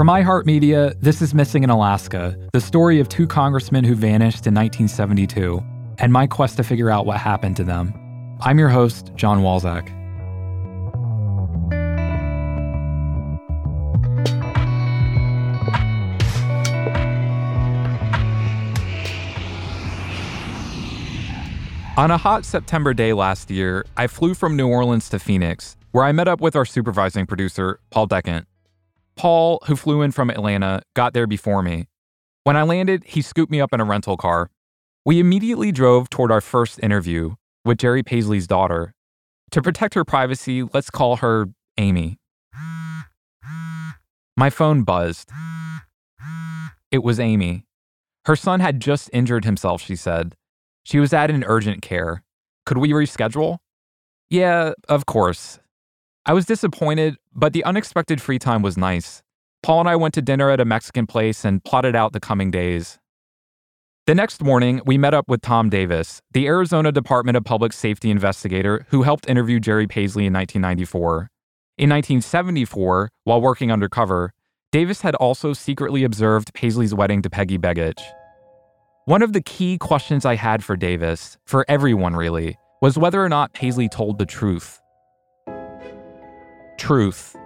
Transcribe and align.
For 0.00 0.04
iHeartMedia, 0.06 1.00
this 1.00 1.20
is 1.20 1.34
Missing 1.34 1.62
in 1.62 1.70
Alaska, 1.70 2.36
the 2.52 2.60
story 2.60 3.00
of 3.00 3.08
two 3.08 3.26
congressmen 3.26 3.84
who 3.84 3.94
vanished 3.94 4.46
in 4.46 4.54
1972, 4.54 5.62
and 5.98 6.12
my 6.12 6.26
quest 6.26 6.56
to 6.56 6.64
figure 6.64 6.90
out 6.90 7.06
what 7.06 7.18
happened 7.18 7.56
to 7.58 7.64
them. 7.64 7.94
I'm 8.40 8.58
your 8.58 8.70
host, 8.70 9.12
Jon 9.14 9.42
Walczak. 9.42 9.99
On 22.00 22.10
a 22.10 22.16
hot 22.16 22.46
September 22.46 22.94
day 22.94 23.12
last 23.12 23.50
year, 23.50 23.84
I 23.94 24.06
flew 24.06 24.32
from 24.32 24.56
New 24.56 24.66
Orleans 24.66 25.10
to 25.10 25.18
Phoenix, 25.18 25.76
where 25.90 26.02
I 26.02 26.12
met 26.12 26.28
up 26.28 26.40
with 26.40 26.56
our 26.56 26.64
supervising 26.64 27.26
producer, 27.26 27.78
Paul 27.90 28.06
Decant. 28.06 28.46
Paul, 29.16 29.58
who 29.66 29.76
flew 29.76 30.00
in 30.00 30.10
from 30.10 30.30
Atlanta, 30.30 30.80
got 30.96 31.12
there 31.12 31.26
before 31.26 31.62
me. 31.62 31.88
When 32.44 32.56
I 32.56 32.62
landed, 32.62 33.04
he 33.04 33.20
scooped 33.20 33.52
me 33.52 33.60
up 33.60 33.74
in 33.74 33.80
a 33.80 33.84
rental 33.84 34.16
car. 34.16 34.48
We 35.04 35.20
immediately 35.20 35.72
drove 35.72 36.08
toward 36.08 36.32
our 36.32 36.40
first 36.40 36.80
interview 36.82 37.34
with 37.66 37.76
Jerry 37.76 38.02
Paisley's 38.02 38.46
daughter. 38.46 38.94
To 39.50 39.60
protect 39.60 39.92
her 39.92 40.06
privacy, 40.06 40.62
let's 40.72 40.88
call 40.88 41.16
her 41.16 41.48
Amy. 41.76 42.16
My 44.38 44.48
phone 44.48 44.84
buzzed. 44.84 45.28
It 46.90 47.02
was 47.02 47.20
Amy. 47.20 47.66
Her 48.24 48.36
son 48.36 48.60
had 48.60 48.80
just 48.80 49.10
injured 49.12 49.44
himself, 49.44 49.82
she 49.82 49.96
said. 49.96 50.34
She 50.90 50.98
was 50.98 51.12
at 51.12 51.30
an 51.30 51.44
urgent 51.46 51.82
care. 51.82 52.24
Could 52.66 52.78
we 52.78 52.90
reschedule? 52.90 53.58
Yeah, 54.28 54.72
of 54.88 55.06
course. 55.06 55.60
I 56.26 56.32
was 56.32 56.46
disappointed, 56.46 57.14
but 57.32 57.52
the 57.52 57.62
unexpected 57.62 58.20
free 58.20 58.40
time 58.40 58.60
was 58.60 58.76
nice. 58.76 59.22
Paul 59.62 59.78
and 59.78 59.88
I 59.88 59.94
went 59.94 60.14
to 60.14 60.22
dinner 60.22 60.50
at 60.50 60.58
a 60.58 60.64
Mexican 60.64 61.06
place 61.06 61.44
and 61.44 61.62
plotted 61.62 61.94
out 61.94 62.12
the 62.12 62.18
coming 62.18 62.50
days. 62.50 62.98
The 64.08 64.16
next 64.16 64.42
morning, 64.42 64.80
we 64.84 64.98
met 64.98 65.14
up 65.14 65.28
with 65.28 65.42
Tom 65.42 65.70
Davis, 65.70 66.22
the 66.32 66.48
Arizona 66.48 66.90
Department 66.90 67.36
of 67.36 67.44
Public 67.44 67.72
Safety 67.72 68.10
investigator 68.10 68.84
who 68.88 69.04
helped 69.04 69.28
interview 69.28 69.60
Jerry 69.60 69.86
Paisley 69.86 70.26
in 70.26 70.32
1994. 70.32 71.30
In 71.78 71.88
1974, 71.88 73.10
while 73.22 73.40
working 73.40 73.70
undercover, 73.70 74.32
Davis 74.72 75.02
had 75.02 75.14
also 75.14 75.52
secretly 75.52 76.02
observed 76.02 76.52
Paisley's 76.52 76.92
wedding 76.92 77.22
to 77.22 77.30
Peggy 77.30 77.58
Begich. 77.58 78.02
One 79.06 79.22
of 79.22 79.32
the 79.32 79.40
key 79.40 79.78
questions 79.78 80.26
I 80.26 80.34
had 80.34 80.62
for 80.62 80.76
Davis, 80.76 81.38
for 81.46 81.64
everyone 81.68 82.14
really, 82.14 82.58
was 82.82 82.98
whether 82.98 83.24
or 83.24 83.30
not 83.30 83.54
Paisley 83.54 83.88
told 83.88 84.18
the 84.18 84.26
truth 84.26 84.80
truth. 86.76 87.36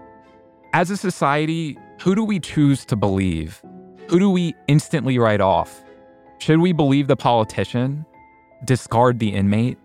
As 0.73 0.91
a 0.91 0.97
society, 0.97 1.77
who 2.01 2.15
do 2.15 2.23
we 2.23 2.39
choose 2.39 2.85
to 2.87 2.97
believe? 2.97 3.61
Who 4.09 4.21
do 4.21 4.31
we 4.31 4.55
instantly 4.69 5.19
write 5.19 5.41
off? 5.41 5.83
Should 6.39 6.61
we 6.61 6.73
believe 6.73 7.09
the 7.09 7.17
politician? 7.17 8.07
Discard 8.65 9.19
the 9.19 9.35
inmate? 9.35 9.79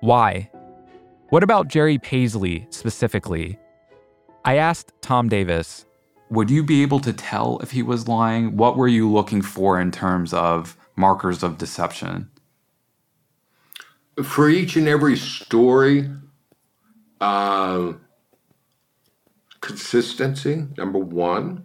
Why? 0.00 0.50
What 1.28 1.44
about 1.44 1.68
Jerry 1.68 1.98
Paisley 1.98 2.66
specifically? 2.70 3.58
I 4.44 4.56
asked 4.56 4.92
Tom 5.00 5.28
Davis, 5.28 5.86
Would 6.30 6.50
you 6.50 6.64
be 6.64 6.82
able 6.82 7.00
to 7.00 7.12
tell 7.12 7.58
if 7.60 7.70
he 7.70 7.82
was 7.82 8.08
lying? 8.08 8.56
What 8.56 8.76
were 8.76 8.88
you 8.88 9.10
looking 9.10 9.40
for 9.40 9.80
in 9.80 9.92
terms 9.92 10.32
of 10.34 10.76
markers 10.96 11.42
of 11.42 11.58
deception? 11.58 12.30
For 14.22 14.48
each 14.48 14.76
and 14.76 14.88
every 14.88 15.16
story, 15.16 16.08
uh, 17.20 17.94
consistency, 19.60 20.66
number 20.76 20.98
one. 20.98 21.64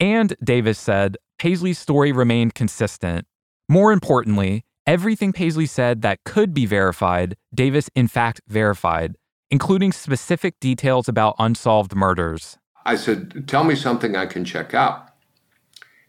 And 0.00 0.34
Davis 0.42 0.78
said 0.78 1.16
Paisley's 1.38 1.78
story 1.78 2.12
remained 2.12 2.54
consistent. 2.54 3.26
More 3.68 3.92
importantly, 3.92 4.64
everything 4.86 5.32
Paisley 5.32 5.66
said 5.66 6.02
that 6.02 6.24
could 6.24 6.54
be 6.54 6.66
verified, 6.66 7.36
Davis 7.54 7.90
in 7.94 8.08
fact 8.08 8.40
verified, 8.48 9.16
including 9.50 9.92
specific 9.92 10.58
details 10.60 11.08
about 11.08 11.34
unsolved 11.38 11.94
murders. 11.94 12.58
I 12.84 12.94
said, 12.96 13.48
Tell 13.48 13.64
me 13.64 13.74
something 13.74 14.14
I 14.14 14.26
can 14.26 14.44
check 14.44 14.72
out. 14.72 15.08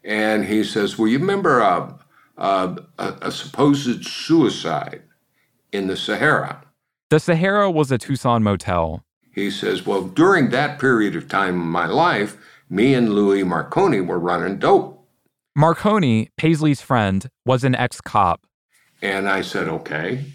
And 0.03 0.45
he 0.45 0.63
says, 0.63 0.97
Well, 0.97 1.07
you 1.07 1.17
remember 1.17 1.61
a, 2.37 2.77
a, 2.97 3.13
a 3.23 3.31
supposed 3.31 4.05
suicide 4.05 5.01
in 5.71 5.87
the 5.87 5.97
Sahara? 5.97 6.63
The 7.09 7.19
Sahara 7.19 7.71
was 7.71 7.91
a 7.91 7.97
Tucson 7.97 8.43
motel. 8.43 9.03
He 9.33 9.51
says, 9.51 9.85
Well, 9.85 10.03
during 10.03 10.49
that 10.49 10.79
period 10.79 11.15
of 11.15 11.27
time 11.27 11.55
in 11.55 11.67
my 11.67 11.85
life, 11.85 12.37
me 12.69 12.93
and 12.93 13.13
Louis 13.13 13.43
Marconi 13.43 14.01
were 14.01 14.19
running 14.19 14.57
dope. 14.57 15.07
Marconi, 15.55 16.29
Paisley's 16.37 16.81
friend, 16.81 17.29
was 17.45 17.63
an 17.63 17.75
ex 17.75 18.01
cop. 18.01 18.45
And 19.01 19.29
I 19.29 19.41
said, 19.41 19.67
Okay. 19.67 20.25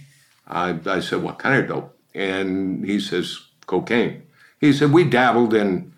I, 0.46 0.78
I 0.86 1.00
said, 1.00 1.22
What 1.22 1.38
kind 1.38 1.62
of 1.62 1.68
dope? 1.68 1.98
And 2.14 2.84
he 2.84 3.00
says, 3.00 3.38
Cocaine. 3.66 4.22
He 4.60 4.72
said, 4.72 4.92
We 4.92 5.04
dabbled 5.04 5.54
in 5.54 5.92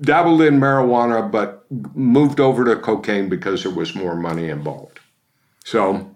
dabbled 0.00 0.42
in 0.42 0.60
marijuana, 0.60 1.30
but 1.30 1.66
moved 1.96 2.40
over 2.40 2.64
to 2.64 2.76
cocaine 2.76 3.28
because 3.28 3.62
there 3.62 3.72
was 3.72 3.94
more 3.94 4.14
money 4.14 4.48
involved. 4.48 5.00
So 5.68 6.14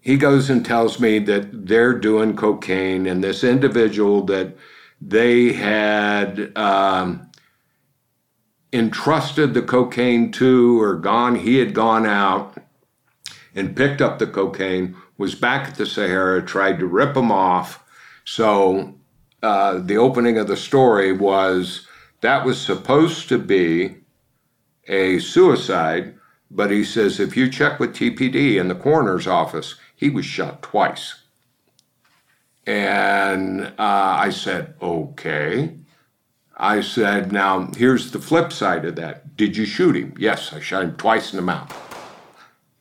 he 0.00 0.16
goes 0.16 0.48
and 0.48 0.64
tells 0.64 0.98
me 0.98 1.18
that 1.18 1.66
they're 1.66 1.98
doing 1.98 2.34
cocaine, 2.34 3.06
and 3.06 3.22
this 3.22 3.44
individual 3.44 4.24
that 4.24 4.56
they 4.98 5.52
had 5.52 6.56
um, 6.56 7.30
entrusted 8.72 9.52
the 9.52 9.60
cocaine 9.60 10.32
to 10.32 10.80
or 10.80 10.94
gone, 10.94 11.34
he 11.34 11.58
had 11.58 11.74
gone 11.74 12.06
out 12.06 12.56
and 13.54 13.76
picked 13.76 14.00
up 14.00 14.18
the 14.18 14.26
cocaine, 14.26 14.96
was 15.18 15.34
back 15.34 15.68
at 15.68 15.74
the 15.74 15.84
Sahara, 15.84 16.42
tried 16.42 16.78
to 16.78 16.86
rip 16.86 17.14
him 17.14 17.30
off. 17.30 17.84
So 18.24 18.94
uh, 19.42 19.80
the 19.80 19.98
opening 19.98 20.38
of 20.38 20.48
the 20.48 20.56
story 20.56 21.12
was 21.12 21.86
that 22.22 22.46
was 22.46 22.58
supposed 22.58 23.28
to 23.28 23.38
be 23.38 23.96
a 24.88 25.18
suicide, 25.18 26.14
but 26.54 26.70
he 26.70 26.84
says 26.84 27.18
if 27.18 27.36
you 27.36 27.48
check 27.48 27.80
with 27.80 27.94
TPD 27.94 28.56
in 28.60 28.68
the 28.68 28.74
coroner's 28.74 29.26
office, 29.26 29.76
he 29.96 30.10
was 30.10 30.26
shot 30.26 30.62
twice. 30.62 31.22
And 32.66 33.62
uh, 33.62 33.72
I 33.78 34.30
said, 34.30 34.74
okay. 34.80 35.76
I 36.56 36.80
said, 36.80 37.32
now 37.32 37.70
here's 37.76 38.12
the 38.12 38.20
flip 38.20 38.52
side 38.52 38.84
of 38.84 38.96
that. 38.96 39.36
Did 39.36 39.56
you 39.56 39.64
shoot 39.64 39.96
him? 39.96 40.14
Yes, 40.18 40.52
I 40.52 40.60
shot 40.60 40.84
him 40.84 40.96
twice 40.96 41.32
in 41.32 41.38
the 41.38 41.42
mouth. 41.42 41.76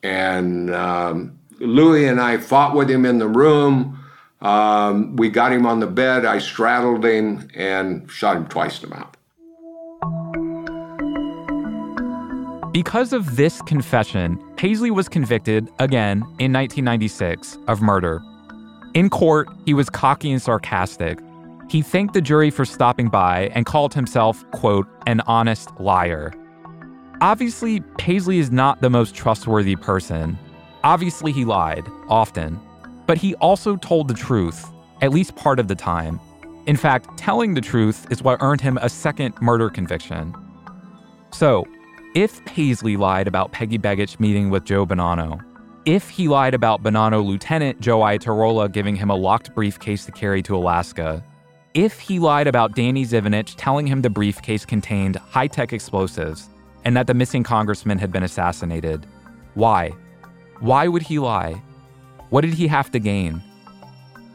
And 0.03 0.73
um, 0.73 1.39
Louis 1.59 2.07
and 2.07 2.19
I 2.19 2.37
fought 2.37 2.75
with 2.75 2.91
him 2.91 3.05
in 3.05 3.17
the 3.17 3.27
room. 3.27 3.97
Um, 4.41 5.15
we 5.15 5.29
got 5.29 5.53
him 5.53 5.65
on 5.65 5.79
the 5.79 5.87
bed. 5.87 6.25
I 6.25 6.39
straddled 6.39 7.05
him 7.05 7.47
and 7.55 8.09
shot 8.11 8.35
him 8.35 8.47
twice 8.47 8.83
in 8.83 8.89
the 8.89 8.95
mouth. 8.95 9.15
Because 12.71 13.11
of 13.11 13.35
this 13.35 13.61
confession, 13.63 14.39
Paisley 14.55 14.91
was 14.91 15.09
convicted 15.09 15.67
again 15.79 16.19
in 16.39 16.53
1996 16.53 17.57
of 17.67 17.81
murder. 17.81 18.23
In 18.93 19.09
court, 19.09 19.49
he 19.65 19.73
was 19.73 19.89
cocky 19.89 20.31
and 20.31 20.41
sarcastic. 20.41 21.19
He 21.69 21.81
thanked 21.81 22.13
the 22.13 22.21
jury 22.21 22.49
for 22.49 22.63
stopping 22.63 23.09
by 23.09 23.51
and 23.53 23.65
called 23.65 23.93
himself, 23.93 24.49
quote, 24.51 24.87
an 25.05 25.19
honest 25.21 25.69
liar. 25.81 26.33
Obviously, 27.19 27.81
Paisley 27.97 28.39
is 28.39 28.51
not 28.51 28.79
the 28.79 28.89
most 28.89 29.15
trustworthy 29.15 29.75
person. 29.75 30.39
Obviously, 30.85 31.33
he 31.33 31.43
lied, 31.43 31.85
often. 32.07 32.57
But 33.05 33.17
he 33.17 33.35
also 33.35 33.75
told 33.75 34.07
the 34.07 34.13
truth, 34.13 34.65
at 35.01 35.11
least 35.11 35.35
part 35.35 35.59
of 35.59 35.67
the 35.67 35.75
time. 35.75 36.21
In 36.67 36.77
fact, 36.77 37.17
telling 37.17 37.53
the 37.53 37.59
truth 37.59 38.07
is 38.09 38.23
what 38.23 38.41
earned 38.41 38.61
him 38.61 38.77
a 38.81 38.87
second 38.87 39.33
murder 39.41 39.69
conviction. 39.69 40.33
So, 41.31 41.65
if 42.13 42.43
Paisley 42.43 42.97
lied 42.97 43.27
about 43.27 43.53
Peggy 43.53 43.77
Begich 43.77 44.19
meeting 44.19 44.49
with 44.49 44.65
Joe 44.65 44.85
Bonanno, 44.85 45.41
if 45.85 46.09
he 46.09 46.27
lied 46.27 46.53
about 46.53 46.83
Bonanno 46.83 47.25
Lieutenant 47.25 47.79
Joe 47.79 47.99
Iatarola 47.99 48.71
giving 48.71 48.95
him 48.95 49.09
a 49.09 49.15
locked 49.15 49.55
briefcase 49.55 50.05
to 50.05 50.11
carry 50.11 50.43
to 50.43 50.55
Alaska, 50.55 51.23
if 51.73 51.99
he 51.99 52.19
lied 52.19 52.47
about 52.47 52.75
Danny 52.75 53.05
Zivinich 53.05 53.55
telling 53.57 53.87
him 53.87 54.01
the 54.01 54.09
briefcase 54.09 54.65
contained 54.65 55.15
high 55.15 55.47
tech 55.47 55.71
explosives 55.71 56.49
and 56.83 56.97
that 56.97 57.07
the 57.07 57.13
missing 57.13 57.43
congressman 57.43 57.97
had 57.97 58.11
been 58.11 58.23
assassinated, 58.23 59.05
why? 59.53 59.91
Why 60.59 60.89
would 60.89 61.03
he 61.03 61.17
lie? 61.17 61.61
What 62.29 62.41
did 62.41 62.53
he 62.53 62.67
have 62.67 62.91
to 62.91 62.99
gain? 62.99 63.41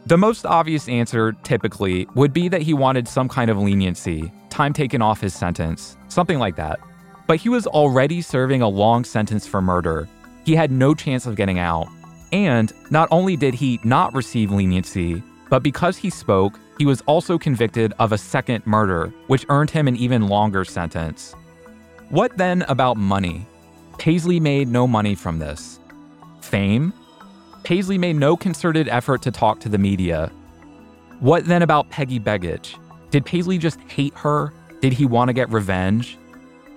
The 0.07 0.17
most 0.17 0.45
obvious 0.45 0.89
answer, 0.89 1.33
typically, 1.43 2.07
would 2.15 2.33
be 2.33 2.47
that 2.49 2.61
he 2.63 2.73
wanted 2.73 3.07
some 3.07 3.29
kind 3.29 3.51
of 3.51 3.57
leniency, 3.57 4.31
time 4.49 4.73
taken 4.73 5.01
off 5.01 5.21
his 5.21 5.35
sentence, 5.35 5.95
something 6.07 6.39
like 6.39 6.55
that. 6.55 6.79
But 7.27 7.39
he 7.39 7.49
was 7.49 7.67
already 7.67 8.21
serving 8.21 8.61
a 8.61 8.69
long 8.69 9.03
sentence 9.03 9.45
for 9.45 9.61
murder, 9.61 10.07
he 10.45 10.55
had 10.55 10.71
no 10.71 10.95
chance 10.95 11.25
of 11.25 11.35
getting 11.35 11.59
out. 11.59 11.89
And 12.31 12.71
not 12.89 13.09
only 13.11 13.35
did 13.35 13.53
he 13.53 13.79
not 13.83 14.13
receive 14.13 14.51
leniency, 14.51 15.21
but 15.49 15.61
because 15.61 15.97
he 15.97 16.09
spoke, 16.09 16.57
he 16.77 16.85
was 16.85 17.01
also 17.01 17.37
convicted 17.37 17.93
of 17.99 18.11
a 18.11 18.17
second 18.17 18.65
murder, 18.65 19.13
which 19.27 19.45
earned 19.49 19.69
him 19.69 19.87
an 19.87 19.95
even 19.97 20.27
longer 20.27 20.63
sentence. 20.63 21.35
What 22.09 22.37
then 22.37 22.61
about 22.63 22.95
money? 22.95 23.45
Paisley 23.97 24.39
made 24.39 24.67
no 24.67 24.87
money 24.87 25.15
from 25.15 25.39
this. 25.39 25.79
Fame? 26.41 26.93
Paisley 27.63 27.97
made 27.97 28.15
no 28.15 28.37
concerted 28.37 28.87
effort 28.87 29.21
to 29.23 29.31
talk 29.31 29.59
to 29.59 29.69
the 29.69 29.77
media. 29.77 30.31
What 31.19 31.45
then 31.45 31.61
about 31.61 31.89
Peggy 31.89 32.19
Begich? 32.19 32.75
Did 33.09 33.25
Paisley 33.25 33.57
just 33.57 33.81
hate 33.81 34.13
her? 34.15 34.53
Did 34.81 34.93
he 34.93 35.05
want 35.05 35.29
to 35.29 35.33
get 35.33 35.49
revenge? 35.49 36.17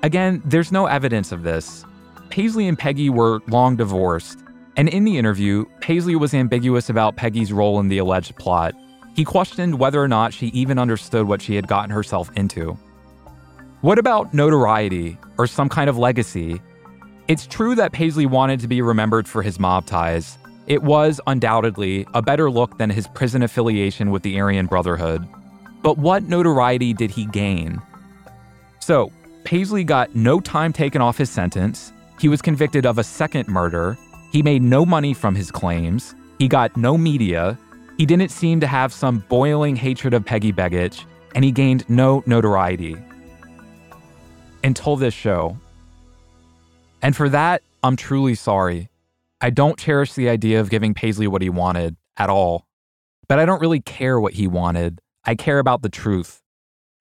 Again, 0.03 0.43
there's 0.45 0.73
no 0.73 0.87
evidence 0.87 1.31
of 1.31 1.43
this. 1.43 1.85
Paisley 2.31 2.69
and 2.69 2.79
Peggy 2.79 3.11
were 3.11 3.41
long 3.49 3.77
divorced, 3.77 4.39
and 4.77 4.89
in 4.89 5.05
the 5.05 5.19
interview, 5.19 5.67
Paisley 5.81 6.17
was 6.17 6.33
ambiguous 6.33 6.89
about 6.89 7.17
Peggy's 7.17 7.53
role 7.53 7.81
in 7.81 7.89
the 7.89 7.99
alleged 7.99 8.37
plot. 8.37 8.75
He 9.15 9.25
questioned 9.25 9.79
whether 9.79 10.03
or 10.03 10.09
not 10.09 10.33
she 10.33 10.47
even 10.49 10.79
understood 10.79 11.27
what 11.27 11.43
she 11.43 11.55
had 11.55 11.67
gotten 11.67 11.91
herself 11.91 12.31
into. 12.37 12.79
What 13.83 13.99
about 13.99 14.33
notoriety 14.33 15.19
or 15.37 15.47
some 15.47 15.69
kind 15.69 15.91
of 15.91 15.99
legacy? 15.99 16.63
It's 17.29 17.47
true 17.47 17.75
that 17.75 17.93
Paisley 17.93 18.27
wanted 18.27 18.61
to 18.61 18.69
be 18.69 18.83
remembered 18.83 19.29
for 19.29 19.43
his 19.43 19.59
mob 19.61 19.87
ties. 19.87 20.39
It 20.67 20.83
was 20.83 21.21
undoubtedly 21.27 22.07
a 22.15 22.23
better 22.23 22.51
look 22.51 22.79
than 22.79 22.91
his 22.91 23.07
prison 23.09 23.43
affiliation 23.43 24.11
with 24.11 24.23
the 24.23 24.41
Aryan 24.41 24.67
Brotherhood. 24.67 25.27
But 25.83 25.99
what 25.99 26.25
notoriety 26.25 26.93
did 26.95 27.11
he 27.11 27.27
gain? 27.27 27.81
So, 28.79 29.11
Paisley 29.45 29.85
got 29.85 30.15
no 30.15 30.41
time 30.41 30.73
taken 30.73 31.01
off 31.01 31.19
his 31.19 31.31
sentence. 31.31 31.93
He 32.19 32.29
was 32.29 32.43
convicted 32.43 32.87
of 32.87 32.99
a 32.99 33.05
second 33.05 33.49
murder. 33.49 33.97
He 34.33 34.43
made 34.43 34.63
no 34.63 34.85
money 34.87 35.15
from 35.15 35.35
his 35.35 35.51
claims. 35.51 36.15
He 36.39 36.49
got 36.49 36.77
no 36.77 36.97
media. 36.97 37.59
He 37.97 38.07
didn't 38.07 38.31
seem 38.31 38.61
to 38.61 38.67
have 38.67 38.93
some 38.93 39.25
boiling 39.29 39.77
hatred 39.77 40.15
of 40.15 40.25
Peggy 40.25 40.53
Begich, 40.53 41.05
and 41.35 41.45
he 41.45 41.53
gained 41.53 41.89
no 41.89 42.23
notoriety. 42.27 42.97
Until 44.63 44.97
this 44.97 45.15
show. 45.15 45.57
And 47.03 47.17
for 47.17 47.29
that, 47.31 47.63
I'm 47.83 47.97
truly 47.97 48.35
sorry. 48.35 48.91
I 49.41 49.51
don't 49.51 49.79
cherish 49.79 50.13
the 50.13 50.29
idea 50.29 50.61
of 50.61 50.71
giving 50.71 50.93
Paisley 50.93 51.27
what 51.27 51.43
he 51.43 51.49
wanted 51.49 51.97
at 52.17 52.29
all. 52.29 52.67
But 53.27 53.39
I 53.39 53.47
don't 53.47 53.61
really 53.61 53.81
care 53.81 54.21
what 54.21 54.35
he 54.35 54.47
wanted. 54.47 55.01
I 55.25 55.35
care 55.35 55.59
about 55.59 55.83
the 55.83 55.89
truth. 55.89 56.40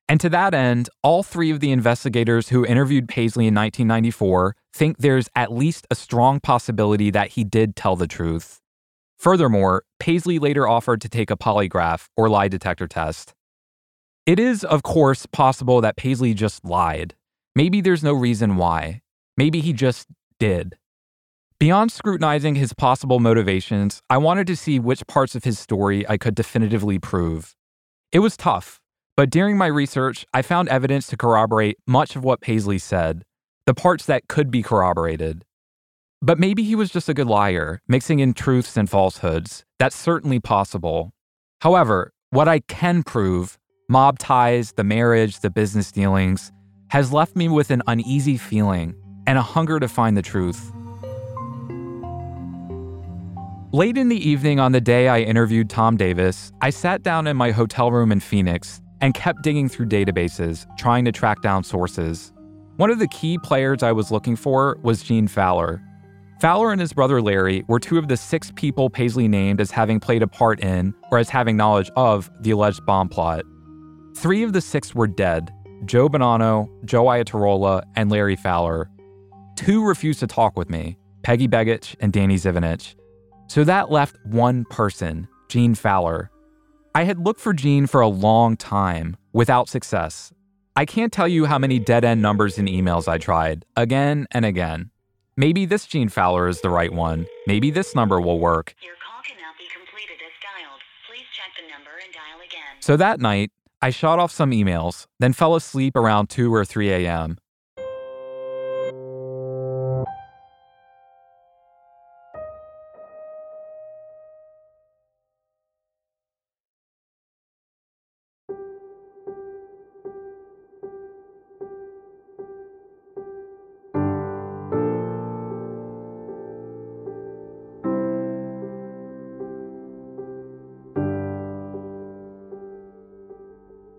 And 0.09 0.19
to 0.21 0.29
that 0.29 0.55
end, 0.55 0.89
all 1.03 1.21
three 1.21 1.51
of 1.51 1.59
the 1.59 1.71
investigators 1.71 2.49
who 2.49 2.65
interviewed 2.65 3.07
Paisley 3.07 3.45
in 3.45 3.53
1994 3.53 4.55
think 4.73 4.97
there's 4.97 5.29
at 5.35 5.53
least 5.53 5.85
a 5.91 5.95
strong 5.95 6.39
possibility 6.39 7.11
that 7.11 7.29
he 7.29 7.43
did 7.43 7.75
tell 7.75 7.95
the 7.95 8.07
truth. 8.07 8.59
Furthermore, 9.19 9.83
Paisley 9.99 10.39
later 10.39 10.67
offered 10.67 10.99
to 11.01 11.09
take 11.09 11.29
a 11.29 11.37
polygraph 11.37 12.07
or 12.17 12.27
lie 12.27 12.47
detector 12.47 12.87
test. 12.87 13.35
It 14.25 14.39
is, 14.39 14.63
of 14.63 14.81
course, 14.81 15.27
possible 15.27 15.79
that 15.81 15.95
Paisley 15.95 16.33
just 16.33 16.65
lied. 16.65 17.13
Maybe 17.55 17.79
there's 17.79 18.03
no 18.03 18.13
reason 18.13 18.55
why. 18.55 19.01
Maybe 19.37 19.59
he 19.61 19.73
just 19.73 20.07
did. 20.39 20.75
Beyond 21.59 21.91
scrutinizing 21.91 22.55
his 22.55 22.73
possible 22.73 23.19
motivations, 23.19 24.01
I 24.09 24.17
wanted 24.17 24.47
to 24.47 24.55
see 24.55 24.79
which 24.79 25.05
parts 25.05 25.35
of 25.35 25.43
his 25.43 25.59
story 25.59 26.07
I 26.07 26.17
could 26.17 26.33
definitively 26.33 26.97
prove. 26.97 27.55
It 28.11 28.19
was 28.19 28.37
tough, 28.37 28.78
but 29.19 29.29
during 29.29 29.57
my 29.57 29.67
research, 29.67 30.25
I 30.33 30.41
found 30.41 30.69
evidence 30.69 31.05
to 31.07 31.17
corroborate 31.17 31.75
much 31.85 32.15
of 32.15 32.23
what 32.23 32.39
Paisley 32.39 32.77
said, 32.77 33.25
the 33.65 33.73
parts 33.73 34.05
that 34.05 34.29
could 34.29 34.49
be 34.49 34.63
corroborated. 34.63 35.43
But 36.21 36.39
maybe 36.39 36.63
he 36.63 36.73
was 36.73 36.89
just 36.89 37.09
a 37.09 37.13
good 37.13 37.27
liar, 37.27 37.81
mixing 37.85 38.19
in 38.19 38.33
truths 38.33 38.77
and 38.77 38.89
falsehoods. 38.89 39.65
That's 39.77 39.97
certainly 39.97 40.39
possible. 40.39 41.11
However, 41.59 42.13
what 42.29 42.47
I 42.47 42.59
can 42.59 43.03
prove 43.03 43.57
mob 43.89 44.19
ties, 44.19 44.71
the 44.77 44.85
marriage, 44.85 45.41
the 45.41 45.49
business 45.49 45.91
dealings 45.91 46.53
has 46.87 47.11
left 47.11 47.35
me 47.35 47.49
with 47.49 47.71
an 47.71 47.83
uneasy 47.87 48.37
feeling 48.37 48.95
and 49.27 49.37
a 49.37 49.41
hunger 49.41 49.81
to 49.81 49.89
find 49.89 50.15
the 50.15 50.21
truth. 50.21 50.71
Late 53.73 53.97
in 53.97 54.07
the 54.07 54.29
evening 54.29 54.61
on 54.61 54.71
the 54.71 54.79
day 54.79 55.09
I 55.09 55.19
interviewed 55.19 55.69
Tom 55.69 55.97
Davis, 55.97 56.53
I 56.61 56.69
sat 56.69 57.03
down 57.03 57.27
in 57.27 57.35
my 57.35 57.51
hotel 57.51 57.91
room 57.91 58.13
in 58.13 58.21
Phoenix 58.21 58.81
and 59.01 59.13
kept 59.13 59.41
digging 59.41 59.69
through 59.69 59.87
databases, 59.87 60.65
trying 60.77 61.05
to 61.05 61.11
track 61.11 61.41
down 61.41 61.63
sources. 61.63 62.33
One 62.77 62.91
of 62.91 62.99
the 62.99 63.07
key 63.07 63.37
players 63.37 63.83
I 63.83 63.91
was 63.91 64.11
looking 64.11 64.35
for 64.35 64.77
was 64.83 65.03
Gene 65.03 65.27
Fowler. 65.27 65.81
Fowler 66.39 66.71
and 66.71 66.79
his 66.79 66.93
brother 66.93 67.21
Larry 67.21 67.65
were 67.67 67.79
two 67.79 67.97
of 67.97 68.07
the 68.07 68.15
six 68.15 68.51
people 68.55 68.89
Paisley 68.89 69.27
named 69.27 69.59
as 69.59 69.71
having 69.71 69.99
played 69.99 70.23
a 70.23 70.27
part 70.27 70.61
in, 70.61 70.93
or 71.11 71.17
as 71.17 71.29
having 71.29 71.57
knowledge 71.57 71.91
of, 71.97 72.31
the 72.39 72.51
alleged 72.51 72.85
bomb 72.85 73.09
plot. 73.09 73.43
Three 74.15 74.43
of 74.43 74.53
the 74.53 74.61
six 74.61 74.95
were 74.95 75.07
dead 75.07 75.51
Joe 75.85 76.07
Bonanno, 76.07 76.69
Joe 76.85 77.05
Iatarola, 77.05 77.83
and 77.95 78.09
Larry 78.09 78.35
Fowler. 78.37 78.89
Two 79.55 79.85
refused 79.85 80.21
to 80.21 80.27
talk 80.27 80.57
with 80.57 80.69
me 80.69 80.97
Peggy 81.23 81.47
Begich 81.47 81.95
and 81.99 82.13
Danny 82.13 82.35
Zivinich. 82.35 82.95
So 83.47 83.63
that 83.65 83.91
left 83.91 84.15
one 84.23 84.63
person, 84.69 85.27
Gene 85.49 85.75
Fowler. 85.75 86.31
I 86.95 87.03
had 87.03 87.19
looked 87.19 87.39
for 87.39 87.53
Gene 87.53 87.85
for 87.85 88.01
a 88.01 88.07
long 88.07 88.57
time 88.57 89.15
without 89.31 89.69
success. 89.69 90.33
I 90.75 90.85
can't 90.85 91.13
tell 91.13 91.27
you 91.27 91.45
how 91.45 91.59
many 91.59 91.77
dead 91.77 92.03
end 92.03 92.21
numbers 92.21 92.57
and 92.57 92.67
emails 92.67 93.07
I 93.07 93.17
tried, 93.19 93.65
again 93.75 94.27
and 94.31 94.43
again. 94.43 94.89
Maybe 95.37 95.65
this 95.65 95.85
Gene 95.85 96.09
Fowler 96.09 96.47
is 96.47 96.61
the 96.61 96.69
right 96.69 96.91
one. 96.91 97.27
Maybe 97.45 97.69
this 97.69 97.93
number 97.93 98.19
will 98.19 98.39
work. 98.39 98.73
Your 98.81 98.95
call 98.95 99.21
cannot 99.23 99.55
be 99.57 99.65
completed 99.73 100.17
as 100.25 100.33
dialed. 100.41 100.81
Please 101.07 101.25
check 101.31 101.51
the 101.61 101.71
number 101.71 101.91
and 102.03 102.11
dial 102.11 102.39
again. 102.39 102.81
So 102.81 102.97
that 102.97 103.19
night, 103.19 103.51
I 103.81 103.91
shot 103.91 104.19
off 104.19 104.31
some 104.31 104.51
emails, 104.51 105.05
then 105.19 105.33
fell 105.33 105.55
asleep 105.55 105.95
around 105.95 106.29
2 106.29 106.53
or 106.53 106.65
3 106.65 106.89
a.m. 106.91 107.37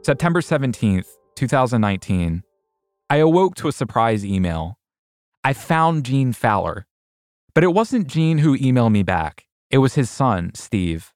September 0.03 0.41
17th, 0.41 1.09
2019. 1.37 2.43
I 3.11 3.17
awoke 3.17 3.55
to 3.57 3.69
a 3.69 3.73
surprise 3.73 4.25
email. 4.25 4.79
I 5.45 5.53
found 5.53 6.07
Gene 6.07 6.33
Fowler. 6.33 6.87
But 7.55 7.65
it 7.65 7.75
wasn't 7.75 8.07
Gene 8.07 8.39
who 8.39 8.57
emailed 8.57 8.93
me 8.93 9.03
back, 9.03 9.45
it 9.71 9.79
was 9.79 9.95
his 9.95 10.09
son, 10.09 10.53
Steve. 10.55 11.13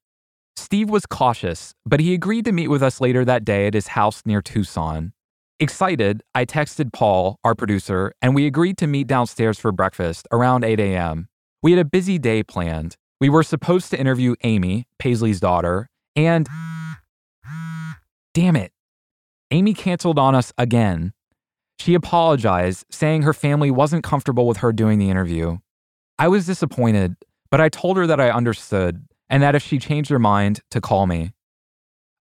Steve 0.55 0.89
was 0.89 1.07
cautious, 1.07 1.73
but 1.85 1.99
he 1.99 2.13
agreed 2.13 2.45
to 2.45 2.51
meet 2.51 2.67
with 2.67 2.83
us 2.83 3.01
later 3.01 3.25
that 3.25 3.43
day 3.43 3.65
at 3.65 3.73
his 3.73 3.87
house 3.87 4.21
near 4.23 4.41
Tucson. 4.41 5.13
Excited, 5.59 6.21
I 6.35 6.45
texted 6.45 6.93
Paul, 6.93 7.39
our 7.43 7.55
producer, 7.55 8.13
and 8.21 8.35
we 8.35 8.45
agreed 8.45 8.77
to 8.77 8.87
meet 8.87 9.07
downstairs 9.07 9.57
for 9.57 9.71
breakfast 9.71 10.27
around 10.31 10.63
8 10.63 10.79
a.m. 10.79 11.27
We 11.63 11.71
had 11.71 11.79
a 11.79 11.85
busy 11.85 12.19
day 12.19 12.43
planned. 12.43 12.97
We 13.19 13.29
were 13.29 13.43
supposed 13.43 13.89
to 13.91 13.99
interview 13.99 14.35
Amy, 14.43 14.85
Paisley's 14.99 15.39
daughter, 15.39 15.89
and. 16.15 16.47
Damn 18.33 18.57
it. 18.57 18.74
Amy 19.51 19.73
canceled 19.73 20.19
on 20.19 20.35
us 20.35 20.51
again. 20.57 21.13
She 21.79 21.93
apologized, 21.93 22.85
saying 22.89 23.21
her 23.21 23.33
family 23.33 23.69
wasn't 23.69 24.03
comfortable 24.03 24.47
with 24.47 24.57
her 24.57 24.71
doing 24.71 24.99
the 24.99 25.09
interview. 25.09 25.57
I 26.17 26.27
was 26.27 26.45
disappointed, 26.45 27.15
but 27.51 27.61
I 27.61 27.69
told 27.69 27.97
her 27.97 28.07
that 28.07 28.19
I 28.19 28.29
understood 28.29 29.05
and 29.29 29.41
that 29.43 29.55
if 29.55 29.63
she 29.63 29.79
changed 29.79 30.09
her 30.09 30.19
mind, 30.19 30.61
to 30.71 30.81
call 30.81 31.07
me. 31.07 31.31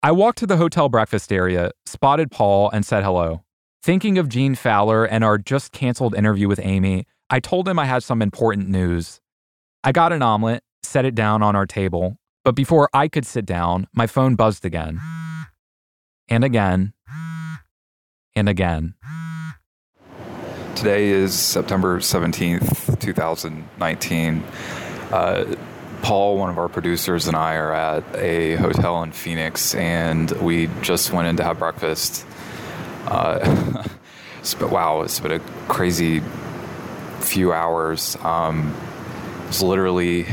I 0.02 0.12
walked 0.12 0.38
to 0.38 0.46
the 0.46 0.56
hotel 0.56 0.88
breakfast 0.88 1.32
area, 1.32 1.72
spotted 1.86 2.30
Paul, 2.30 2.70
and 2.70 2.84
said 2.84 3.04
hello. 3.04 3.42
Thinking 3.82 4.18
of 4.18 4.28
Gene 4.28 4.54
Fowler 4.54 5.04
and 5.04 5.24
our 5.24 5.38
just 5.38 5.72
canceled 5.72 6.14
interview 6.14 6.48
with 6.48 6.60
Amy, 6.62 7.06
I 7.30 7.40
told 7.40 7.68
him 7.68 7.78
I 7.78 7.86
had 7.86 8.02
some 8.02 8.20
important 8.20 8.68
news. 8.68 9.20
I 9.82 9.92
got 9.92 10.12
an 10.12 10.22
omelet, 10.22 10.62
set 10.82 11.04
it 11.04 11.14
down 11.14 11.42
on 11.42 11.56
our 11.56 11.66
table, 11.66 12.18
but 12.44 12.54
before 12.54 12.88
I 12.92 13.08
could 13.08 13.24
sit 13.24 13.46
down, 13.46 13.86
my 13.94 14.06
phone 14.06 14.34
buzzed 14.34 14.64
again. 14.64 15.00
And 16.28 16.44
again, 16.44 16.92
and 18.34 18.48
again. 18.48 18.94
Today 20.74 21.08
is 21.08 21.38
September 21.38 21.98
17th, 21.98 22.98
2019. 23.00 24.42
Uh, 25.10 25.56
Paul, 26.02 26.38
one 26.38 26.48
of 26.48 26.58
our 26.58 26.68
producers, 26.68 27.26
and 27.26 27.36
I 27.36 27.56
are 27.56 27.72
at 27.74 28.04
a 28.16 28.56
hotel 28.56 29.02
in 29.02 29.12
Phoenix, 29.12 29.74
and 29.74 30.30
we 30.30 30.68
just 30.80 31.12
went 31.12 31.28
in 31.28 31.36
to 31.36 31.44
have 31.44 31.58
breakfast. 31.58 32.24
Uh, 33.06 33.84
it's 34.38 34.58
wow, 34.58 35.02
it's 35.02 35.20
been 35.20 35.32
a 35.32 35.40
crazy 35.68 36.22
few 37.20 37.52
hours. 37.52 38.16
Um, 38.22 38.74
was 39.50 39.62
literally 39.62 40.24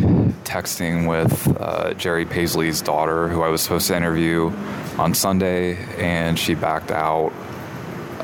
texting 0.43 1.09
with 1.09 1.59
uh, 1.59 1.93
Jerry 1.95 2.25
Paisley's 2.25 2.81
daughter, 2.81 3.27
who 3.27 3.41
I 3.41 3.49
was 3.49 3.61
supposed 3.61 3.87
to 3.87 3.97
interview 3.97 4.51
on 4.97 5.13
Sunday, 5.13 5.75
and 5.97 6.37
she 6.37 6.53
backed 6.53 6.91
out 6.91 7.33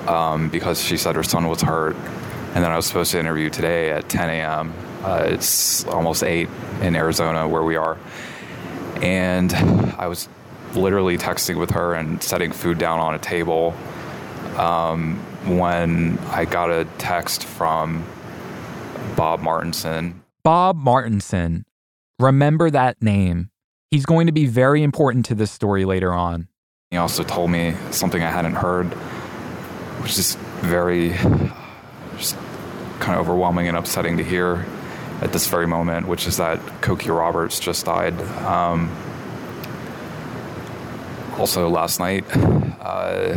um, 0.08 0.50
because 0.50 0.82
she 0.82 0.98
said 0.98 1.16
her 1.16 1.24
son 1.24 1.48
was 1.48 1.62
hurt. 1.62 1.96
And 2.56 2.64
then 2.64 2.72
I 2.72 2.76
was 2.76 2.86
supposed 2.86 3.12
to 3.12 3.20
interview 3.20 3.50
today 3.50 3.92
at 3.92 4.10
10 4.10 4.30
a.m. 4.30 4.74
Uh, 5.04 5.24
it's 5.28 5.86
almost 5.86 6.24
8 6.24 6.48
in 6.82 6.96
Arizona, 6.96 7.48
where 7.48 7.64
we 7.64 7.76
are. 7.76 7.98
And 9.02 9.54
I 9.54 10.08
was 10.08 10.30
literally 10.76 11.18
texting 11.18 11.60
with 11.60 11.72
her 11.72 11.94
and 11.94 12.22
setting 12.22 12.52
food 12.52 12.78
down 12.78 13.00
on 13.00 13.16
a 13.16 13.20
table 13.20 13.74
um, 14.58 15.18
when 15.46 16.18
I 16.30 16.46
got 16.46 16.70
a 16.70 16.86
text 16.98 17.44
from 17.44 18.06
Bob 19.16 19.42
Martinson. 19.42 20.22
Bob 20.44 20.76
Martinson. 20.76 21.66
Remember 22.20 22.70
that 22.70 23.02
name. 23.02 23.50
He's 23.92 24.06
going 24.06 24.28
to 24.28 24.34
be 24.34 24.46
very 24.46 24.84
important 24.84 25.26
to 25.28 25.36
this 25.36 25.52
story 25.52 25.86
later 25.86 26.14
on. 26.14 26.48
He 26.92 26.98
also 26.98 27.24
told 27.24 27.52
me 27.52 27.76
something 27.92 28.22
I 28.22 28.30
hadn't 28.30 28.56
heard, 28.56 28.96
which 30.04 30.20
is 30.20 30.36
very 30.60 31.12
just 32.18 32.36
kind 33.00 33.18
of 33.18 33.22
overwhelming 33.22 33.70
and 33.70 33.78
upsetting 33.78 34.18
to 34.18 34.24
hear 34.24 34.66
at 35.22 35.32
this 35.32 35.48
very 35.48 35.66
moment, 35.66 36.06
which 36.06 36.28
is 36.28 36.38
that 36.38 36.60
Cokie 36.82 37.16
Roberts 37.16 37.58
just 37.58 37.86
died. 37.86 38.20
Um, 38.44 38.92
also, 41.38 41.70
last 41.70 42.00
night, 42.00 42.26
uh, 42.82 43.34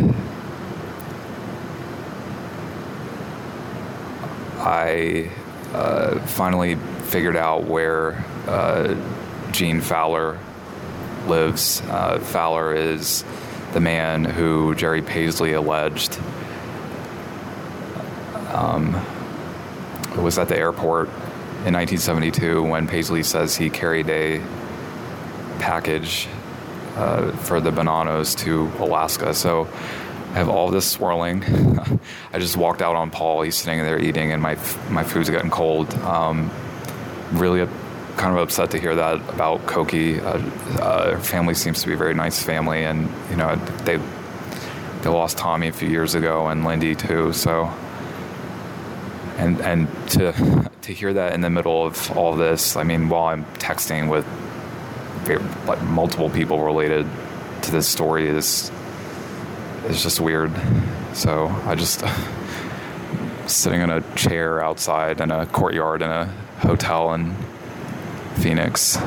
I 4.59 5.31
uh, 5.73 6.19
finally 6.27 6.75
figured 7.05 7.37
out 7.37 7.65
where 7.65 8.25
uh, 8.49 8.97
Gene 9.53 9.81
Fowler 9.81 10.37
lives. 11.29 11.81
Uh, 11.83 12.19
Fowler 12.19 12.75
is 12.75 13.25
the 13.73 13.81
man 13.81 14.25
who 14.25 14.75
Jerry 14.75 15.03
Paisley 15.03 15.53
alleged 15.53 16.19
um, 18.57 18.95
was 20.17 20.39
at 20.39 20.49
the 20.49 20.57
airport 20.57 21.09
in 21.67 21.75
1972 21.75 22.63
when 22.63 22.89
Paisley 22.89 23.23
says 23.23 23.57
he 23.57 23.69
carried 23.69 24.09
a 24.09 24.41
package 25.59 26.29
uh, 26.97 27.33
for 27.33 27.61
the 27.61 27.71
Bonannos 27.71 28.35
to 28.37 28.71
Alaska. 28.79 29.35
So 29.35 29.67
I 30.31 30.39
have 30.39 30.49
all 30.49 30.71
this 30.71 30.91
swirling. 30.91 31.45
I 32.33 32.39
just 32.39 32.57
walked 32.57 32.83
out 32.83 32.97
on 32.97 33.11
Paul. 33.11 33.43
He's 33.43 33.57
sitting 33.57 33.81
there 33.81 33.99
eating, 33.99 34.33
and 34.33 34.43
my 34.43 34.55
my 34.91 35.05
food's 35.05 35.31
getting 35.31 35.51
cold. 35.51 35.93
Um, 35.97 36.51
really 37.33 37.67
kind 38.17 38.33
of 38.33 38.39
upset 38.39 38.71
to 38.71 38.81
hear 38.81 38.95
that 38.95 39.17
about 39.31 39.67
Cokie. 39.67 40.21
Uh, 40.23 40.81
uh, 40.81 41.11
her 41.13 41.21
family 41.21 41.55
seems 41.55 41.83
to 41.83 41.89
be 41.89 41.95
a 41.95 41.97
very 41.97 42.15
nice 42.15 42.43
family, 42.43 42.85
and 42.85 43.11
you 43.31 43.37
know 43.37 43.57
they 43.85 43.99
they 45.03 45.11
lost 45.11 45.37
Tommy 45.39 45.69
a 45.69 45.73
few 45.73 45.89
years 45.89 46.15
ago 46.15 46.49
and 46.49 46.65
Lindy 46.65 46.95
too. 46.95 47.33
So 47.33 47.73
and 49.39 49.61
and 49.61 49.89
to 50.11 50.71
to 50.83 50.93
hear 50.93 51.13
that 51.13 51.35
in 51.35 51.41
the 51.41 51.51
middle 51.51 51.85
of 51.85 52.17
all 52.17 52.37
this, 52.37 52.77
I 52.77 52.85
mean, 52.85 53.09
while 53.09 53.27
I'm 53.27 53.45
texting 53.57 54.09
with 54.09 54.27
like 55.67 55.83
multiple 55.83 56.31
people 56.31 56.63
related 56.63 57.07
to 57.63 57.71
this 57.71 57.89
story 57.89 58.29
is 58.29 58.71
is 59.87 60.03
just 60.03 60.21
weird. 60.21 60.53
So 61.15 61.47
I 61.65 61.75
just 61.75 62.05
sitting 63.47 63.81
in 63.81 63.91
a 63.91 64.01
chair 64.15 64.63
outside 64.63 65.21
in 65.21 65.31
a 65.31 65.47
courtyard 65.47 66.03
in 66.03 66.11
a 66.11 66.27
hotel 66.59 67.15
in 67.15 67.35
Phoenix. 68.37 68.99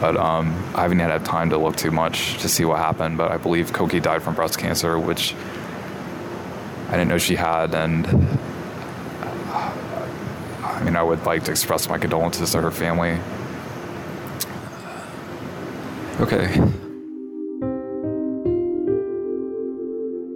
But 0.00 0.16
um, 0.16 0.48
I 0.74 0.82
haven't 0.82 0.98
yet 0.98 1.10
had 1.10 1.24
time 1.24 1.50
to 1.50 1.58
look 1.58 1.76
too 1.76 1.90
much 1.90 2.38
to 2.42 2.48
see 2.48 2.64
what 2.64 2.78
happened. 2.78 3.16
But 3.16 3.30
I 3.30 3.38
believe 3.38 3.72
Cokie 3.72 4.02
died 4.02 4.22
from 4.22 4.34
breast 4.34 4.58
cancer, 4.58 4.98
which 4.98 5.34
I 6.88 6.92
didn't 6.92 7.08
know 7.08 7.18
she 7.18 7.34
had, 7.34 7.74
and 7.74 8.35
mean, 10.86 10.96
I 10.96 11.02
would 11.02 11.24
like 11.26 11.42
to 11.44 11.50
express 11.50 11.88
my 11.88 11.98
condolences 11.98 12.52
to 12.52 12.60
her 12.60 12.70
family. 12.70 13.18
Okay. 16.20 16.46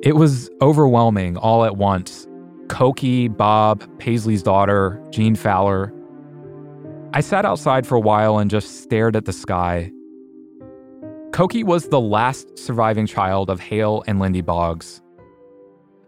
It 0.02 0.16
was 0.16 0.50
overwhelming 0.61 1.37
all 1.37 1.64
at 1.64 1.76
once. 1.76 2.26
Cokie, 2.66 3.35
Bob, 3.35 3.85
Paisley's 3.99 4.42
daughter, 4.42 5.00
Gene 5.11 5.37
Fowler. 5.37 5.92
I 7.12 7.21
sat 7.21 7.45
outside 7.45 7.87
for 7.87 7.95
a 7.95 8.00
while 8.00 8.38
and 8.38 8.50
just 8.50 8.83
stared 8.83 9.14
at 9.14 9.26
the 9.26 9.33
sky. 9.33 9.92
Cokie 11.30 11.64
was 11.64 11.88
the 11.88 12.00
last 12.00 12.59
surviving 12.59 13.07
child 13.07 13.50
of 13.50 13.61
Hale 13.61 14.02
and 14.09 14.19
Lindy 14.19 14.40
Boggs. 14.40 15.00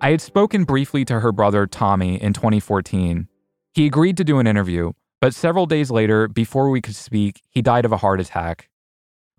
I 0.00 0.10
had 0.10 0.20
spoken 0.20 0.64
briefly 0.64 1.04
to 1.04 1.20
her 1.20 1.30
brother 1.30 1.66
Tommy 1.66 2.20
in 2.20 2.32
2014. 2.32 3.28
He 3.74 3.86
agreed 3.86 4.18
to 4.18 4.24
do 4.24 4.38
an 4.38 4.46
interview, 4.46 4.92
but 5.20 5.34
several 5.34 5.64
days 5.64 5.90
later, 5.90 6.28
before 6.28 6.68
we 6.68 6.82
could 6.82 6.94
speak, 6.94 7.40
he 7.48 7.62
died 7.62 7.86
of 7.86 7.92
a 7.92 7.96
heart 7.96 8.20
attack. 8.20 8.68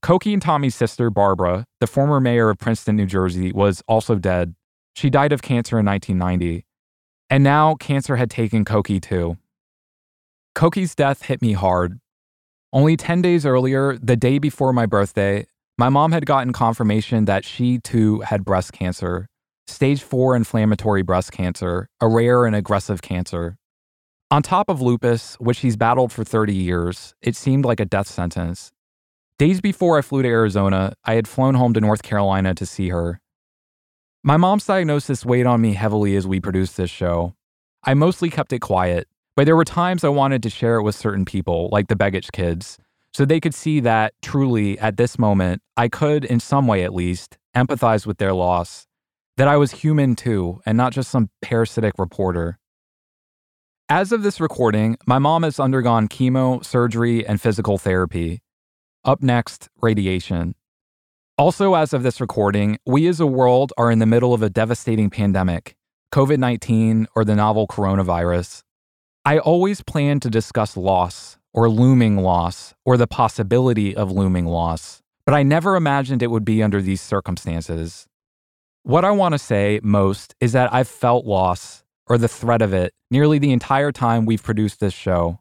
Cokie 0.01 0.33
and 0.33 0.41
Tommy's 0.41 0.73
sister, 0.73 1.11
Barbara, 1.11 1.65
the 1.79 1.87
former 1.87 2.19
mayor 2.19 2.49
of 2.49 2.57
Princeton, 2.57 2.95
New 2.95 3.05
Jersey, 3.05 3.51
was 3.51 3.83
also 3.87 4.15
dead. 4.15 4.55
She 4.95 5.09
died 5.11 5.33
of 5.33 5.41
cancer 5.41 5.79
in 5.79 5.85
1990. 5.85 6.65
And 7.29 7.43
now 7.43 7.75
cancer 7.75 8.15
had 8.15 8.31
taken 8.31 8.65
Cokie 8.65 9.01
too. 9.01 9.37
Cokie's 10.55 10.95
death 10.95 11.23
hit 11.23 11.41
me 11.41 11.53
hard. 11.53 11.99
Only 12.71 12.97
10 12.97 13.21
days 13.21 13.45
earlier, 13.45 13.97
the 13.97 14.15
day 14.15 14.39
before 14.39 14.73
my 14.73 14.87
birthday, 14.87 15.45
my 15.77 15.89
mom 15.89 16.11
had 16.11 16.25
gotten 16.25 16.53
confirmation 16.53 17.25
that 17.25 17.45
she 17.45 17.77
too 17.77 18.21
had 18.21 18.43
breast 18.43 18.73
cancer, 18.73 19.27
stage 19.67 20.01
4 20.01 20.35
inflammatory 20.35 21.03
breast 21.03 21.31
cancer, 21.31 21.87
a 22.01 22.07
rare 22.07 22.45
and 22.45 22.55
aggressive 22.55 23.01
cancer. 23.01 23.57
On 24.31 24.41
top 24.41 24.69
of 24.69 24.81
lupus, 24.81 25.35
which 25.35 25.59
he's 25.59 25.77
battled 25.77 26.11
for 26.11 26.23
30 26.23 26.53
years, 26.53 27.13
it 27.21 27.35
seemed 27.35 27.65
like 27.65 27.79
a 27.79 27.85
death 27.85 28.07
sentence. 28.07 28.71
Days 29.37 29.61
before 29.61 29.97
I 29.97 30.01
flew 30.01 30.21
to 30.21 30.27
Arizona, 30.27 30.93
I 31.05 31.13
had 31.13 31.27
flown 31.27 31.55
home 31.55 31.73
to 31.73 31.81
North 31.81 32.03
Carolina 32.03 32.55
to 32.55 32.65
see 32.65 32.89
her. 32.89 33.19
My 34.23 34.37
mom's 34.37 34.65
diagnosis 34.65 35.25
weighed 35.25 35.45
on 35.45 35.61
me 35.61 35.73
heavily 35.73 36.15
as 36.15 36.25
we 36.25 36.39
produced 36.39 36.77
this 36.77 36.89
show. 36.89 37.35
I 37.83 37.93
mostly 37.93 38.29
kept 38.29 38.53
it 38.53 38.59
quiet, 38.59 39.07
but 39.35 39.45
there 39.45 39.55
were 39.55 39.65
times 39.65 40.03
I 40.03 40.09
wanted 40.09 40.41
to 40.43 40.49
share 40.49 40.77
it 40.77 40.83
with 40.83 40.95
certain 40.95 41.25
people, 41.25 41.69
like 41.71 41.87
the 41.87 41.95
Begich 41.95 42.31
kids, 42.31 42.77
so 43.13 43.25
they 43.25 43.39
could 43.39 43.53
see 43.53 43.79
that 43.81 44.13
truly, 44.21 44.79
at 44.79 44.97
this 44.97 45.19
moment, 45.19 45.61
I 45.77 45.87
could, 45.87 46.25
in 46.25 46.39
some 46.39 46.65
way 46.65 46.83
at 46.83 46.93
least, 46.93 47.37
empathize 47.55 48.07
with 48.07 48.17
their 48.17 48.33
loss, 48.33 48.87
that 49.37 49.47
I 49.47 49.57
was 49.57 49.71
human 49.71 50.15
too, 50.15 50.61
and 50.65 50.77
not 50.77 50.93
just 50.93 51.11
some 51.11 51.29
parasitic 51.41 51.93
reporter. 51.99 52.57
As 53.89 54.13
of 54.13 54.23
this 54.23 54.39
recording, 54.39 54.95
my 55.05 55.19
mom 55.19 55.43
has 55.43 55.59
undergone 55.59 56.07
chemo, 56.07 56.63
surgery, 56.63 57.27
and 57.27 57.41
physical 57.41 57.77
therapy. 57.77 58.41
Up 59.03 59.21
next, 59.21 59.67
radiation. 59.81 60.55
Also, 61.37 61.73
as 61.73 61.91
of 61.91 62.01
this 62.01 62.21
recording, 62.21 62.79
we 62.85 63.07
as 63.07 63.19
a 63.19 63.27
world 63.27 63.73
are 63.77 63.91
in 63.91 63.99
the 63.99 64.05
middle 64.05 64.33
of 64.33 64.41
a 64.41 64.49
devastating 64.49 65.09
pandemic 65.09 65.75
COVID 66.13 66.37
19 66.37 67.07
or 67.13 67.25
the 67.25 67.35
novel 67.35 67.67
coronavirus. 67.67 68.61
I 69.25 69.39
always 69.39 69.81
plan 69.81 70.21
to 70.21 70.29
discuss 70.29 70.77
loss, 70.77 71.37
or 71.53 71.69
looming 71.69 72.17
loss, 72.17 72.73
or 72.85 72.95
the 72.95 73.05
possibility 73.05 73.93
of 73.93 74.09
looming 74.11 74.45
loss, 74.45 75.01
but 75.25 75.35
I 75.35 75.43
never 75.43 75.75
imagined 75.75 76.23
it 76.23 76.31
would 76.31 76.45
be 76.45 76.63
under 76.63 76.81
these 76.81 77.01
circumstances. 77.01 78.07
What 78.83 79.03
I 79.03 79.11
want 79.11 79.33
to 79.33 79.39
say 79.39 79.81
most 79.83 80.35
is 80.39 80.53
that 80.53 80.73
I've 80.73 80.87
felt 80.87 81.25
loss 81.25 81.82
or 82.07 82.17
the 82.17 82.27
threat 82.27 82.61
of 82.61 82.73
it 82.73 82.93
nearly 83.09 83.39
the 83.39 83.51
entire 83.51 83.91
time 83.91 84.25
we've 84.25 84.43
produced 84.43 84.79
this 84.79 84.93
show. 84.93 85.39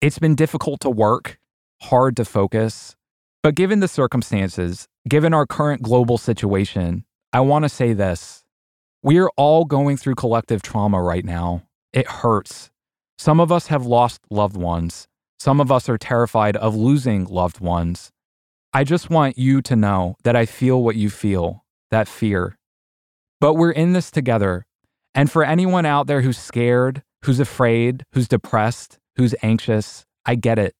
It's 0.00 0.18
been 0.18 0.34
difficult 0.34 0.80
to 0.80 0.90
work, 0.90 1.38
hard 1.82 2.16
to 2.16 2.24
focus, 2.24 2.96
but 3.42 3.54
given 3.54 3.80
the 3.80 3.88
circumstances, 3.88 4.88
given 5.08 5.34
our 5.34 5.46
current 5.46 5.82
global 5.82 6.18
situation, 6.18 7.04
I 7.32 7.40
want 7.40 7.64
to 7.64 7.68
say 7.68 7.92
this. 7.92 8.44
We 9.02 9.18
are 9.18 9.30
all 9.36 9.66
going 9.66 9.98
through 9.98 10.14
collective 10.14 10.62
trauma 10.62 11.02
right 11.02 11.24
now. 11.24 11.64
It 11.92 12.06
hurts. 12.06 12.70
Some 13.18 13.40
of 13.40 13.52
us 13.52 13.66
have 13.66 13.84
lost 13.84 14.22
loved 14.30 14.56
ones. 14.56 15.08
Some 15.38 15.60
of 15.60 15.70
us 15.70 15.88
are 15.88 15.98
terrified 15.98 16.56
of 16.56 16.74
losing 16.74 17.26
loved 17.26 17.60
ones. 17.60 18.10
I 18.72 18.82
just 18.82 19.10
want 19.10 19.36
you 19.36 19.60
to 19.62 19.76
know 19.76 20.16
that 20.24 20.34
I 20.34 20.46
feel 20.46 20.82
what 20.82 20.96
you 20.96 21.10
feel, 21.10 21.64
that 21.90 22.08
fear. 22.08 22.56
But 23.40 23.54
we're 23.54 23.70
in 23.70 23.92
this 23.92 24.10
together, 24.10 24.64
and 25.14 25.30
for 25.30 25.44
anyone 25.44 25.86
out 25.86 26.06
there 26.06 26.22
who's 26.22 26.38
scared, 26.38 27.02
who's 27.24 27.40
afraid, 27.40 28.04
who's 28.12 28.28
depressed, 28.28 28.98
who's 29.16 29.34
anxious, 29.42 30.04
I 30.26 30.34
get 30.34 30.58
it. 30.58 30.74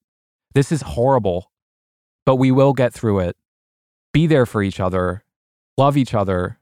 This 0.53 0.71
is 0.71 0.81
horrible, 0.81 1.51
but 2.25 2.35
we 2.35 2.51
will 2.51 2.73
get 2.73 2.93
through 2.93 3.19
it. 3.19 3.37
Be 4.13 4.27
there 4.27 4.45
for 4.45 4.61
each 4.61 4.79
other, 4.79 5.23
love 5.77 5.97
each 5.97 6.13
other. 6.13 6.59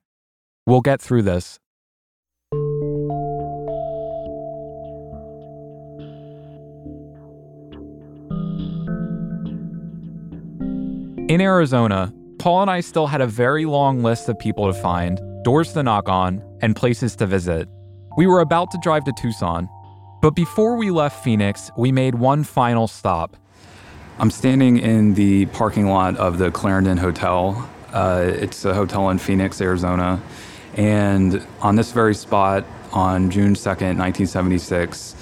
We'll 0.66 0.82
get 0.82 1.02
through 1.02 1.24
this. 1.24 1.60
In 11.30 11.42
Arizona, 11.42 12.14
Paul 12.38 12.62
and 12.62 12.72
I 12.72 12.82
still 12.82 13.08
had 13.08 13.22
a 13.22 13.28
very 13.28 13.66
long 13.66 14.04
list 14.04 14.30
of 14.30 14.38
people 14.38 14.72
to 14.72 14.74
find, 14.74 15.20
doors 15.44 15.74
to 15.74 15.84
knock 15.84 16.10
on, 16.10 16.42
and 16.62 16.76
places 16.76 17.16
to 17.18 17.26
visit. 17.26 17.68
We 18.18 18.28
were 18.28 18.40
about 18.40 18.72
to 18.72 18.78
drive 18.82 19.04
to 19.06 19.14
Tucson, 19.18 19.70
but 20.22 20.32
before 20.32 20.78
we 20.78 20.90
left 20.90 21.24
Phoenix, 21.24 21.70
we 21.78 21.92
made 21.92 22.16
one 22.16 22.44
final 22.44 22.88
stop. 22.88 23.36
I'm 24.20 24.32
standing 24.32 24.78
in 24.78 25.16
the 25.16 25.48
parking 25.48 25.88
lot 25.88 26.16
of 26.18 26.38
the 26.38 26.52
Clarendon 26.52 26.98
Hotel. 26.98 27.70
Uh, 27.92 28.24
it's 28.26 28.64
a 28.64 28.74
hotel 28.74 29.10
in 29.10 29.18
Phoenix, 29.18 29.60
Arizona. 29.60 30.22
And 30.76 31.46
on 31.62 31.76
this 31.76 31.92
very 31.92 32.16
spot, 32.16 32.66
on 32.94 33.32
June 33.32 33.54
2nd, 33.54 33.98
1976, 33.98 35.16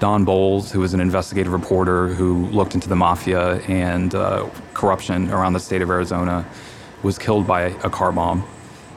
Don 0.00 0.24
Bolles, 0.24 0.72
who 0.72 0.80
was 0.80 0.94
an 0.94 1.00
investigative 1.00 1.52
reporter 1.52 2.08
who 2.08 2.46
looked 2.46 2.74
into 2.74 2.88
the 2.88 2.96
mafia 2.96 3.60
and 3.68 4.14
uh, 4.14 4.48
corruption 4.74 5.30
around 5.30 5.52
the 5.52 5.60
state 5.60 5.82
of 5.82 5.90
Arizona, 5.90 6.46
was 7.02 7.18
killed 7.18 7.46
by 7.46 7.62
a 7.62 7.90
car 7.90 8.12
bomb. 8.12 8.44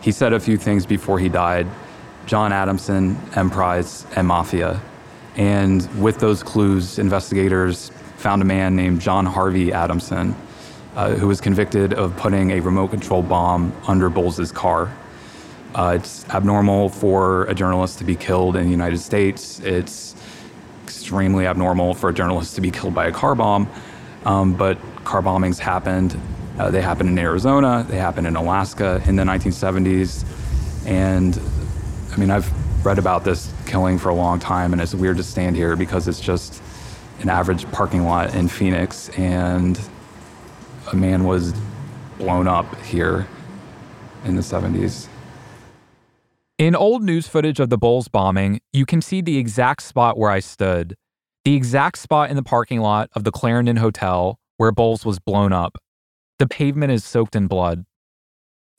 He 0.02 0.12
said 0.12 0.34
a 0.34 0.40
few 0.40 0.58
things 0.58 0.86
before 0.86 1.20
he 1.20 1.30
died 1.30 1.68
John 2.26 2.52
Adamson, 2.52 3.18
Emprise, 3.36 4.06
and 4.16 4.28
Mafia. 4.28 4.80
And 5.36 5.88
with 6.02 6.20
those 6.20 6.44
clues, 6.44 7.00
investigators 7.00 7.90
found 8.18 8.42
a 8.42 8.46
man 8.46 8.76
named 8.76 9.02
John 9.02 9.26
Harvey 9.26 9.74
Adamson, 9.74 10.36
uh, 10.96 11.12
who 11.16 11.28
was 11.28 11.42
convicted 11.42 11.94
of 11.94 12.16
putting 12.18 12.52
a 12.52 12.60
remote 12.60 12.90
control 12.90 13.24
bomb 13.24 13.74
under 13.88 14.10
Bolles' 14.10 14.52
car. 14.52 14.96
Uh, 15.74 15.98
it's 16.00 16.28
abnormal 16.30 16.90
for 16.90 17.46
a 17.46 17.56
journalist 17.56 17.98
to 18.00 18.04
be 18.04 18.16
killed 18.16 18.56
in 18.56 18.66
the 18.66 18.72
United 18.72 19.00
States. 19.00 19.60
It's 19.62 20.16
extremely 20.84 21.48
abnormal 21.48 21.94
for 21.94 22.10
a 22.10 22.14
journalist 22.14 22.56
to 22.56 22.62
be 22.62 22.72
killed 22.72 22.94
by 22.94 23.08
a 23.08 23.12
car 23.12 23.36
bomb. 23.36 23.70
Um, 24.26 24.54
but 24.54 24.78
car 25.04 25.22
bombings 25.22 25.58
happened. 25.58 26.20
Uh, 26.58 26.70
they 26.70 26.82
happened 26.82 27.10
in 27.10 27.18
Arizona, 27.18 27.86
they 27.90 27.98
happened 27.98 28.28
in 28.28 28.36
Alaska 28.36 29.02
in 29.06 29.16
the 29.16 29.24
1970s. 29.24 30.26
And 30.86 31.40
I 32.12 32.18
mean, 32.18 32.32
I've 32.32 32.52
read 32.86 33.00
about 33.00 33.24
this 33.24 33.54
killing 33.66 33.98
for 33.98 34.10
a 34.10 34.16
long 34.16 34.40
time, 34.40 34.74
and 34.74 34.82
it's 34.82 34.94
weird 34.94 35.18
to 35.18 35.24
stand 35.24 35.56
here 35.56 35.76
because 35.76 36.08
it's 36.08 36.20
just 36.20 36.62
an 37.22 37.30
average 37.30 37.70
parking 37.72 38.04
lot 38.06 38.34
in 38.34 38.48
Phoenix, 38.48 39.10
and 39.10 39.80
a 40.92 40.96
man 40.96 41.24
was 41.24 41.54
blown 42.18 42.48
up 42.48 42.76
here 42.82 43.28
in 44.26 44.36
the 44.36 44.42
70s. 44.42 45.08
In 46.58 46.76
old 46.76 47.04
news 47.04 47.28
footage 47.28 47.60
of 47.60 47.70
the 47.70 47.78
Bolles 47.78 48.08
bombing, 48.08 48.60
you 48.72 48.86
can 48.86 49.02
see 49.02 49.22
the 49.22 49.38
exact 49.38 49.82
spot 49.82 50.18
where 50.18 50.30
I 50.30 50.40
stood, 50.40 50.96
the 51.44 51.56
exact 51.56 51.98
spot 51.98 52.30
in 52.30 52.36
the 52.36 52.44
parking 52.44 52.82
lot 52.82 53.10
of 53.16 53.24
the 53.24 53.32
Clarendon 53.32 53.78
Hotel 53.78 54.40
where 54.58 54.72
Bolles 54.72 55.04
was 55.04 55.18
blown 55.18 55.54
up. 55.54 55.80
The 56.42 56.48
pavement 56.48 56.92
is 56.92 57.06
soaked 57.06 57.36
in 57.36 57.46
blood. 57.46 57.86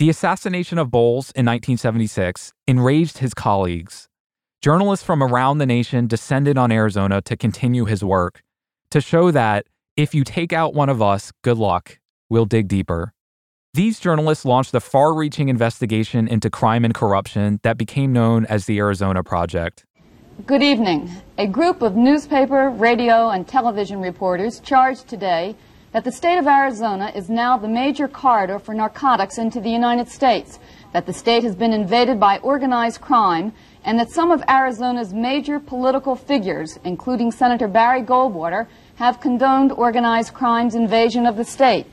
The 0.00 0.11
assassination 0.11 0.78
of 0.78 0.90
Bolles 0.90 1.26
in 1.26 1.47
1976 1.47 2.52
enraged 2.66 3.19
his 3.19 3.35
colleagues. 3.35 4.09
Journalists 4.62 5.07
from 5.07 5.23
around 5.23 5.59
the 5.59 5.66
nation 5.66 6.09
descended 6.09 6.59
on 6.59 6.73
Arizona 6.73 7.23
to 7.23 7.37
continue 7.37 7.85
his 7.85 8.02
work, 8.02 8.42
to 8.90 9.00
show 9.00 9.31
that 9.31 9.66
if 9.97 10.12
you 10.12 10.25
take 10.25 10.52
out 10.52 10.75
one 10.75 10.88
of 10.88 11.00
us, 11.00 11.31
good 11.45 11.57
luck, 11.57 12.00
we'll 12.28 12.47
dig 12.47 12.66
deeper. 12.66 13.12
These 13.75 14.00
journalists 14.00 14.45
launched 14.45 14.75
a 14.75 14.81
far 14.81 15.14
reaching 15.14 15.49
investigation 15.49 16.26
into 16.26 16.50
crime 16.50 16.85
and 16.85 16.92
corruption 16.92 17.61
that 17.62 17.78
became 17.78 18.12
known 18.12 18.45
as 18.47 18.66
the 18.66 18.78
Arizona 18.78 19.23
Project. 19.23 19.85
Good 20.47 20.64
evening. 20.64 21.09
A 21.38 21.47
group 21.47 21.81
of 21.81 21.95
newspaper, 21.95 22.71
radio, 22.71 23.28
and 23.28 23.47
television 23.47 24.00
reporters 24.00 24.59
charged 24.59 25.07
today 25.07 25.54
that 25.93 26.05
the 26.05 26.13
state 26.13 26.39
of 26.39 26.47
Arizona 26.47 27.13
is 27.15 27.29
now 27.29 27.57
the 27.59 27.69
major 27.69 28.09
corridor 28.09 28.59
for 28.59 28.75
narcotics 28.75 29.39
into 29.39 29.61
the 29.61 29.71
United 29.71 30.09
States, 30.09 30.59
that 30.93 31.07
the 31.07 31.13
state 31.13 31.45
has 31.45 31.55
been 31.55 31.73
invaded 31.73 32.19
by 32.19 32.39
organized 32.39 33.01
crime, 33.01 33.53
and 33.85 33.99
that 33.99 34.11
some 34.11 34.31
of 34.31 34.43
Arizona's 34.49 35.13
major 35.13 35.61
political 35.61 36.17
figures, 36.17 36.78
including 36.85 37.31
Senator 37.31 37.69
Barry 37.69 38.02
Goldwater, 38.02 38.67
have 38.97 39.21
condoned 39.21 39.73
organized 39.73 40.33
crime's 40.33 40.75
invasion 40.75 41.26
of 41.26 41.37
the 41.37 41.45
state. 41.45 41.87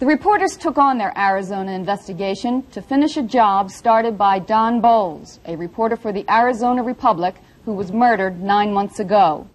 The 0.00 0.06
reporters 0.06 0.56
took 0.56 0.78
on 0.78 0.98
their 0.98 1.16
Arizona 1.18 1.72
investigation 1.72 2.62
to 2.70 2.80
finish 2.80 3.16
a 3.16 3.22
job 3.22 3.70
started 3.70 4.16
by 4.16 4.38
Don 4.38 4.80
Bolles, 4.80 5.40
a 5.44 5.56
reporter 5.56 5.96
for 5.96 6.12
the 6.12 6.24
Arizona 6.30 6.82
Republic 6.82 7.34
who 7.64 7.72
was 7.72 7.92
murdered 7.92 8.40
nine 8.40 8.72
months 8.72 9.00
ago. 9.00 9.48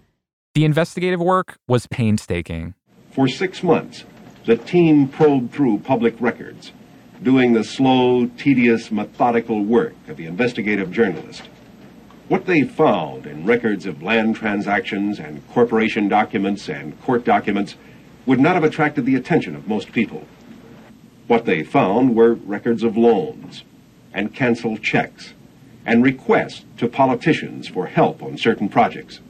The 0.54 0.64
investigative 0.64 1.20
work 1.20 1.58
was 1.66 1.86
painstaking. 1.86 2.74
For 3.14 3.28
six 3.28 3.62
months, 3.62 4.02
the 4.44 4.56
team 4.56 5.06
probed 5.06 5.52
through 5.52 5.78
public 5.78 6.20
records, 6.20 6.72
doing 7.22 7.52
the 7.52 7.62
slow, 7.62 8.26
tedious, 8.26 8.90
methodical 8.90 9.62
work 9.62 9.94
of 10.08 10.16
the 10.16 10.26
investigative 10.26 10.90
journalist. 10.90 11.42
What 12.26 12.46
they 12.46 12.62
found 12.62 13.24
in 13.24 13.46
records 13.46 13.86
of 13.86 14.02
land 14.02 14.34
transactions 14.34 15.20
and 15.20 15.48
corporation 15.52 16.08
documents 16.08 16.68
and 16.68 17.00
court 17.02 17.24
documents 17.24 17.76
would 18.26 18.40
not 18.40 18.56
have 18.56 18.64
attracted 18.64 19.06
the 19.06 19.14
attention 19.14 19.54
of 19.54 19.68
most 19.68 19.92
people. 19.92 20.26
What 21.28 21.44
they 21.44 21.62
found 21.62 22.16
were 22.16 22.34
records 22.34 22.82
of 22.82 22.96
loans 22.96 23.62
and 24.12 24.34
canceled 24.34 24.82
checks 24.82 25.34
and 25.86 26.02
requests 26.02 26.64
to 26.78 26.88
politicians 26.88 27.68
for 27.68 27.86
help 27.86 28.24
on 28.24 28.38
certain 28.38 28.68
projects. 28.68 29.20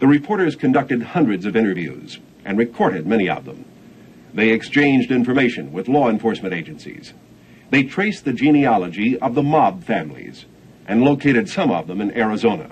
The 0.00 0.08
reporters 0.08 0.56
conducted 0.56 1.02
hundreds 1.02 1.46
of 1.46 1.54
interviews 1.54 2.18
and 2.44 2.58
recorded 2.58 3.06
many 3.06 3.28
of 3.28 3.44
them. 3.44 3.64
They 4.32 4.50
exchanged 4.50 5.10
information 5.10 5.72
with 5.72 5.88
law 5.88 6.08
enforcement 6.08 6.54
agencies. 6.54 7.12
They 7.70 7.82
traced 7.84 8.24
the 8.24 8.32
genealogy 8.32 9.18
of 9.18 9.34
the 9.34 9.42
mob 9.42 9.84
families 9.84 10.46
and 10.86 11.02
located 11.02 11.48
some 11.48 11.70
of 11.70 11.86
them 11.86 12.00
in 12.00 12.16
Arizona. 12.16 12.70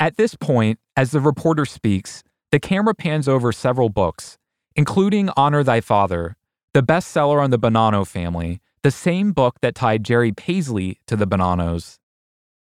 At 0.00 0.16
this 0.16 0.36
point, 0.36 0.78
as 0.96 1.10
the 1.10 1.20
reporter 1.20 1.64
speaks, 1.64 2.22
the 2.52 2.60
camera 2.60 2.94
pans 2.94 3.28
over 3.28 3.52
several 3.52 3.88
books, 3.88 4.38
including 4.76 5.30
Honor 5.36 5.62
Thy 5.64 5.80
Father, 5.80 6.36
the 6.74 6.82
bestseller 6.82 7.42
on 7.42 7.50
the 7.50 7.58
Bonanno 7.58 8.06
family, 8.06 8.60
the 8.82 8.90
same 8.90 9.32
book 9.32 9.56
that 9.60 9.74
tied 9.74 10.04
Jerry 10.04 10.32
Paisley 10.32 11.00
to 11.06 11.16
the 11.16 11.26
Bonannos. 11.26 11.98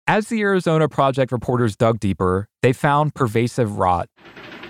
As 0.06 0.28
the 0.28 0.40
Arizona 0.40 0.88
Project 0.88 1.30
reporters 1.30 1.76
dug 1.76 2.00
deeper, 2.00 2.48
they 2.62 2.72
found 2.72 3.14
pervasive 3.14 3.78
rot. 3.78 4.08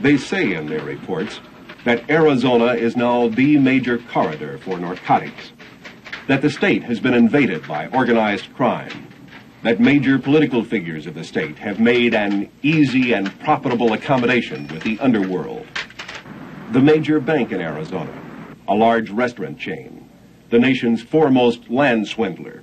They 0.01 0.17
say 0.17 0.55
in 0.55 0.67
their 0.67 0.83
reports 0.83 1.41
that 1.85 2.09
Arizona 2.09 2.73
is 2.75 2.97
now 2.97 3.29
the 3.29 3.59
major 3.59 3.99
corridor 3.99 4.59
for 4.59 4.79
narcotics, 4.79 5.53
that 6.27 6.41
the 6.41 6.49
state 6.49 6.83
has 6.85 7.01
been 7.01 7.13
invaded 7.13 7.67
by 7.69 7.87
organized 7.89 8.53
crime, 8.55 9.09
that 9.63 9.79
major 9.79 10.19
political 10.19 10.65
figures 10.65 11.07
of 11.07 11.15
the 11.15 11.25
state 11.25 11.59
have 11.59 11.81
made 11.81 12.15
an 12.15 12.49
easy 12.63 13.13
and 13.13 13.39
profitable 13.41 13.93
accommodation 13.93 14.67
with 14.69 14.83
the 14.83 14.99
underworld. 15.01 15.67
The 16.73 16.81
major 16.81 17.21
bank 17.21 17.53
in 17.53 17.61
Arizona, 17.61 18.13
a 18.69 18.75
large 18.75 19.11
restaurant 19.11 19.59
chain, 19.59 20.09
the 20.49 20.59
nation's 20.59 21.03
foremost 21.03 21.69
land 21.69 22.09
swindler, 22.09 22.63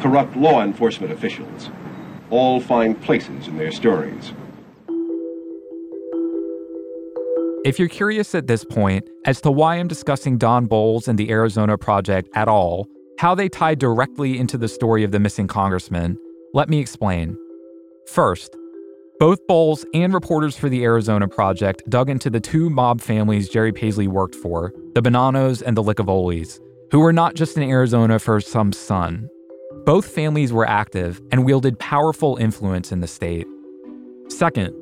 corrupt 0.00 0.36
law 0.36 0.62
enforcement 0.62 1.12
officials, 1.12 1.70
all 2.30 2.60
find 2.60 3.00
places 3.00 3.48
in 3.48 3.56
their 3.56 3.72
stories. 3.72 4.32
If 7.68 7.78
you're 7.78 7.86
curious 7.86 8.34
at 8.34 8.46
this 8.46 8.64
point 8.64 9.06
as 9.26 9.42
to 9.42 9.50
why 9.50 9.76
I'm 9.76 9.88
discussing 9.88 10.38
Don 10.38 10.64
Bolles 10.64 11.06
and 11.06 11.18
the 11.18 11.28
Arizona 11.28 11.76
Project 11.76 12.30
at 12.32 12.48
all, 12.48 12.88
how 13.18 13.34
they 13.34 13.50
tie 13.50 13.74
directly 13.74 14.38
into 14.38 14.56
the 14.56 14.68
story 14.68 15.04
of 15.04 15.10
the 15.10 15.20
missing 15.20 15.46
congressman, 15.46 16.16
let 16.54 16.70
me 16.70 16.78
explain. 16.78 17.36
First, 18.06 18.56
both 19.20 19.46
Bolles 19.46 19.84
and 19.92 20.14
reporters 20.14 20.56
for 20.56 20.70
the 20.70 20.82
Arizona 20.82 21.28
Project 21.28 21.82
dug 21.90 22.08
into 22.08 22.30
the 22.30 22.40
two 22.40 22.70
mob 22.70 23.02
families 23.02 23.50
Jerry 23.50 23.74
Paisley 23.74 24.08
worked 24.08 24.36
for, 24.36 24.72
the 24.94 25.02
Bonannos 25.02 25.60
and 25.60 25.76
the 25.76 25.82
Licavolis, 25.82 26.60
who 26.90 27.00
were 27.00 27.12
not 27.12 27.34
just 27.34 27.58
in 27.58 27.64
Arizona 27.64 28.18
for 28.18 28.40
some 28.40 28.72
son. 28.72 29.28
Both 29.84 30.08
families 30.08 30.54
were 30.54 30.66
active 30.66 31.20
and 31.30 31.44
wielded 31.44 31.78
powerful 31.78 32.38
influence 32.38 32.92
in 32.92 33.00
the 33.00 33.06
state. 33.06 33.46
Second, 34.28 34.74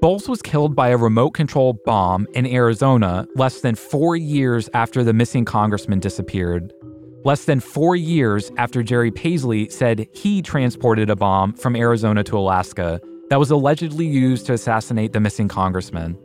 Bolles 0.00 0.28
was 0.28 0.40
killed 0.42 0.76
by 0.76 0.90
a 0.90 0.96
remote 0.96 1.30
control 1.30 1.72
bomb 1.72 2.28
in 2.32 2.46
Arizona 2.46 3.26
less 3.34 3.62
than 3.62 3.74
four 3.74 4.14
years 4.14 4.70
after 4.72 5.02
the 5.02 5.12
missing 5.12 5.44
congressman 5.44 5.98
disappeared. 5.98 6.72
Less 7.24 7.46
than 7.46 7.58
four 7.58 7.96
years 7.96 8.52
after 8.58 8.84
Jerry 8.84 9.10
Paisley 9.10 9.68
said 9.70 10.06
he 10.12 10.40
transported 10.40 11.10
a 11.10 11.16
bomb 11.16 11.52
from 11.54 11.74
Arizona 11.74 12.22
to 12.24 12.38
Alaska 12.38 13.00
that 13.28 13.40
was 13.40 13.50
allegedly 13.50 14.06
used 14.06 14.46
to 14.46 14.52
assassinate 14.52 15.12
the 15.12 15.20
missing 15.20 15.48
congressman. 15.48 16.16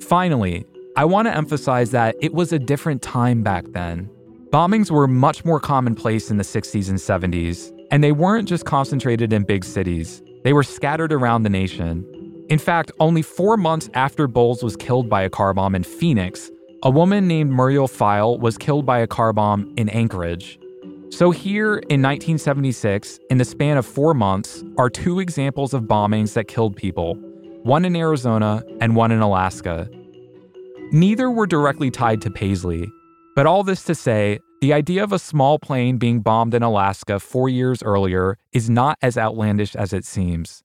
Finally, 0.00 0.64
I 0.96 1.04
want 1.04 1.26
to 1.26 1.36
emphasize 1.36 1.90
that 1.90 2.14
it 2.20 2.32
was 2.32 2.52
a 2.52 2.60
different 2.60 3.02
time 3.02 3.42
back 3.42 3.64
then. 3.72 4.08
Bombings 4.50 4.92
were 4.92 5.08
much 5.08 5.44
more 5.44 5.58
commonplace 5.58 6.30
in 6.30 6.36
the 6.36 6.44
60s 6.44 6.88
and 6.88 6.98
70s, 6.98 7.72
and 7.90 8.04
they 8.04 8.12
weren't 8.12 8.48
just 8.48 8.64
concentrated 8.64 9.32
in 9.32 9.42
big 9.42 9.64
cities, 9.64 10.22
they 10.44 10.52
were 10.52 10.62
scattered 10.62 11.12
around 11.12 11.42
the 11.42 11.50
nation. 11.50 12.23
In 12.50 12.58
fact, 12.58 12.92
only 13.00 13.22
four 13.22 13.56
months 13.56 13.88
after 13.94 14.28
Bolles 14.28 14.62
was 14.62 14.76
killed 14.76 15.08
by 15.08 15.22
a 15.22 15.30
car 15.30 15.54
bomb 15.54 15.74
in 15.74 15.82
Phoenix, 15.82 16.50
a 16.82 16.90
woman 16.90 17.26
named 17.26 17.50
Muriel 17.50 17.88
Pfeil 17.88 18.38
was 18.38 18.58
killed 18.58 18.84
by 18.84 18.98
a 18.98 19.06
car 19.06 19.32
bomb 19.32 19.72
in 19.78 19.88
Anchorage. 19.88 20.58
So, 21.08 21.30
here 21.30 21.76
in 21.76 22.02
1976, 22.02 23.18
in 23.30 23.38
the 23.38 23.44
span 23.46 23.78
of 23.78 23.86
four 23.86 24.12
months, 24.12 24.62
are 24.76 24.90
two 24.90 25.20
examples 25.20 25.72
of 25.72 25.84
bombings 25.84 26.34
that 26.34 26.48
killed 26.48 26.76
people 26.76 27.14
one 27.62 27.86
in 27.86 27.96
Arizona 27.96 28.62
and 28.82 28.94
one 28.94 29.10
in 29.10 29.20
Alaska. 29.20 29.88
Neither 30.92 31.30
were 31.30 31.46
directly 31.46 31.90
tied 31.90 32.20
to 32.22 32.30
Paisley, 32.30 32.90
but 33.34 33.46
all 33.46 33.62
this 33.62 33.84
to 33.84 33.94
say, 33.94 34.38
the 34.60 34.74
idea 34.74 35.02
of 35.02 35.12
a 35.12 35.18
small 35.18 35.58
plane 35.58 35.96
being 35.96 36.20
bombed 36.20 36.52
in 36.52 36.62
Alaska 36.62 37.18
four 37.18 37.48
years 37.48 37.82
earlier 37.82 38.36
is 38.52 38.68
not 38.68 38.98
as 39.00 39.16
outlandish 39.16 39.74
as 39.74 39.94
it 39.94 40.04
seems. 40.04 40.62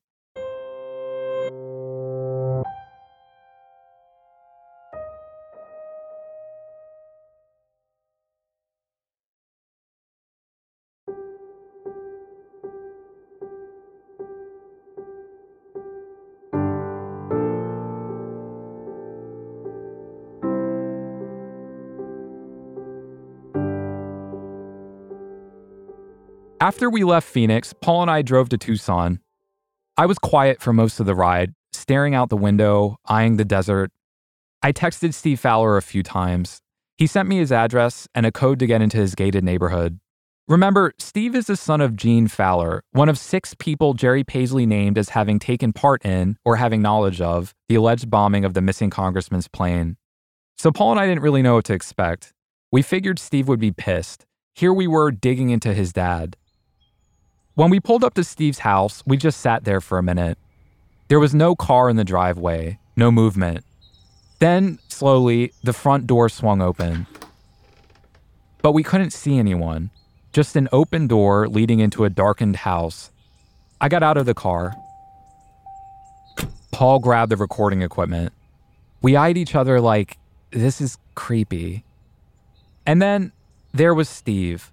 After 26.70 26.88
we 26.88 27.02
left 27.02 27.26
Phoenix, 27.26 27.72
Paul 27.72 28.02
and 28.02 28.10
I 28.12 28.22
drove 28.22 28.48
to 28.50 28.56
Tucson. 28.56 29.18
I 29.96 30.06
was 30.06 30.20
quiet 30.20 30.62
for 30.62 30.72
most 30.72 31.00
of 31.00 31.06
the 31.06 31.16
ride, 31.16 31.52
staring 31.72 32.14
out 32.14 32.28
the 32.28 32.36
window, 32.36 32.96
eyeing 33.06 33.38
the 33.38 33.44
desert. 33.44 33.90
I 34.62 34.70
texted 34.72 35.12
Steve 35.12 35.40
Fowler 35.40 35.76
a 35.76 35.82
few 35.82 36.04
times. 36.04 36.60
He 36.96 37.08
sent 37.08 37.28
me 37.28 37.38
his 37.38 37.50
address 37.50 38.06
and 38.14 38.24
a 38.24 38.30
code 38.30 38.60
to 38.60 38.68
get 38.68 38.82
into 38.82 38.98
his 38.98 39.16
gated 39.16 39.42
neighborhood. 39.42 39.98
Remember, 40.46 40.92
Steve 40.96 41.34
is 41.34 41.48
the 41.48 41.56
son 41.56 41.80
of 41.80 41.96
Gene 41.96 42.28
Fowler, 42.28 42.84
one 42.92 43.08
of 43.08 43.18
six 43.18 43.52
people 43.58 43.94
Jerry 43.94 44.22
Paisley 44.22 44.64
named 44.64 44.96
as 44.96 45.08
having 45.08 45.40
taken 45.40 45.72
part 45.72 46.04
in 46.04 46.36
or 46.44 46.54
having 46.54 46.80
knowledge 46.80 47.20
of 47.20 47.52
the 47.68 47.74
alleged 47.74 48.08
bombing 48.08 48.44
of 48.44 48.54
the 48.54 48.62
missing 48.62 48.90
congressman's 48.90 49.48
plane. 49.48 49.96
So 50.56 50.70
Paul 50.70 50.92
and 50.92 51.00
I 51.00 51.08
didn't 51.08 51.24
really 51.24 51.42
know 51.42 51.56
what 51.56 51.64
to 51.64 51.74
expect. 51.74 52.32
We 52.70 52.82
figured 52.82 53.18
Steve 53.18 53.48
would 53.48 53.58
be 53.58 53.72
pissed. 53.72 54.24
Here 54.54 54.72
we 54.72 54.86
were 54.86 55.10
digging 55.10 55.50
into 55.50 55.74
his 55.74 55.92
dad. 55.92 56.36
When 57.54 57.70
we 57.70 57.80
pulled 57.80 58.04
up 58.04 58.14
to 58.14 58.24
Steve's 58.24 58.60
house, 58.60 59.02
we 59.06 59.16
just 59.16 59.40
sat 59.40 59.64
there 59.64 59.80
for 59.80 59.98
a 59.98 60.02
minute. 60.02 60.38
There 61.08 61.20
was 61.20 61.34
no 61.34 61.56
car 61.56 61.90
in 61.90 61.96
the 61.96 62.04
driveway, 62.04 62.78
no 62.96 63.10
movement. 63.10 63.64
Then, 64.38 64.78
slowly, 64.88 65.52
the 65.62 65.72
front 65.72 66.06
door 66.06 66.28
swung 66.28 66.62
open. 66.62 67.06
But 68.62 68.72
we 68.72 68.82
couldn't 68.82 69.12
see 69.12 69.38
anyone, 69.38 69.90
just 70.32 70.54
an 70.54 70.68
open 70.70 71.08
door 71.08 71.48
leading 71.48 71.80
into 71.80 72.04
a 72.04 72.10
darkened 72.10 72.56
house. 72.56 73.10
I 73.80 73.88
got 73.88 74.02
out 74.02 74.16
of 74.16 74.26
the 74.26 74.34
car. 74.34 74.74
Paul 76.70 77.00
grabbed 77.00 77.32
the 77.32 77.36
recording 77.36 77.82
equipment. 77.82 78.32
We 79.02 79.16
eyed 79.16 79.36
each 79.36 79.54
other 79.54 79.80
like, 79.80 80.18
this 80.50 80.80
is 80.80 80.98
creepy. 81.14 81.84
And 82.86 83.02
then 83.02 83.32
there 83.72 83.94
was 83.94 84.08
Steve. 84.08 84.70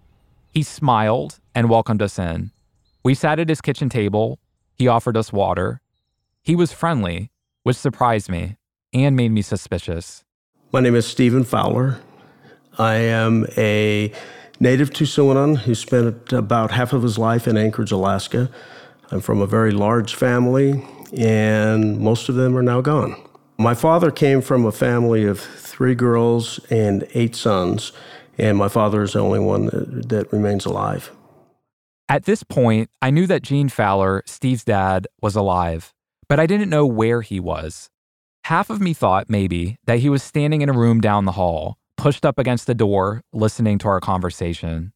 He 0.54 0.64
smiled 0.64 1.40
and 1.56 1.70
welcomed 1.70 2.02
us 2.02 2.20
in. 2.20 2.52
We 3.08 3.14
sat 3.14 3.40
at 3.40 3.48
his 3.48 3.62
kitchen 3.62 3.88
table. 3.88 4.38
He 4.76 4.90
offered 4.90 5.16
us 5.16 5.32
water. 5.32 5.80
He 6.42 6.58
was 6.58 6.74
friendly, 6.74 7.32
which 7.64 7.78
surprised 7.78 8.28
me 8.28 8.58
and 8.94 9.16
made 9.16 9.32
me 9.32 9.42
suspicious. 9.42 10.26
My 10.74 10.82
name 10.82 10.94
is 10.94 11.08
Stephen 11.08 11.46
Fowler. 11.46 12.02
I 12.78 12.96
am 12.96 13.46
a 13.56 14.12
native 14.60 14.90
Tucsonan 14.90 15.60
who 15.60 15.74
spent 15.74 16.34
about 16.34 16.72
half 16.72 16.92
of 16.92 17.02
his 17.02 17.18
life 17.18 17.48
in 17.48 17.56
Anchorage, 17.56 17.94
Alaska. 17.94 18.52
I'm 19.10 19.22
from 19.22 19.40
a 19.40 19.48
very 19.48 19.72
large 19.72 20.14
family, 20.14 20.86
and 21.16 22.02
most 22.02 22.28
of 22.28 22.36
them 22.36 22.58
are 22.58 22.62
now 22.62 22.82
gone. 22.82 23.16
My 23.58 23.74
father 23.74 24.12
came 24.12 24.42
from 24.42 24.66
a 24.66 24.72
family 24.74 25.24
of 25.24 25.40
three 25.40 25.96
girls 25.96 26.60
and 26.70 27.08
eight 27.14 27.38
sons, 27.38 27.94
and 28.38 28.58
my 28.58 28.68
father 28.68 29.02
is 29.02 29.14
the 29.14 29.20
only 29.20 29.40
one 29.40 29.68
that, 29.68 30.10
that 30.10 30.34
remains 30.34 30.66
alive. 30.66 31.10
At 32.10 32.24
this 32.24 32.42
point, 32.42 32.90
I 33.02 33.12
knew 33.12 33.28
that 33.28 33.44
Gene 33.44 33.68
Fowler, 33.68 34.24
Steve's 34.26 34.64
dad, 34.64 35.08
was 35.22 35.36
alive, 35.36 35.94
but 36.30 36.40
I 36.40 36.46
didn't 36.46 36.70
know 36.70 36.86
where 36.86 37.22
he 37.22 37.38
was. 37.38 37.90
Half 38.46 38.70
of 38.70 38.80
me 38.80 38.94
thought 38.94 39.30
maybe 39.30 39.78
that 39.88 40.00
he 40.00 40.10
was 40.10 40.24
standing 40.24 40.62
in 40.62 40.70
a 40.70 40.74
room 40.74 41.02
down 41.02 41.26
the 41.26 41.34
hall, 41.34 41.78
pushed 41.98 42.26
up 42.26 42.40
against 42.40 42.66
the 42.66 42.74
door, 42.74 43.24
listening 43.34 43.78
to 43.80 43.90
our 43.90 44.00
conversation. 44.00 44.94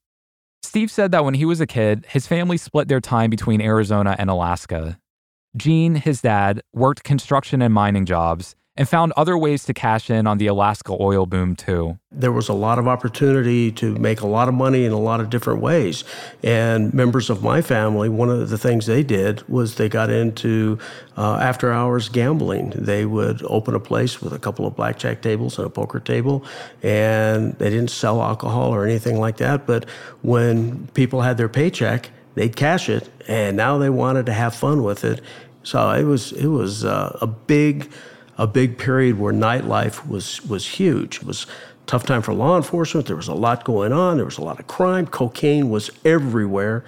Steve 0.63 0.89
said 0.89 1.12
that 1.12 1.26
when 1.26 1.34
he 1.34 1.43
was 1.43 1.60
a 1.60 1.67
kid, 1.67 2.06
his 2.08 2.28
family 2.28 2.56
split 2.56 2.88
their 2.88 3.02
time 3.02 3.30
between 3.30 3.60
Arizona 3.60 4.15
and 4.17 4.30
Alaska. 4.30 4.97
Gene, 5.58 5.95
his 5.95 6.21
dad, 6.21 6.62
worked 6.71 7.04
construction 7.04 7.62
and 7.62 7.74
mining 7.74 8.06
jobs, 8.06 8.56
and 8.77 8.88
found 8.88 9.12
other 9.17 9.38
ways 9.38 9.65
to 9.65 9.73
cash 9.73 10.10
in 10.10 10.25
on 10.25 10.38
the 10.38 10.47
Alaska 10.47 10.95
oil 10.97 11.25
boom, 11.25 11.55
too. 11.55 11.99
There 12.12 12.31
was 12.31 12.47
a 12.47 12.53
lot 12.53 12.79
of 12.79 12.88
opportunity 12.88 13.71
to 13.73 13.95
make 13.95 14.21
a 14.21 14.27
lot 14.27 14.47
of 14.47 14.53
money 14.53 14.86
in 14.86 14.93
a 14.93 14.99
lot 14.99 15.19
of 15.19 15.29
different 15.29 15.62
ways. 15.62 16.03
And 16.41 16.93
members 16.93 17.29
of 17.29 17.43
my 17.43 17.62
family, 17.62 18.07
one 18.07 18.29
of 18.29 18.49
the 18.49 18.57
things 18.57 18.86
they 18.86 19.03
did 19.03 19.47
was 19.49 19.75
they 19.75 19.89
got 19.89 20.10
into 20.10 20.79
uh, 21.17 21.36
after 21.41 21.71
hours 21.71 22.07
gambling. 22.07 22.69
They 22.69 23.05
would 23.05 23.43
open 23.43 23.75
a 23.75 23.79
place 23.79 24.21
with 24.21 24.31
a 24.31 24.39
couple 24.39 24.65
of 24.65 24.75
blackjack 24.75 25.21
tables 25.21 25.57
and 25.57 25.67
a 25.67 25.69
poker 25.69 25.99
table, 25.99 26.45
and 26.81 27.53
they 27.60 27.69
didn't 27.69 27.91
sell 27.91 28.21
alcohol 28.21 28.73
or 28.73 28.86
anything 28.86 29.19
like 29.19 29.38
that. 29.38 29.67
But 29.67 29.88
when 30.21 30.88
people 30.93 31.21
had 31.21 31.38
their 31.38 31.49
paycheck, 31.49 32.10
they'd 32.36 32.55
cash 32.55 32.88
it, 32.88 33.10
and 33.27 33.57
now 33.57 33.77
they 33.77 33.89
wanted 33.89 34.25
to 34.27 34.34
have 34.34 34.55
fun 34.55 34.84
with 34.84 35.03
it. 35.03 35.21
So 35.63 35.91
it 35.91 36.03
was 36.03 36.31
it 36.31 36.47
was 36.47 36.86
uh, 36.86 37.17
a 37.21 37.27
big 37.27 37.91
a 38.41 38.47
big 38.47 38.80
period 38.80 39.19
where 39.19 39.32
nightlife 39.32 40.08
was 40.08 40.43
was 40.45 40.65
huge. 40.67 41.17
It 41.17 41.25
was 41.25 41.45
tough 41.86 42.06
time 42.08 42.23
for 42.23 42.34
law 42.34 42.58
enforcement. 42.58 43.06
There 43.06 43.15
was 43.15 43.27
a 43.27 43.36
lot 43.36 43.63
going 43.63 43.93
on. 43.93 44.17
There 44.17 44.25
was 44.25 44.39
a 44.39 44.43
lot 44.43 44.60
of 44.60 44.65
crime. 44.65 45.06
Cocaine 45.06 45.69
was 45.69 45.91
everywhere. 46.04 46.84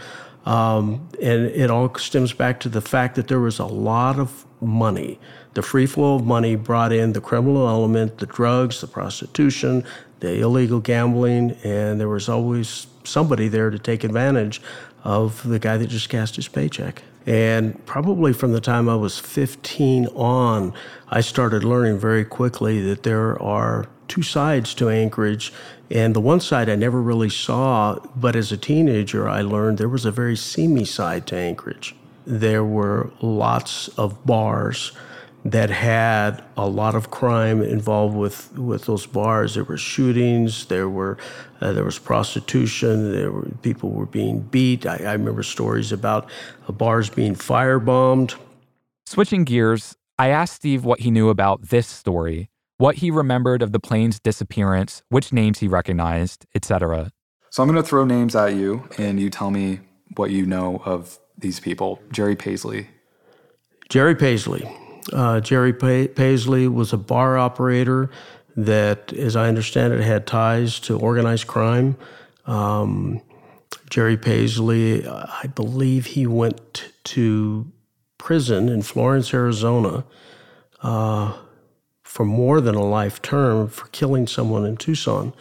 Um, 0.45 1.07
and 1.21 1.45
it 1.45 1.69
all 1.69 1.93
stems 1.95 2.33
back 2.33 2.59
to 2.61 2.69
the 2.69 2.81
fact 2.81 3.15
that 3.15 3.27
there 3.27 3.39
was 3.39 3.59
a 3.59 3.65
lot 3.65 4.17
of 4.17 4.45
money. 4.61 5.19
The 5.53 5.61
free 5.61 5.85
flow 5.85 6.15
of 6.15 6.25
money 6.25 6.55
brought 6.55 6.91
in 6.91 7.13
the 7.13 7.21
criminal 7.21 7.67
element, 7.67 8.17
the 8.17 8.25
drugs, 8.25 8.81
the 8.81 8.87
prostitution, 8.87 9.85
the 10.21 10.39
illegal 10.39 10.79
gambling, 10.79 11.51
and 11.63 11.99
there 11.99 12.09
was 12.09 12.27
always 12.27 12.87
somebody 13.03 13.47
there 13.47 13.69
to 13.69 13.77
take 13.77 14.03
advantage 14.03 14.59
of 15.03 15.47
the 15.47 15.59
guy 15.59 15.77
that 15.77 15.87
just 15.87 16.09
cashed 16.09 16.35
his 16.35 16.47
paycheck. 16.47 17.03
And 17.25 17.85
probably 17.85 18.33
from 18.33 18.51
the 18.51 18.61
time 18.61 18.89
I 18.89 18.95
was 18.95 19.19
15 19.19 20.07
on, 20.07 20.73
I 21.09 21.21
started 21.21 21.63
learning 21.63 21.99
very 21.99 22.25
quickly 22.25 22.81
that 22.81 23.03
there 23.03 23.41
are 23.41 23.87
two 24.07 24.23
sides 24.23 24.73
to 24.75 24.89
Anchorage. 24.89 25.53
And 25.89 26.15
the 26.15 26.21
one 26.21 26.39
side 26.39 26.69
I 26.69 26.75
never 26.75 27.01
really 27.01 27.29
saw, 27.29 27.99
but 28.15 28.35
as 28.35 28.51
a 28.51 28.57
teenager, 28.57 29.29
I 29.29 29.41
learned 29.41 29.77
there 29.77 29.89
was 29.89 30.05
a 30.05 30.11
very 30.11 30.35
seamy 30.35 30.85
side 30.85 31.27
to 31.27 31.37
Anchorage. 31.37 31.95
There 32.25 32.63
were 32.63 33.11
lots 33.21 33.87
of 33.89 34.25
bars 34.25 34.91
that 35.45 35.69
had 35.69 36.41
a 36.55 36.67
lot 36.67 36.95
of 36.95 37.11
crime 37.11 37.61
involved 37.61 38.15
with, 38.15 38.57
with 38.57 38.85
those 38.85 39.05
bars. 39.05 39.55
There 39.55 39.63
were 39.63 39.77
shootings, 39.77 40.67
there 40.67 40.87
were 40.87 41.17
uh, 41.59 41.73
there 41.73 41.83
was 41.83 41.99
prostitution, 41.99 43.11
there 43.11 43.31
were 43.31 43.47
people 43.61 43.89
were 43.89 44.05
being 44.05 44.41
beat. 44.41 44.85
I, 44.85 44.97
I 44.97 45.13
remember 45.13 45.43
stories 45.43 45.91
about 45.91 46.29
uh, 46.67 46.71
bars 46.71 47.09
being 47.09 47.35
firebombed. 47.35 48.35
Switching 49.05 49.43
gears, 49.43 49.95
I 50.17 50.29
asked 50.29 50.55
Steve 50.55 50.85
what 50.85 51.01
he 51.01 51.11
knew 51.11 51.29
about 51.29 51.69
this 51.69 51.87
story, 51.87 52.49
what 52.77 52.95
he 52.95 53.11
remembered 53.11 53.61
of 53.61 53.71
the 53.71 53.79
plane's 53.79 54.19
disappearance, 54.19 55.03
which 55.09 55.33
names 55.33 55.59
he 55.59 55.67
recognized, 55.67 56.45
etc. 56.55 57.11
So 57.49 57.63
I'm 57.63 57.69
going 57.69 57.81
to 57.81 57.87
throw 57.87 58.05
names 58.05 58.35
at 58.35 58.55
you, 58.55 58.87
and 58.97 59.19
you 59.19 59.29
tell 59.29 59.51
me 59.51 59.81
what 60.15 60.31
you 60.31 60.45
know 60.45 60.81
of 60.85 61.19
these 61.37 61.59
people. 61.59 61.99
Jerry 62.11 62.35
Paisley. 62.35 62.87
Jerry 63.89 64.15
Paisley. 64.15 64.67
Uh, 65.11 65.39
Jerry 65.39 65.73
Paisley 65.73 66.67
was 66.67 66.93
a 66.93 66.97
bar 66.97 67.37
operator 67.37 68.09
that, 68.55 69.11
as 69.13 69.35
I 69.35 69.47
understand 69.47 69.93
it, 69.93 70.01
had 70.01 70.25
ties 70.25 70.79
to 70.81 70.97
organized 70.97 71.47
crime. 71.47 71.97
Um, 72.45 73.21
Jerry 73.89 74.17
Paisley, 74.17 75.07
I 75.07 75.47
believe 75.53 76.05
he 76.07 76.25
went 76.25 76.91
to 77.05 77.71
prison 78.17 78.69
in 78.69 78.81
Florence, 78.81 79.33
Arizona, 79.33 80.05
uh, 80.81 81.33
for 82.01 82.25
more 82.25 82.61
than 82.61 82.75
a 82.75 82.83
life 82.83 83.21
term 83.21 83.67
for 83.67 83.87
killing 83.87 84.27
someone 84.27 84.65
in 84.65 84.77
Tucson. 84.77 85.33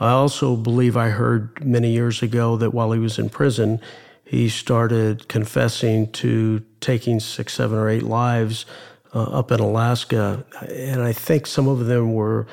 I 0.00 0.10
also 0.10 0.56
believe 0.56 0.96
I 0.96 1.10
heard 1.10 1.64
many 1.64 1.92
years 1.92 2.22
ago 2.22 2.56
that 2.56 2.74
while 2.74 2.92
he 2.92 2.98
was 2.98 3.18
in 3.18 3.28
prison, 3.28 3.80
he 4.24 4.48
started 4.48 5.28
confessing 5.28 6.10
to 6.12 6.64
taking 6.80 7.20
six, 7.20 7.54
seven, 7.54 7.78
or 7.78 7.88
eight 7.88 8.02
lives 8.02 8.66
uh, 9.14 9.24
up 9.24 9.52
in 9.52 9.60
Alaska. 9.60 10.44
And 10.68 11.02
I 11.02 11.12
think 11.12 11.46
some 11.46 11.68
of 11.68 11.86
them 11.86 12.14
were 12.14 12.46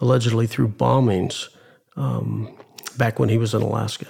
allegedly 0.00 0.46
through 0.46 0.68
bombings 0.68 1.48
um, 1.96 2.56
back 2.96 3.18
when 3.18 3.28
he 3.28 3.38
was 3.38 3.54
in 3.54 3.62
Alaska. 3.62 4.06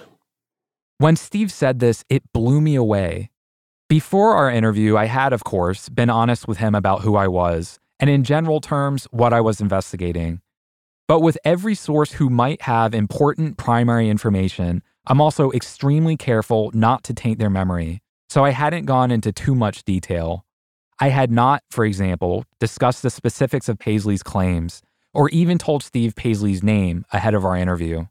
When 0.99 1.17
Steve 1.17 1.53
said 1.53 1.79
this, 1.79 2.05
it 2.09 2.33
blew 2.33 2.61
me 2.61 2.75
away. 2.75 3.31
Before 3.89 4.35
our 4.35 4.51
interview, 4.51 4.97
I 4.97 5.05
had, 5.05 5.33
of 5.33 5.45
course, 5.45 5.89
been 5.89 6.11
honest 6.11 6.49
with 6.49 6.59
him 6.59 6.75
about 6.75 7.03
who 7.03 7.17
I 7.17 7.29
was, 7.29 7.79
and 8.01 8.11
in 8.11 8.25
general 8.25 8.61
terms, 8.61 9.07
what 9.11 9.33
I 9.33 9.41
was 9.41 9.61
investigating. 9.61 10.41
But 11.07 11.21
with 11.21 11.39
every 11.45 11.77
source 11.77 12.13
who 12.13 12.29
might 12.29 12.63
have 12.63 12.95
important 12.95 13.59
primary 13.59 14.09
information, 14.09 14.83
I'm 15.07 15.21
also 15.21 15.53
extremely 15.53 16.17
careful 16.17 16.71
not 16.75 17.05
to 17.05 17.15
taint 17.15 17.39
their 17.39 17.51
memory, 17.51 18.03
so 18.29 18.45
I 18.45 18.51
hadn't 18.51 18.87
gone 18.87 19.11
into 19.11 19.33
too 19.33 19.55
much 19.55 19.85
detail. 19.85 20.45
I 20.99 21.09
had 21.11 21.31
not, 21.31 21.63
for 21.71 21.85
example, 21.85 22.45
discussed 22.59 23.03
the 23.03 23.11
specifics 23.11 23.69
of 23.69 23.79
Paisley's 23.79 24.23
claims, 24.23 24.83
or 25.15 25.29
even 25.29 25.59
told 25.59 25.83
Steve 25.83 26.17
Paisley's 26.17 26.63
name 26.63 27.05
ahead 27.13 27.35
of 27.35 27.45
our 27.45 27.57
interview. 27.57 28.07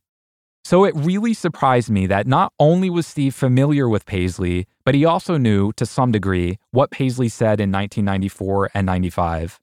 So 0.64 0.84
it 0.86 0.96
really 0.96 1.34
surprised 1.34 1.90
me 1.90 2.08
that 2.08 2.26
not 2.26 2.54
only 2.60 2.90
was 2.90 3.06
Steve 3.06 3.36
familiar 3.36 3.88
with 3.90 4.06
Paisley, 4.06 4.66
but 4.84 4.96
he 4.96 5.06
also 5.06 5.38
knew, 5.38 5.72
to 5.74 5.86
some 5.86 6.12
degree, 6.12 6.58
what 6.72 6.92
Paisley 6.92 7.30
said 7.30 7.60
in 7.60 7.72
1994 7.72 8.72
and 8.74 8.86
95. 8.86 9.60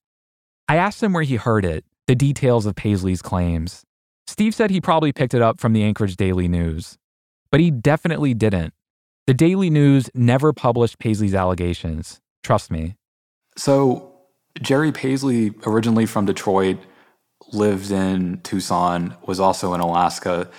I 0.69 0.77
asked 0.77 1.03
him 1.03 1.13
where 1.13 1.25
he 1.25 1.37
heard 1.37 1.65
it, 1.65 1.85
the 2.07 2.15
details 2.15 2.67
of 2.67 2.77
Paisley's 2.77 3.23
claims. 3.23 3.83
Steve 4.27 4.55
said 4.55 4.71
he 4.71 4.81
probably 4.81 5.13
picked 5.13 5.35
it 5.35 5.43
up 5.43 5.61
from 5.61 5.73
the 5.73 5.83
Anchorage 5.83 6.17
Daily 6.17 6.47
News. 6.47 6.99
But 7.53 7.61
he 7.61 7.71
definitely 7.71 8.35
didn't. 8.35 8.75
The 9.29 9.35
Daily 9.35 9.71
News 9.71 10.11
never 10.15 10.53
published 10.53 10.99
Paisley's 10.99 11.35
allegations. 11.35 12.21
Trust 12.43 12.73
me. 12.73 12.97
So, 13.57 14.13
Jerry 14.61 14.91
Paisley, 14.91 15.53
originally 15.65 16.07
from 16.07 16.27
Detroit, 16.27 16.79
lived 17.53 17.93
in 17.93 18.41
Tucson, 18.41 19.17
was 19.27 19.39
also 19.39 19.75
in 19.75 19.81
Alaska. 19.81 20.51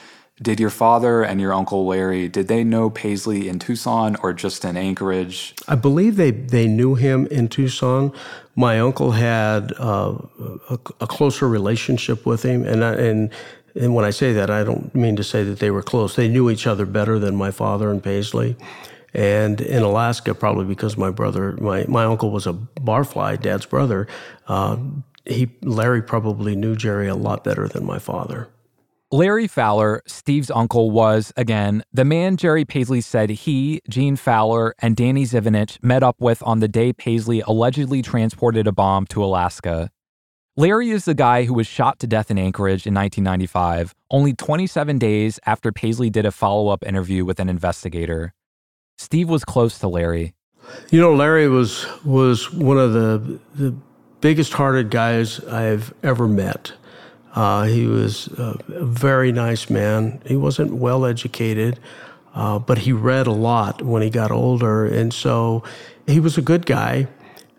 Did 0.41 0.59
your 0.59 0.69
father 0.69 1.23
and 1.23 1.41
your 1.41 1.53
uncle 1.53 1.85
Larry, 1.85 2.27
did 2.27 2.47
they 2.47 2.63
know 2.63 2.89
Paisley 2.89 3.47
in 3.47 3.59
Tucson 3.59 4.15
or 4.23 4.33
just 4.33 4.65
in 4.65 4.77
Anchorage? 4.77 5.53
I 5.67 5.75
believe 5.75 6.15
they, 6.15 6.31
they 6.31 6.67
knew 6.67 6.95
him 6.95 7.27
in 7.27 7.47
Tucson. 7.49 8.11
My 8.55 8.79
uncle 8.79 9.11
had 9.11 9.73
uh, 9.79 10.17
a, 10.69 10.79
a, 11.01 11.07
closer 11.07 11.47
relationship 11.47 12.25
with 12.25 12.43
him, 12.43 12.65
and 12.65 12.83
and 12.83 13.31
and 13.75 13.95
when 13.95 14.05
I 14.05 14.11
say 14.11 14.33
that, 14.33 14.49
I 14.49 14.63
don't 14.63 14.93
mean 14.93 15.15
to 15.15 15.23
say 15.23 15.43
that 15.43 15.59
they 15.59 15.71
were 15.71 15.81
close. 15.81 16.15
They 16.15 16.27
knew 16.27 16.49
each 16.49 16.67
other 16.67 16.85
better 16.85 17.19
than 17.19 17.35
my 17.35 17.51
father 17.51 17.89
and 17.89 18.03
Paisley. 18.03 18.55
And 19.13 19.61
in 19.61 19.83
Alaska, 19.83 20.33
probably 20.33 20.65
because 20.65 20.97
my 20.97 21.11
brother, 21.11 21.53
my, 21.53 21.85
my 21.87 22.03
uncle 22.03 22.31
was 22.31 22.47
a 22.47 22.53
barfly, 22.53 23.39
dad's 23.39 23.65
brother, 23.65 24.07
uh, 24.47 24.77
he 25.25 25.51
Larry 25.61 26.01
probably 26.01 26.55
knew 26.55 26.75
Jerry 26.75 27.07
a 27.07 27.15
lot 27.15 27.43
better 27.43 27.67
than 27.67 27.85
my 27.85 27.99
father. 27.99 28.49
Larry 29.11 29.47
Fowler, 29.47 30.01
Steve's 30.07 30.49
uncle, 30.49 30.89
was, 30.89 31.31
again, 31.37 31.83
the 31.93 32.03
man 32.03 32.35
Jerry 32.35 32.65
Paisley 32.65 32.99
said 32.99 33.29
he, 33.29 33.79
Gene 33.87 34.15
Fowler, 34.15 34.73
and 34.79 34.95
Danny 34.95 35.23
Zivinich 35.23 35.77
met 35.83 36.01
up 36.01 36.15
with 36.19 36.41
on 36.41 36.61
the 36.61 36.67
day 36.67 36.93
Paisley 36.93 37.41
allegedly 37.41 38.01
transported 38.01 38.65
a 38.65 38.71
bomb 38.71 39.05
to 39.07 39.23
Alaska. 39.23 39.91
Larry 40.55 40.91
is 40.91 41.05
the 41.05 41.15
guy 41.15 41.45
who 41.45 41.53
was 41.55 41.65
shot 41.65 41.97
to 41.97 42.05
death 42.05 42.29
in 42.29 42.37
Anchorage 42.37 42.85
in 42.85 42.93
1995, 42.93 43.95
only 44.11 44.33
27 44.33 44.99
days 44.99 45.39
after 45.47 45.71
Paisley 45.71 46.11
did 46.11 46.27
a 46.27 46.31
follow 46.31 46.67
up 46.67 46.85
interview 46.85 47.25
with 47.25 47.39
an 47.39 47.49
investigator. 47.49 48.35
Steve 48.99 49.29
was 49.29 49.43
close 49.43 49.79
to 49.79 49.87
Larry. 49.87 50.35
You 50.91 51.01
know, 51.01 51.15
Larry 51.15 51.49
was, 51.49 51.87
was 52.05 52.53
one 52.53 52.77
of 52.77 52.93
the, 52.93 53.39
the 53.55 53.75
biggest 54.21 54.53
hearted 54.53 54.91
guys 54.91 55.43
I've 55.45 55.91
ever 56.03 56.27
met. 56.27 56.73
Uh, 57.33 57.63
he 57.63 57.87
was 57.87 58.27
a, 58.37 58.59
very 58.69 59.31
nice 59.31 59.71
man. 59.71 60.21
He 60.23 60.35
wasn't 60.35 60.75
well 60.75 61.03
educated, 61.03 61.79
uh, 62.35 62.59
but 62.59 62.77
he 62.77 62.93
read 62.93 63.25
a 63.25 63.31
lot 63.31 63.81
when 63.81 64.03
he 64.03 64.11
got 64.11 64.29
older. 64.29 64.85
And 64.85 65.11
so 65.11 65.63
he 66.05 66.19
was 66.19 66.37
a 66.37 66.43
good 66.43 66.67
guy. 66.67 67.07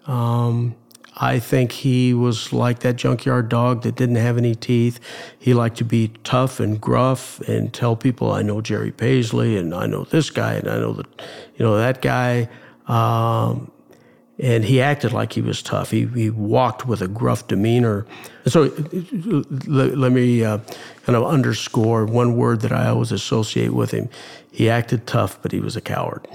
Um, 0.06 0.76
I 1.16 1.38
think 1.38 1.70
he 1.72 2.12
was 2.12 2.52
like 2.52 2.80
that 2.80 2.96
junkyard 2.96 3.48
dog 3.48 3.82
that 3.82 3.94
didn't 3.94 4.16
have 4.16 4.36
any 4.36 4.54
teeth. 4.54 4.98
He 5.38 5.54
liked 5.54 5.76
to 5.78 5.84
be 5.84 6.08
tough 6.24 6.58
and 6.58 6.80
gruff 6.80 7.40
and 7.40 7.72
tell 7.72 7.94
people, 7.94 8.32
I 8.32 8.42
know 8.42 8.60
Jerry 8.60 8.90
Paisley 8.90 9.56
and 9.56 9.72
I 9.72 9.86
know 9.86 10.04
this 10.04 10.30
guy 10.30 10.54
and 10.54 10.68
I 10.68 10.78
know 10.78 10.94
that, 10.94 11.06
you 11.56 11.64
know, 11.64 11.76
that 11.76 12.02
guy. 12.02 12.48
Um, 12.88 13.70
and 14.40 14.64
he 14.64 14.80
acted 14.80 15.12
like 15.12 15.32
he 15.32 15.40
was 15.40 15.62
tough. 15.62 15.92
He, 15.92 16.06
he 16.06 16.30
walked 16.30 16.86
with 16.86 17.00
a 17.00 17.06
gruff 17.06 17.46
demeanor. 17.46 18.04
So 18.46 18.72
let, 19.68 19.96
let 19.96 20.10
me 20.10 20.42
uh, 20.42 20.58
kind 21.04 21.14
of 21.14 21.24
underscore 21.24 22.04
one 22.06 22.36
word 22.36 22.60
that 22.62 22.72
I 22.72 22.88
always 22.88 23.12
associate 23.12 23.72
with 23.72 23.92
him. 23.92 24.08
He 24.50 24.68
acted 24.68 25.06
tough, 25.06 25.40
but 25.40 25.52
he 25.52 25.60
was 25.60 25.76
a 25.76 25.80
coward. 25.80 26.26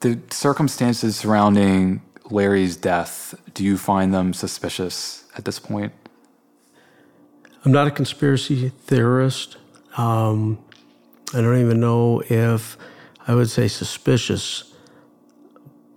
The 0.00 0.20
circumstances 0.30 1.16
surrounding 1.16 2.02
Larry's 2.30 2.76
death, 2.76 3.34
do 3.52 3.64
you 3.64 3.76
find 3.76 4.12
them 4.12 4.32
suspicious 4.32 5.24
at 5.36 5.44
this 5.44 5.58
point? 5.58 5.92
I'm 7.64 7.72
not 7.72 7.86
a 7.86 7.90
conspiracy 7.90 8.70
theorist. 8.70 9.56
Um, 9.96 10.58
I 11.32 11.40
don't 11.40 11.60
even 11.60 11.80
know 11.80 12.22
if 12.28 12.76
I 13.26 13.34
would 13.34 13.50
say 13.50 13.68
suspicious 13.68 14.74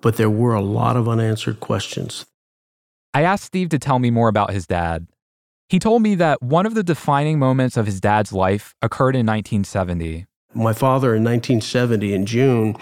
but 0.01 0.17
there 0.17 0.29
were 0.29 0.53
a 0.53 0.61
lot 0.61 0.95
of 0.95 1.09
unanswered 1.09 1.59
questions. 1.59 2.25
I 3.13 3.23
asked 3.23 3.45
Steve 3.45 3.69
to 3.69 3.79
tell 3.79 3.99
me 3.99 4.11
more 4.11 4.29
about 4.29 4.51
his 4.51 4.67
dad. 4.67 5.07
He 5.69 5.79
told 5.79 6.01
me 6.01 6.15
that 6.15 6.41
one 6.41 6.65
of 6.65 6.75
the 6.75 6.83
defining 6.83 7.39
moments 7.39 7.75
of 7.75 7.85
his 7.85 7.99
dad's 7.99 8.31
life 8.31 8.73
occurred 8.81 9.15
in 9.15 9.25
1970. 9.25 10.25
My 10.53 10.71
father 10.71 11.13
in 11.13 11.23
1970 11.23 12.13
in 12.13 12.25
June 12.25 12.77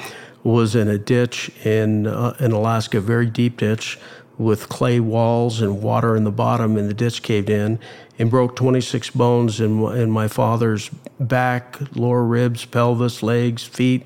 was 0.45 0.75
in 0.75 0.87
a 0.87 0.97
ditch 0.97 1.51
in 1.65 2.07
uh, 2.07 2.35
in 2.39 2.53
Alaska, 2.53 3.01
very 3.01 3.25
deep 3.25 3.57
ditch 3.57 3.99
with 4.37 4.69
clay 4.69 4.99
walls 4.99 5.61
and 5.61 5.81
water 5.81 6.15
in 6.15 6.23
the 6.23 6.31
bottom, 6.31 6.77
and 6.77 6.89
the 6.89 6.93
ditch 6.93 7.21
caved 7.21 7.49
in 7.49 7.79
and 8.19 8.29
broke 8.29 8.55
26 8.55 9.09
bones 9.11 9.59
in, 9.61 9.81
in 9.93 10.11
my 10.11 10.27
father's 10.27 10.89
back, 11.19 11.77
lower 11.95 12.23
ribs, 12.23 12.65
pelvis, 12.65 13.23
legs, 13.23 13.63
feet 13.63 14.05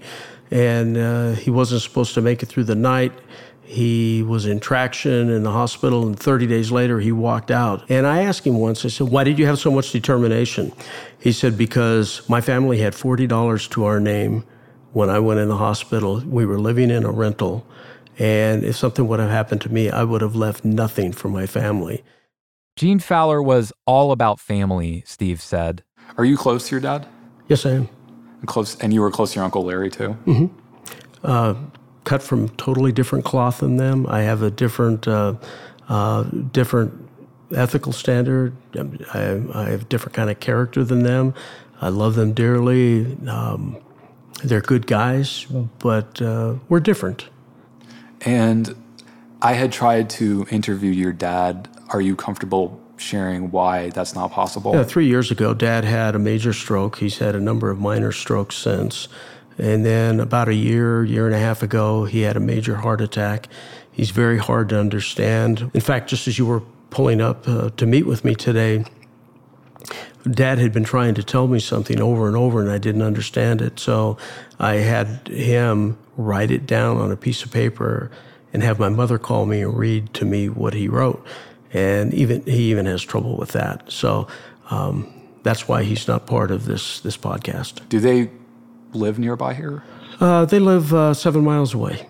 and 0.52 0.98
uh, 0.98 1.32
he 1.34 1.50
wasn't 1.50 1.82
supposed 1.82 2.14
to 2.16 2.22
make 2.22 2.42
it 2.42 2.48
through 2.48 2.64
the 2.66 2.76
night. 2.76 3.12
He 3.62 4.24
was 4.24 4.48
in 4.48 4.60
traction 4.60 5.30
in 5.30 5.44
the 5.44 5.52
hospital, 5.52 6.08
and 6.08 6.20
30 6.20 6.48
days 6.48 6.72
later, 6.72 7.00
he 7.00 7.12
walked 7.12 7.52
out. 7.52 7.90
And 7.90 8.08
I 8.08 8.24
asked 8.24 8.48
him 8.48 8.58
once, 8.58 8.84
I 8.84 8.88
said, 8.88 9.10
Why 9.10 9.24
did 9.24 9.38
you 9.38 9.46
have 9.46 9.60
so 9.60 9.70
much 9.70 9.92
determination? 9.92 10.72
He 11.20 11.32
said, 11.32 11.56
Because 11.56 12.28
my 12.28 12.42
family 12.42 12.80
had 12.80 12.94
$40 12.94 13.70
to 13.72 13.86
our 13.86 14.00
name 14.00 14.44
when 14.94 15.10
I 15.10 15.20
went 15.20 15.40
in 15.40 15.50
the 15.50 15.58
hospital. 15.58 16.22
We 16.26 16.46
were 16.46 16.60
living 16.60 16.90
in 16.90 17.04
a 17.04 17.12
rental. 17.12 17.66
And 18.18 18.64
if 18.64 18.76
something 18.76 19.08
would 19.08 19.20
have 19.20 19.30
happened 19.30 19.62
to 19.62 19.70
me, 19.70 19.90
I 19.90 20.04
would 20.04 20.22
have 20.22 20.36
left 20.36 20.66
nothing 20.66 21.14
for 21.14 21.30
my 21.30 21.46
family. 21.46 22.04
Gene 22.76 23.00
Fowler 23.00 23.42
was 23.42 23.74
all 23.86 24.12
about 24.12 24.40
family, 24.40 25.04
Steve 25.06 25.42
said. 25.42 25.84
Are 26.18 26.26
you 26.26 26.38
close 26.38 26.68
to 26.68 26.76
your 26.76 26.82
dad? 26.82 27.08
Yes, 27.48 27.66
I 27.66 27.72
am. 27.72 27.90
Close, 28.46 28.80
and 28.80 28.94
you 28.94 29.02
were 29.02 29.12
close 29.12 29.34
to 29.34 29.36
your 29.36 29.46
uncle 29.46 29.64
Larry 29.64 29.90
too. 29.90 30.18
Mm-hmm. 30.26 30.46
Uh, 31.24 31.56
cut 32.04 32.24
from 32.24 32.50
totally 32.50 32.92
different 32.92 33.26
cloth 33.26 33.60
than 33.60 33.78
them. 33.78 34.08
I 34.08 34.22
have 34.22 34.42
a 34.42 34.50
different, 34.50 35.08
uh, 35.08 35.36
uh, 35.90 36.24
different 36.24 37.10
ethical 37.56 37.92
standard. 37.92 38.56
I, 39.14 39.42
I, 39.54 39.70
have 39.72 39.90
different 39.90 40.14
kind 40.14 40.30
of 40.30 40.40
character 40.40 40.84
than 40.84 41.04
them. 41.04 41.34
I 41.82 41.90
love 41.90 42.16
them 42.16 42.34
dearly. 42.34 43.18
Um, 43.28 43.78
they're 44.44 44.62
good 44.62 44.88
guys, 44.88 45.46
but 45.80 46.22
uh, 46.22 46.56
we're 46.68 46.80
different. 46.80 47.30
And 48.22 48.76
I 49.42 49.54
had 49.54 49.72
tried 49.72 50.10
to 50.12 50.46
interview 50.50 50.92
your 50.92 51.14
dad. 51.14 51.70
Are 51.90 52.02
you 52.02 52.16
comfortable 52.16 52.80
sharing 52.98 53.52
why 53.52 53.90
that's 53.90 54.14
not 54.14 54.32
possible? 54.32 54.74
Yeah, 54.76 54.84
three 54.84 55.08
years 55.08 55.32
ago, 55.32 55.54
Dad 55.54 55.86
had 55.86 56.16
a 56.16 56.20
major 56.20 56.54
stroke. 56.54 56.98
He's 56.98 57.18
had 57.20 57.36
a 57.36 57.40
number 57.40 57.70
of 57.70 57.80
minor 57.80 58.12
strokes 58.12 58.56
since. 58.56 59.08
And 59.58 59.86
then 59.86 60.20
about 60.20 60.48
a 60.48 60.54
year, 60.54 61.04
year 61.04 61.26
and 61.26 61.36
a 61.36 61.40
half 61.40 61.64
ago, 61.64 62.06
he 62.06 62.22
had 62.22 62.38
a 62.38 62.40
major 62.40 62.78
heart 62.78 63.02
attack. 63.02 63.48
He's 63.92 64.12
very 64.12 64.38
hard 64.38 64.70
to 64.70 64.80
understand. 64.80 65.72
In 65.74 65.82
fact, 65.82 66.10
just 66.10 66.28
as 66.28 66.38
you 66.38 66.46
were 66.46 66.62
pulling 66.90 67.22
up 67.22 67.48
uh, 67.48 67.70
to 67.72 67.86
meet 67.86 68.06
with 68.06 68.24
me 68.24 68.36
today, 68.36 68.86
Dad 70.30 70.58
had 70.58 70.74
been 70.74 70.84
trying 70.84 71.16
to 71.16 71.24
tell 71.24 71.48
me 71.48 71.60
something 71.60 72.02
over 72.02 72.28
and 72.28 72.36
over, 72.36 72.62
and 72.62 72.70
I 72.70 72.78
didn't 72.78 73.02
understand 73.02 73.62
it. 73.62 73.80
So 73.80 74.18
I 74.60 74.76
had 74.76 75.28
him 75.28 75.98
write 76.18 76.52
it 76.52 76.66
down 76.66 76.98
on 76.98 77.12
a 77.12 77.16
piece 77.16 77.44
of 77.44 77.52
paper 77.52 78.12
and 78.52 78.64
have 78.64 78.80
my 78.80 78.90
mother 78.90 79.18
call 79.18 79.46
me 79.46 79.62
and 79.62 79.78
read 79.78 80.14
to 80.16 80.26
me 80.26 80.50
what 80.50 80.74
he 80.74 80.88
wrote 80.88 81.26
and 81.72 82.14
even 82.14 82.42
he 82.44 82.72
even 82.72 82.86
has 82.86 83.02
trouble 83.02 83.38
with 83.38 83.52
that. 83.52 83.92
So 83.92 84.28
um, 84.70 85.12
that's 85.44 85.68
why 85.68 85.84
he's 85.84 86.08
not 86.08 86.28
part 86.28 86.52
of 86.52 86.66
this 86.66 87.00
this 87.02 87.18
podcast. 87.18 87.88
Do 87.90 88.00
they 88.00 88.30
live 88.94 89.20
nearby 89.20 89.54
here? 89.54 89.84
Uh, 90.20 90.46
they 90.46 90.60
live 90.60 90.94
uh, 90.94 91.14
seven 91.14 91.44
miles 91.44 91.74
away. 91.74 92.08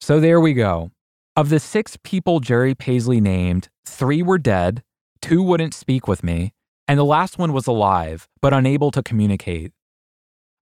So 0.00 0.18
there 0.18 0.40
we 0.40 0.54
go. 0.54 0.90
Of 1.36 1.48
the 1.48 1.60
six 1.60 1.96
people 2.02 2.40
Jerry 2.40 2.74
Paisley 2.74 3.20
named, 3.20 3.68
three 3.86 4.22
were 4.22 4.38
dead, 4.38 4.82
Two 5.22 5.42
wouldn't 5.42 5.74
speak 5.74 6.08
with 6.08 6.24
me, 6.24 6.54
and 6.90 6.98
the 6.98 7.04
last 7.04 7.38
one 7.38 7.52
was 7.52 7.68
alive, 7.68 8.28
but 8.40 8.52
unable 8.52 8.90
to 8.90 9.00
communicate. 9.00 9.70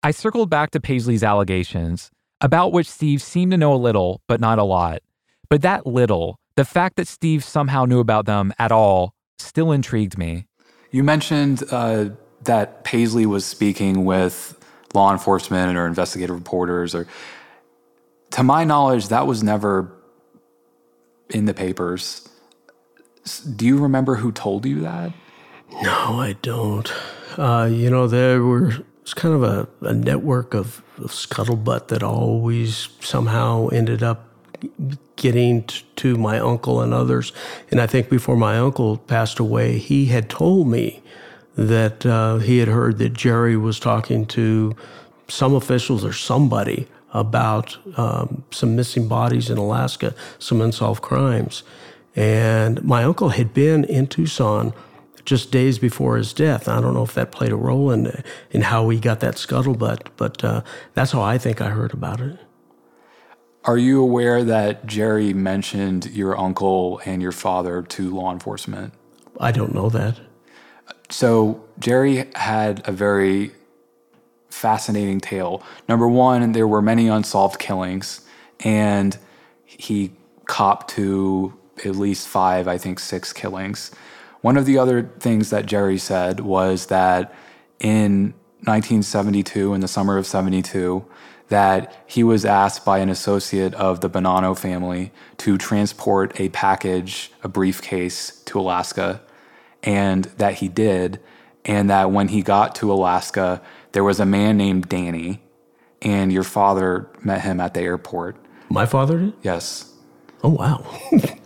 I 0.02 0.10
circled 0.10 0.50
back 0.50 0.72
to 0.72 0.80
Paisley's 0.80 1.22
allegations, 1.22 2.10
about 2.40 2.72
which 2.72 2.90
Steve 2.90 3.22
seemed 3.22 3.52
to 3.52 3.56
know 3.56 3.72
a 3.72 3.76
little, 3.76 4.22
but 4.26 4.40
not 4.40 4.58
a 4.58 4.64
lot. 4.64 5.02
But 5.48 5.62
that 5.62 5.86
little, 5.86 6.40
the 6.56 6.64
fact 6.64 6.96
that 6.96 7.06
Steve 7.06 7.44
somehow 7.44 7.84
knew 7.84 8.00
about 8.00 8.26
them 8.26 8.52
at 8.58 8.72
all, 8.72 9.14
still 9.38 9.70
intrigued 9.70 10.18
me. 10.18 10.48
You 10.90 11.04
mentioned 11.04 11.62
uh, 11.70 12.06
that 12.42 12.82
Paisley 12.82 13.24
was 13.24 13.46
speaking 13.46 14.04
with 14.04 14.58
law 14.94 15.12
enforcement 15.12 15.78
or 15.78 15.86
investigative 15.86 16.34
reporters, 16.34 16.92
or 16.92 17.06
to 18.32 18.42
my 18.42 18.64
knowledge, 18.64 19.10
that 19.10 19.28
was 19.28 19.44
never 19.44 19.92
in 21.30 21.44
the 21.44 21.54
papers. 21.54 22.28
Do 23.54 23.64
you 23.64 23.78
remember 23.78 24.16
who 24.16 24.32
told 24.32 24.66
you 24.66 24.80
that? 24.80 25.12
No, 25.82 26.20
I 26.20 26.36
don't. 26.42 26.92
Uh, 27.36 27.68
you 27.70 27.90
know, 27.90 28.06
there 28.06 28.42
were 28.42 28.72
it's 29.02 29.14
kind 29.14 29.34
of 29.34 29.42
a, 29.44 29.68
a 29.82 29.92
network 29.92 30.52
of, 30.52 30.82
of 30.98 31.12
scuttlebutt 31.12 31.88
that 31.88 32.02
always 32.02 32.88
somehow 33.00 33.68
ended 33.68 34.02
up 34.02 34.28
getting 35.14 35.62
t- 35.62 35.84
to 35.96 36.16
my 36.16 36.40
uncle 36.40 36.80
and 36.80 36.92
others. 36.92 37.32
And 37.70 37.80
I 37.80 37.86
think 37.86 38.10
before 38.10 38.36
my 38.36 38.58
uncle 38.58 38.96
passed 38.96 39.38
away, 39.38 39.78
he 39.78 40.06
had 40.06 40.28
told 40.28 40.66
me 40.66 41.02
that 41.56 42.04
uh, 42.04 42.38
he 42.38 42.58
had 42.58 42.66
heard 42.66 42.98
that 42.98 43.12
Jerry 43.12 43.56
was 43.56 43.78
talking 43.78 44.26
to 44.26 44.74
some 45.28 45.54
officials 45.54 46.04
or 46.04 46.12
somebody 46.12 46.88
about 47.12 47.78
um, 47.96 48.42
some 48.50 48.74
missing 48.74 49.08
bodies 49.08 49.50
in 49.50 49.56
Alaska, 49.56 50.14
some 50.38 50.60
unsolved 50.60 51.02
crimes. 51.02 51.62
And 52.16 52.82
my 52.82 53.04
uncle 53.04 53.28
had 53.28 53.54
been 53.54 53.84
in 53.84 54.06
Tucson 54.06 54.72
just 55.26 55.50
days 55.50 55.78
before 55.78 56.16
his 56.16 56.32
death. 56.32 56.68
I 56.68 56.80
don't 56.80 56.94
know 56.94 57.02
if 57.02 57.14
that 57.14 57.32
played 57.32 57.52
a 57.52 57.56
role 57.56 57.90
in 57.90 58.22
in 58.50 58.62
how 58.62 58.88
he 58.88 58.98
got 58.98 59.20
that 59.20 59.34
scuttlebutt, 59.34 60.08
but 60.16 60.42
uh, 60.42 60.62
that's 60.94 61.12
how 61.12 61.20
I 61.20 61.36
think 61.36 61.60
I 61.60 61.68
heard 61.68 61.92
about 61.92 62.20
it. 62.20 62.38
Are 63.64 63.76
you 63.76 64.00
aware 64.00 64.44
that 64.44 64.86
Jerry 64.86 65.34
mentioned 65.34 66.06
your 66.06 66.38
uncle 66.38 67.00
and 67.04 67.20
your 67.20 67.32
father 67.32 67.82
to 67.82 68.14
law 68.14 68.32
enforcement? 68.32 68.94
I 69.40 69.50
don't 69.50 69.74
know 69.74 69.90
that. 69.90 70.20
So 71.10 71.64
Jerry 71.78 72.30
had 72.36 72.88
a 72.88 72.92
very 72.92 73.50
fascinating 74.50 75.20
tale. 75.20 75.62
Number 75.88 76.08
one, 76.08 76.52
there 76.52 76.68
were 76.68 76.80
many 76.80 77.08
unsolved 77.08 77.58
killings, 77.58 78.20
and 78.60 79.18
he 79.64 80.12
copped 80.46 80.90
to 80.90 81.52
at 81.84 81.96
least 81.96 82.26
five, 82.28 82.68
I 82.68 82.78
think 82.78 83.00
six 83.00 83.32
killings. 83.32 83.90
One 84.46 84.56
of 84.56 84.64
the 84.64 84.78
other 84.78 85.10
things 85.18 85.50
that 85.50 85.66
Jerry 85.66 85.98
said 85.98 86.38
was 86.38 86.86
that 86.86 87.34
in 87.80 88.32
1972, 88.62 89.74
in 89.74 89.80
the 89.80 89.88
summer 89.88 90.18
of 90.18 90.24
72, 90.24 91.04
that 91.48 91.92
he 92.06 92.22
was 92.22 92.44
asked 92.44 92.84
by 92.84 92.98
an 92.98 93.08
associate 93.08 93.74
of 93.74 94.02
the 94.02 94.08
Bonanno 94.08 94.56
family 94.56 95.10
to 95.38 95.58
transport 95.58 96.38
a 96.38 96.48
package, 96.50 97.32
a 97.42 97.48
briefcase 97.48 98.40
to 98.44 98.60
Alaska, 98.60 99.20
and 99.82 100.26
that 100.36 100.54
he 100.54 100.68
did. 100.68 101.18
And 101.64 101.90
that 101.90 102.12
when 102.12 102.28
he 102.28 102.40
got 102.40 102.76
to 102.76 102.92
Alaska, 102.92 103.60
there 103.90 104.04
was 104.04 104.20
a 104.20 104.24
man 104.24 104.56
named 104.56 104.88
Danny, 104.88 105.42
and 106.00 106.32
your 106.32 106.44
father 106.44 107.10
met 107.20 107.40
him 107.40 107.58
at 107.58 107.74
the 107.74 107.80
airport. 107.80 108.36
My 108.68 108.86
father 108.86 109.18
did? 109.18 109.32
Yes. 109.42 109.92
Oh, 110.44 110.50
wow. 110.50 110.86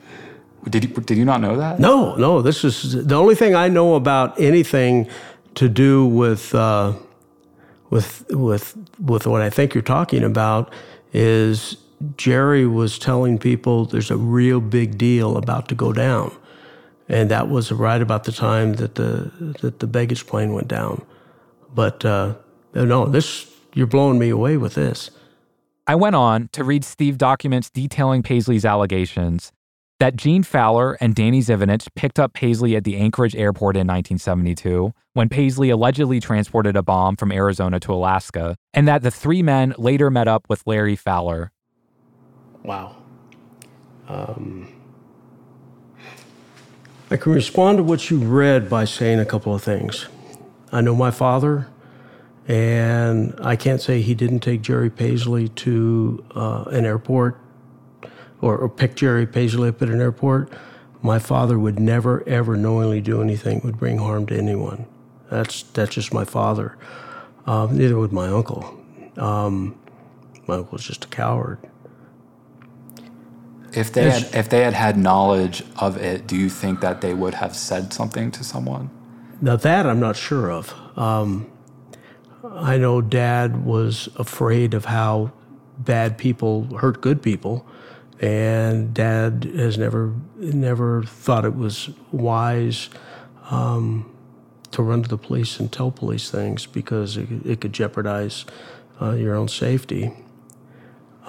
did, 0.68 0.84
you, 0.84 0.90
did 0.90 1.16
you 1.16 1.24
not 1.24 1.40
know 1.40 1.56
that? 1.56 1.78
No, 1.78 2.14
no. 2.16 2.42
This 2.42 2.64
is 2.64 3.06
the 3.06 3.14
only 3.14 3.34
thing 3.34 3.54
I 3.54 3.68
know 3.68 3.94
about 3.94 4.38
anything 4.40 5.08
to 5.54 5.68
do 5.68 6.06
with. 6.06 6.54
Uh, 6.54 6.94
with 7.90 8.24
with 8.30 8.76
with 8.98 9.26
what 9.26 9.42
I 9.42 9.50
think 9.50 9.74
you're 9.74 9.82
talking 9.82 10.22
about 10.22 10.72
is 11.12 11.76
Jerry 12.16 12.66
was 12.66 12.98
telling 12.98 13.38
people 13.38 13.84
there's 13.84 14.10
a 14.10 14.16
real 14.16 14.60
big 14.60 14.96
deal 14.96 15.36
about 15.36 15.68
to 15.68 15.74
go 15.74 15.92
down, 15.92 16.32
and 17.08 17.30
that 17.30 17.48
was 17.48 17.70
right 17.72 18.00
about 18.00 18.24
the 18.24 18.32
time 18.32 18.74
that 18.74 18.94
the 18.94 19.30
that 19.60 19.80
the 19.80 19.86
baggage 19.86 20.26
plane 20.26 20.54
went 20.54 20.68
down. 20.68 21.04
But 21.74 22.04
uh, 22.04 22.34
no, 22.72 23.06
this 23.06 23.50
you're 23.74 23.86
blowing 23.86 24.18
me 24.18 24.30
away 24.30 24.56
with 24.56 24.74
this. 24.74 25.10
I 25.86 25.96
went 25.96 26.14
on 26.14 26.48
to 26.52 26.62
read 26.62 26.84
Steve 26.84 27.18
documents 27.18 27.68
detailing 27.68 28.22
Paisley's 28.22 28.64
allegations 28.64 29.52
that 30.00 30.16
Gene 30.16 30.42
Fowler 30.42 30.94
and 30.94 31.14
Danny 31.14 31.40
Zivinich 31.40 31.86
picked 31.94 32.18
up 32.18 32.32
Paisley 32.32 32.74
at 32.74 32.84
the 32.84 32.96
Anchorage 32.96 33.36
airport 33.36 33.76
in 33.76 33.86
1972 33.86 34.92
when 35.12 35.28
Paisley 35.28 35.68
allegedly 35.68 36.20
transported 36.20 36.74
a 36.74 36.82
bomb 36.82 37.16
from 37.16 37.30
Arizona 37.30 37.78
to 37.80 37.92
Alaska, 37.92 38.56
and 38.72 38.88
that 38.88 39.02
the 39.02 39.10
three 39.10 39.42
men 39.42 39.74
later 39.76 40.10
met 40.10 40.26
up 40.26 40.46
with 40.48 40.62
Larry 40.66 40.96
Fowler. 40.96 41.52
Wow. 42.62 42.96
Um, 44.08 44.72
I 47.10 47.16
can 47.16 47.32
respond 47.32 47.78
to 47.78 47.84
what 47.84 48.10
you 48.10 48.18
read 48.18 48.70
by 48.70 48.86
saying 48.86 49.20
a 49.20 49.26
couple 49.26 49.54
of 49.54 49.62
things. 49.62 50.06
I 50.72 50.80
know 50.80 50.94
my 50.94 51.10
father, 51.10 51.68
and 52.48 53.34
I 53.42 53.56
can't 53.56 53.82
say 53.82 54.00
he 54.00 54.14
didn't 54.14 54.40
take 54.40 54.62
Jerry 54.62 54.88
Paisley 54.88 55.48
to 55.48 56.24
uh, 56.34 56.64
an 56.70 56.86
airport 56.86 57.38
or, 58.40 58.56
or 58.56 58.68
pick 58.68 58.96
Jerry 58.96 59.26
Paisley 59.26 59.68
up 59.68 59.82
at 59.82 59.88
an 59.88 60.00
airport, 60.00 60.52
my 61.02 61.18
father 61.18 61.58
would 61.58 61.78
never 61.78 62.26
ever 62.28 62.56
knowingly 62.56 63.00
do 63.00 63.22
anything 63.22 63.60
would 63.64 63.78
bring 63.78 63.98
harm 63.98 64.26
to 64.26 64.36
anyone. 64.36 64.86
That's 65.30 65.62
that's 65.62 65.94
just 65.94 66.12
my 66.12 66.24
father. 66.24 66.76
Um, 67.46 67.76
neither 67.76 67.98
would 67.98 68.12
my 68.12 68.28
uncle. 68.28 68.78
Um, 69.16 69.78
my 70.46 70.56
uncle 70.56 70.72
was 70.72 70.84
just 70.84 71.04
a 71.04 71.08
coward. 71.08 71.58
If 73.72 73.92
they 73.92 74.10
had, 74.10 74.34
if 74.34 74.48
they 74.48 74.62
had 74.62 74.74
had 74.74 74.96
knowledge 74.96 75.62
of 75.76 75.96
it, 75.96 76.26
do 76.26 76.36
you 76.36 76.48
think 76.48 76.80
that 76.80 77.00
they 77.00 77.14
would 77.14 77.34
have 77.34 77.54
said 77.54 77.92
something 77.92 78.30
to 78.32 78.42
someone? 78.42 78.90
Now 79.40 79.56
that 79.56 79.86
I'm 79.86 80.00
not 80.00 80.16
sure 80.16 80.50
of. 80.50 80.74
Um, 80.96 81.50
I 82.44 82.78
know 82.78 83.00
Dad 83.00 83.64
was 83.64 84.08
afraid 84.16 84.74
of 84.74 84.86
how 84.86 85.32
bad 85.78 86.18
people 86.18 86.64
hurt 86.76 87.00
good 87.00 87.22
people, 87.22 87.66
and 88.20 88.92
Dad 88.92 89.50
has 89.56 89.78
never 89.78 90.14
never 90.36 91.02
thought 91.04 91.44
it 91.44 91.56
was 91.56 91.90
wise 92.12 92.90
um, 93.50 94.14
to 94.70 94.82
run 94.82 95.02
to 95.02 95.08
the 95.08 95.16
police 95.16 95.58
and 95.58 95.72
tell 95.72 95.90
police 95.90 96.30
things 96.30 96.66
because 96.66 97.16
it, 97.16 97.28
it 97.44 97.60
could 97.60 97.72
jeopardize 97.72 98.44
uh, 99.00 99.12
your 99.12 99.34
own 99.34 99.48
safety. 99.48 100.12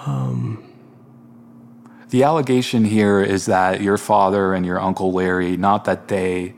Um, 0.00 0.68
the 2.10 2.24
allegation 2.24 2.84
here 2.84 3.22
is 3.22 3.46
that 3.46 3.80
your 3.80 3.96
father 3.96 4.52
and 4.52 4.66
your 4.66 4.78
uncle 4.78 5.12
Larry, 5.12 5.56
not 5.56 5.86
that 5.86 6.08
they 6.08 6.54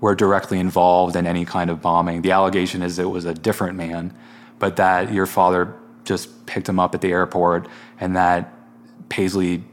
were 0.00 0.14
directly 0.14 0.58
involved 0.58 1.16
in 1.16 1.26
any 1.26 1.46
kind 1.46 1.70
of 1.70 1.80
bombing. 1.80 2.20
The 2.20 2.32
allegation 2.32 2.82
is 2.82 2.98
it 2.98 3.04
was 3.04 3.24
a 3.24 3.32
different 3.32 3.76
man, 3.76 4.14
but 4.58 4.76
that 4.76 5.12
your 5.12 5.24
father 5.24 5.74
just 6.04 6.46
picked 6.46 6.68
him 6.68 6.78
up 6.78 6.94
at 6.94 7.00
the 7.00 7.10
airport 7.10 7.68
and 7.98 8.14
that 8.16 8.52
Paisley 9.08 9.64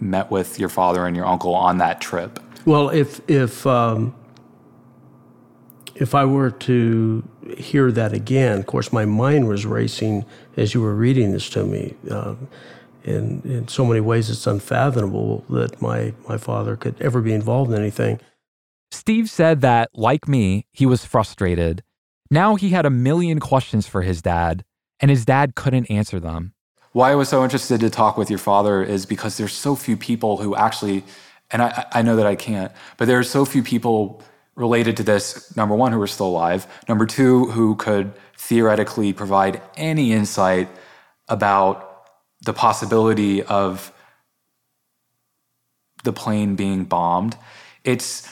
met 0.00 0.30
with 0.30 0.58
your 0.58 0.68
father 0.68 1.06
and 1.06 1.16
your 1.16 1.26
uncle 1.26 1.54
on 1.54 1.78
that 1.78 2.00
trip? 2.00 2.40
Well, 2.64 2.90
if 2.90 3.20
if 3.28 3.66
um, 3.66 4.14
if 5.94 6.14
I 6.14 6.24
were 6.24 6.50
to 6.50 7.28
hear 7.56 7.90
that 7.92 8.12
again, 8.12 8.58
of 8.58 8.66
course, 8.66 8.92
my 8.92 9.04
mind 9.04 9.48
was 9.48 9.66
racing 9.66 10.24
as 10.56 10.74
you 10.74 10.80
were 10.80 10.94
reading 10.94 11.32
this 11.32 11.48
to 11.50 11.64
me. 11.64 11.94
Uh, 12.10 12.34
in 13.04 13.42
in 13.44 13.68
so 13.68 13.84
many 13.84 14.00
ways, 14.00 14.28
it's 14.30 14.46
unfathomable 14.46 15.44
that 15.50 15.80
my 15.80 16.12
my 16.28 16.36
father 16.36 16.76
could 16.76 17.00
ever 17.00 17.20
be 17.20 17.32
involved 17.32 17.72
in 17.72 17.78
anything. 17.78 18.20
Steve 18.90 19.28
said 19.28 19.60
that, 19.60 19.90
like 19.92 20.26
me, 20.26 20.66
he 20.72 20.86
was 20.86 21.04
frustrated. 21.04 21.82
Now 22.30 22.56
he 22.56 22.70
had 22.70 22.86
a 22.86 22.90
million 22.90 23.38
questions 23.38 23.86
for 23.86 24.02
his 24.02 24.22
dad, 24.22 24.64
and 25.00 25.10
his 25.10 25.24
dad 25.24 25.54
couldn't 25.54 25.90
answer 25.90 26.20
them 26.20 26.54
why 26.98 27.12
I 27.12 27.14
was 27.14 27.28
so 27.28 27.44
interested 27.44 27.78
to 27.78 27.90
talk 27.90 28.18
with 28.18 28.28
your 28.28 28.40
father 28.40 28.82
is 28.82 29.06
because 29.06 29.36
there's 29.36 29.52
so 29.52 29.76
few 29.76 29.96
people 29.96 30.36
who 30.36 30.56
actually, 30.56 31.04
and 31.48 31.62
I, 31.62 31.86
I 31.92 32.02
know 32.02 32.16
that 32.16 32.26
I 32.26 32.34
can't, 32.34 32.72
but 32.96 33.06
there 33.06 33.20
are 33.20 33.22
so 33.36 33.44
few 33.44 33.62
people 33.62 34.20
related 34.56 34.96
to 34.96 35.04
this. 35.04 35.56
Number 35.56 35.76
one, 35.76 35.92
who 35.92 36.02
are 36.02 36.08
still 36.08 36.26
alive. 36.26 36.66
Number 36.88 37.06
two, 37.06 37.46
who 37.52 37.76
could 37.76 38.14
theoretically 38.36 39.12
provide 39.12 39.62
any 39.76 40.12
insight 40.12 40.68
about 41.28 42.08
the 42.44 42.52
possibility 42.52 43.44
of 43.44 43.92
the 46.02 46.12
plane 46.12 46.56
being 46.56 46.82
bombed. 46.82 47.36
It's 47.84 48.28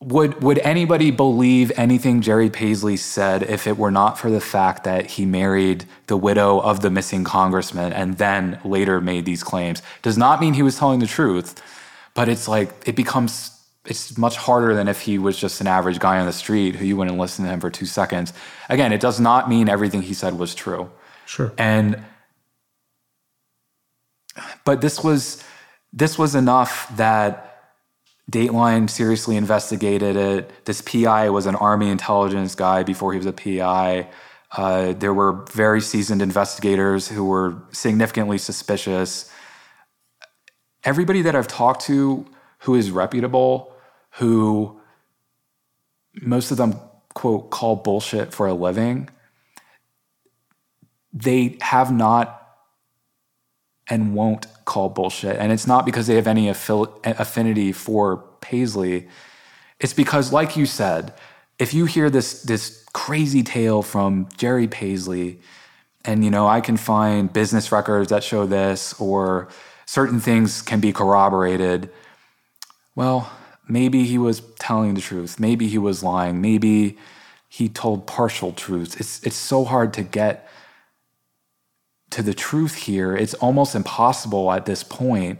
would 0.00 0.42
would 0.42 0.58
anybody 0.58 1.10
believe 1.10 1.72
anything 1.76 2.20
Jerry 2.20 2.50
Paisley 2.50 2.96
said 2.96 3.42
if 3.42 3.66
it 3.66 3.78
were 3.78 3.90
not 3.90 4.18
for 4.18 4.30
the 4.30 4.40
fact 4.40 4.84
that 4.84 5.06
he 5.12 5.24
married 5.24 5.86
the 6.06 6.16
widow 6.16 6.60
of 6.60 6.80
the 6.80 6.90
missing 6.90 7.24
congressman 7.24 7.92
and 7.92 8.18
then 8.18 8.60
later 8.64 9.00
made 9.00 9.24
these 9.24 9.42
claims? 9.42 9.82
Does 10.02 10.18
not 10.18 10.40
mean 10.40 10.54
he 10.54 10.62
was 10.62 10.78
telling 10.78 11.00
the 11.00 11.06
truth, 11.06 11.62
but 12.14 12.28
it's 12.28 12.46
like 12.46 12.70
it 12.86 12.94
becomes 12.94 13.52
it's 13.86 14.18
much 14.18 14.36
harder 14.36 14.74
than 14.74 14.88
if 14.88 15.00
he 15.00 15.16
was 15.16 15.38
just 15.38 15.60
an 15.60 15.66
average 15.66 15.98
guy 15.98 16.18
on 16.18 16.26
the 16.26 16.32
street 16.32 16.74
who 16.74 16.84
you 16.84 16.96
wouldn't 16.96 17.16
listen 17.16 17.44
to 17.44 17.50
him 17.50 17.60
for 17.60 17.70
two 17.70 17.86
seconds. 17.86 18.32
Again, 18.68 18.92
it 18.92 19.00
does 19.00 19.18
not 19.20 19.48
mean 19.48 19.68
everything 19.68 20.02
he 20.02 20.12
said 20.12 20.38
was 20.38 20.54
true. 20.54 20.90
Sure. 21.24 21.52
And 21.56 22.02
but 24.64 24.82
this 24.82 25.02
was 25.02 25.42
this 25.92 26.18
was 26.18 26.34
enough 26.34 26.94
that 26.96 27.55
Dateline 28.30 28.90
seriously 28.90 29.36
investigated 29.36 30.16
it. 30.16 30.64
This 30.64 30.80
PI 30.80 31.30
was 31.30 31.46
an 31.46 31.54
Army 31.54 31.90
intelligence 31.90 32.54
guy 32.54 32.82
before 32.82 33.12
he 33.12 33.18
was 33.18 33.26
a 33.26 33.32
PI. 33.32 34.08
Uh, 34.56 34.92
there 34.94 35.14
were 35.14 35.44
very 35.52 35.80
seasoned 35.80 36.22
investigators 36.22 37.08
who 37.08 37.24
were 37.24 37.62
significantly 37.72 38.38
suspicious. 38.38 39.30
Everybody 40.82 41.22
that 41.22 41.36
I've 41.36 41.48
talked 41.48 41.82
to 41.82 42.26
who 42.60 42.74
is 42.74 42.90
reputable, 42.90 43.72
who 44.14 44.80
most 46.20 46.50
of 46.50 46.56
them 46.56 46.80
quote 47.14 47.50
call 47.50 47.76
bullshit 47.76 48.32
for 48.34 48.46
a 48.46 48.54
living, 48.54 49.08
they 51.12 51.58
have 51.60 51.92
not 51.92 52.42
and 53.88 54.14
won't 54.14 54.46
call 54.66 54.90
bullshit. 54.90 55.36
And 55.36 55.50
it's 55.50 55.66
not 55.66 55.86
because 55.86 56.06
they 56.06 56.16
have 56.16 56.26
any 56.26 56.48
affinity 56.50 57.72
for 57.72 58.18
Paisley. 58.42 59.08
It's 59.80 59.94
because, 59.94 60.32
like 60.32 60.56
you 60.56 60.66
said, 60.66 61.14
if 61.58 61.72
you 61.72 61.86
hear 61.86 62.10
this 62.10 62.42
this 62.42 62.84
crazy 62.92 63.42
tale 63.42 63.82
from 63.82 64.28
Jerry 64.36 64.68
Paisley, 64.68 65.40
and 66.04 66.24
you 66.24 66.30
know 66.30 66.46
I 66.46 66.60
can 66.60 66.76
find 66.76 67.32
business 67.32 67.72
records 67.72 68.10
that 68.10 68.22
show 68.22 68.44
this, 68.46 68.94
or 69.00 69.48
certain 69.86 70.20
things 70.20 70.60
can 70.60 70.80
be 70.80 70.92
corroborated. 70.92 71.90
Well, 72.94 73.30
maybe 73.68 74.04
he 74.04 74.18
was 74.18 74.42
telling 74.58 74.94
the 74.94 75.00
truth. 75.00 75.40
Maybe 75.40 75.68
he 75.68 75.78
was 75.78 76.02
lying. 76.02 76.40
Maybe 76.40 76.98
he 77.48 77.68
told 77.68 78.06
partial 78.06 78.52
truths. 78.52 78.96
It's 78.96 79.22
it's 79.22 79.36
so 79.36 79.64
hard 79.64 79.94
to 79.94 80.02
get 80.02 80.48
to 82.16 82.22
the 82.22 82.32
truth 82.32 82.74
here. 82.74 83.14
It's 83.14 83.34
almost 83.34 83.74
impossible 83.74 84.50
at 84.50 84.64
this 84.64 84.82
point. 84.82 85.38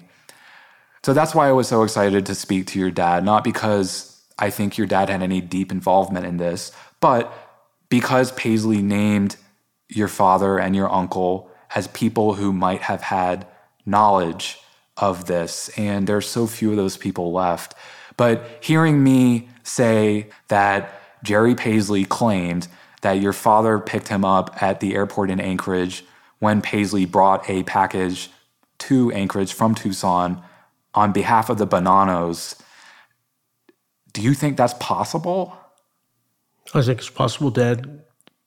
So 1.02 1.14
that's 1.14 1.34
why 1.34 1.48
I 1.48 1.52
was 1.52 1.68
so 1.68 1.82
excited 1.82 2.26
to 2.26 2.34
speak 2.34 2.66
to 2.68 2.78
your 2.78 2.90
dad, 2.90 3.24
not 3.24 3.44
because 3.44 4.20
I 4.38 4.50
think 4.50 4.76
your 4.76 4.86
dad 4.86 5.08
had 5.08 5.22
any 5.22 5.40
deep 5.40 5.72
involvement 5.72 6.26
in 6.26 6.36
this, 6.36 6.72
but 7.00 7.32
because 7.88 8.30
Paisley 8.32 8.82
named 8.82 9.36
your 9.88 10.08
father 10.08 10.58
and 10.58 10.76
your 10.76 10.92
uncle 10.92 11.50
as 11.74 11.88
people 11.88 12.34
who 12.34 12.52
might 12.52 12.82
have 12.82 13.00
had 13.00 13.46
knowledge 13.86 14.58
of 14.98 15.24
this. 15.24 15.70
And 15.78 16.06
there's 16.06 16.28
so 16.28 16.46
few 16.46 16.72
of 16.72 16.76
those 16.76 16.98
people 16.98 17.32
left. 17.32 17.74
But 18.18 18.58
hearing 18.60 19.02
me 19.02 19.48
say 19.62 20.28
that 20.48 20.92
Jerry 21.22 21.54
Paisley 21.54 22.04
claimed 22.04 22.68
that 23.00 23.14
your 23.14 23.32
father 23.32 23.78
picked 23.78 24.08
him 24.08 24.26
up 24.26 24.62
at 24.62 24.80
the 24.80 24.94
airport 24.94 25.30
in 25.30 25.40
Anchorage 25.40 26.04
when 26.38 26.60
Paisley 26.60 27.04
brought 27.04 27.48
a 27.48 27.62
package 27.64 28.30
to 28.78 29.10
Anchorage 29.12 29.52
from 29.52 29.74
Tucson 29.74 30.42
on 30.94 31.12
behalf 31.12 31.50
of 31.50 31.58
the 31.58 31.66
Bonannos. 31.66 32.60
Do 34.12 34.22
you 34.22 34.34
think 34.34 34.56
that's 34.56 34.74
possible? 34.74 35.56
I 36.74 36.82
think 36.82 36.98
it's 36.98 37.10
possible 37.10 37.50
Dad 37.50 38.02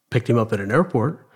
picked 0.10 0.30
him 0.30 0.38
up 0.38 0.52
at 0.54 0.60
an 0.60 0.72
airport. 0.72 1.28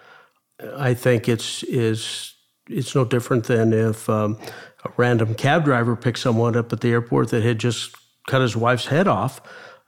I 0.78 0.94
think 0.94 1.28
it's 1.28 1.64
is 1.64 2.34
it's 2.70 2.96
no 2.96 3.06
different 3.06 3.46
than 3.46 3.74
if 3.74 4.10
um, 4.10 4.38
a 4.86 4.92
random 4.98 5.36
cab 5.36 5.66
driver 5.66 5.96
picked 5.96 6.20
someone 6.20 6.56
up 6.56 6.72
at 6.72 6.82
the 6.82 6.90
airport 6.90 7.30
that 7.30 7.44
had 7.44 7.60
just 7.60 7.96
cut 8.28 8.42
his 8.42 8.56
wife's 8.56 8.88
head 8.88 9.08
off 9.08 9.42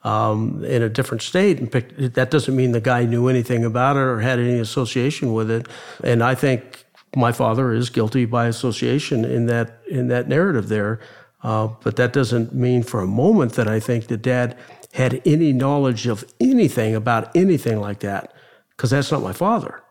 um, 0.05 0.63
in 0.63 0.83
a 0.83 0.89
different 0.89 1.21
state 1.23 1.59
and 1.59 1.69
picked, 1.69 2.13
that 2.13 2.29
doesn't 2.29 2.55
mean 2.55 2.71
the 2.71 2.79
guy 2.79 3.05
knew 3.05 3.27
anything 3.27 3.65
about 3.65 3.97
it 3.97 4.07
or 4.11 4.19
had 4.21 4.39
any 4.39 4.59
association 4.59 5.33
with 5.33 5.49
it. 5.49 5.67
And 6.03 6.21
I 6.23 6.35
think 6.35 6.85
my 7.15 7.31
father 7.31 7.73
is 7.73 7.89
guilty 7.89 8.25
by 8.25 8.45
association 8.45 9.25
in 9.25 9.47
that 9.47 9.81
in 9.89 10.07
that 10.09 10.27
narrative 10.27 10.67
there. 10.69 10.99
Uh, 11.43 11.67
but 11.83 11.95
that 11.95 12.13
doesn't 12.13 12.53
mean 12.53 12.83
for 12.83 13.01
a 13.01 13.07
moment 13.07 13.53
that 13.53 13.67
I 13.67 13.79
think 13.79 14.07
that 14.07 14.21
dad 14.21 14.57
had 14.93 15.21
any 15.25 15.51
knowledge 15.53 16.07
of 16.07 16.23
anything 16.39 16.95
about 16.95 17.35
anything 17.35 17.79
like 17.79 17.99
that, 17.99 18.33
because 18.69 18.91
that's 18.91 19.11
not 19.11 19.21
my 19.21 19.33
father. 19.33 19.81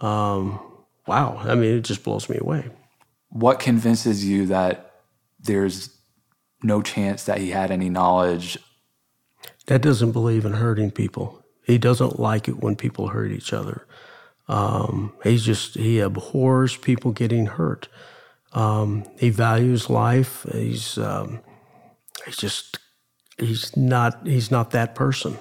Um, 0.00 0.58
wow, 1.06 1.38
I 1.38 1.54
mean, 1.54 1.78
it 1.78 1.84
just 1.84 2.02
blows 2.02 2.28
me 2.28 2.38
away. 2.40 2.68
What 3.28 3.60
convinces 3.60 4.24
you 4.24 4.46
that 4.46 5.02
there's 5.38 5.90
no 6.62 6.82
chance 6.82 7.24
that 7.24 7.38
he 7.38 7.50
had 7.50 7.70
any 7.70 7.90
knowledge 7.90 8.58
Dad 9.66 9.82
doesn't 9.82 10.12
believe 10.12 10.44
in 10.44 10.54
hurting 10.54 10.90
people. 10.90 11.42
He 11.62 11.78
doesn't 11.78 12.20
like 12.20 12.48
it 12.48 12.62
when 12.62 12.76
people 12.76 13.08
hurt 13.08 13.32
each 13.32 13.52
other. 13.52 13.86
Um, 14.48 15.14
he's 15.22 15.44
just 15.44 15.74
he 15.74 16.00
abhors 16.00 16.76
people 16.76 17.12
getting 17.12 17.46
hurt. 17.46 17.88
Um, 18.52 19.04
he 19.18 19.30
values 19.30 19.88
life. 19.88 20.44
He's 20.52 20.98
um, 20.98 21.40
he's 22.26 22.36
just 22.36 22.78
he's 23.38 23.74
not 23.76 24.26
he's 24.26 24.50
not 24.50 24.70
that 24.72 24.94
person 24.94 25.38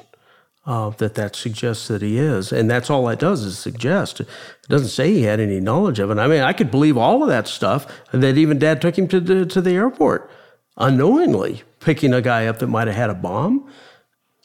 uh, 0.66 0.92
that 0.92 1.16
that 1.16 1.36
suggests 1.36 1.90
that 1.90 2.02
he 2.02 2.18
is, 2.18 2.54
and 2.54 2.72
that's 2.72 2.90
all 2.90 3.06
that 3.08 3.20
does 3.20 3.44
is 3.44 3.60
suggest. 3.60 4.22
It 4.22 4.28
doesn't 4.70 4.88
say 4.88 5.12
he 5.12 5.24
had 5.24 5.42
any 5.42 5.60
knowledge 5.60 6.00
of 6.00 6.10
it. 6.10 6.18
I 6.18 6.28
mean, 6.28 6.42
I 6.42 6.54
could 6.54 6.72
believe 6.72 6.98
all 6.98 7.22
of 7.22 7.30
that 7.30 7.50
stuff, 7.50 7.86
that 8.14 8.38
even 8.38 8.58
Dad 8.58 8.82
took 8.82 8.98
him 8.98 9.10
to 9.10 9.20
the 9.20 9.46
to 9.46 9.62
the 9.62 9.72
airport 9.72 10.30
unknowingly, 10.78 11.64
picking 11.82 12.14
a 12.14 12.22
guy 12.22 12.48
up 12.48 12.60
that 12.60 12.68
might 12.68 12.88
have 12.88 12.96
had 12.96 13.10
a 13.10 13.14
bomb 13.14 13.70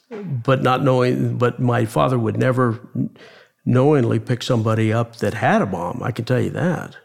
but 0.09 0.61
not 0.61 0.83
knowing, 0.83 1.37
but 1.37 1.59
my 1.59 1.85
father 1.85 2.17
would 2.17 2.37
never 2.37 2.79
knowingly 3.65 4.19
pick 4.19 4.43
somebody 4.43 4.91
up 4.91 5.17
that 5.17 5.35
had 5.35 5.61
a 5.61 5.65
bomb. 5.65 6.01
I 6.03 6.11
can 6.11 6.25
tell 6.25 6.41
you 6.41 6.49
that. 6.51 6.97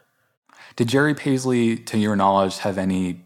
Did 0.75 0.89
Jerry 0.89 1.13
Paisley, 1.13 1.77
to 1.77 1.97
your 1.97 2.15
knowledge, 2.15 2.59
have 2.59 2.77
any 2.77 3.23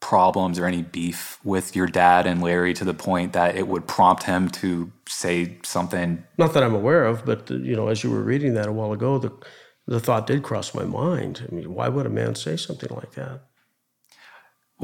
problems 0.00 0.58
or 0.58 0.66
any 0.66 0.82
beef 0.82 1.38
with 1.44 1.74
your 1.74 1.86
dad 1.86 2.26
and 2.26 2.42
Larry 2.42 2.74
to 2.74 2.84
the 2.84 2.92
point 2.92 3.32
that 3.32 3.56
it 3.56 3.66
would 3.66 3.88
prompt 3.88 4.24
him 4.24 4.50
to 4.50 4.92
say 5.08 5.56
something? 5.62 6.22
Not 6.36 6.52
that 6.52 6.62
I'm 6.62 6.74
aware 6.74 7.06
of, 7.06 7.24
but 7.24 7.50
you 7.50 7.74
know, 7.74 7.88
as 7.88 8.04
you 8.04 8.10
were 8.10 8.22
reading 8.22 8.54
that 8.54 8.68
a 8.68 8.72
while 8.72 8.92
ago, 8.92 9.18
the 9.18 9.32
the 9.86 10.00
thought 10.00 10.26
did 10.26 10.42
cross 10.42 10.74
my 10.74 10.84
mind. 10.84 11.46
I 11.50 11.54
mean, 11.54 11.74
why 11.74 11.88
would 11.88 12.06
a 12.06 12.10
man 12.10 12.34
say 12.34 12.56
something 12.56 12.94
like 12.94 13.12
that? 13.12 13.42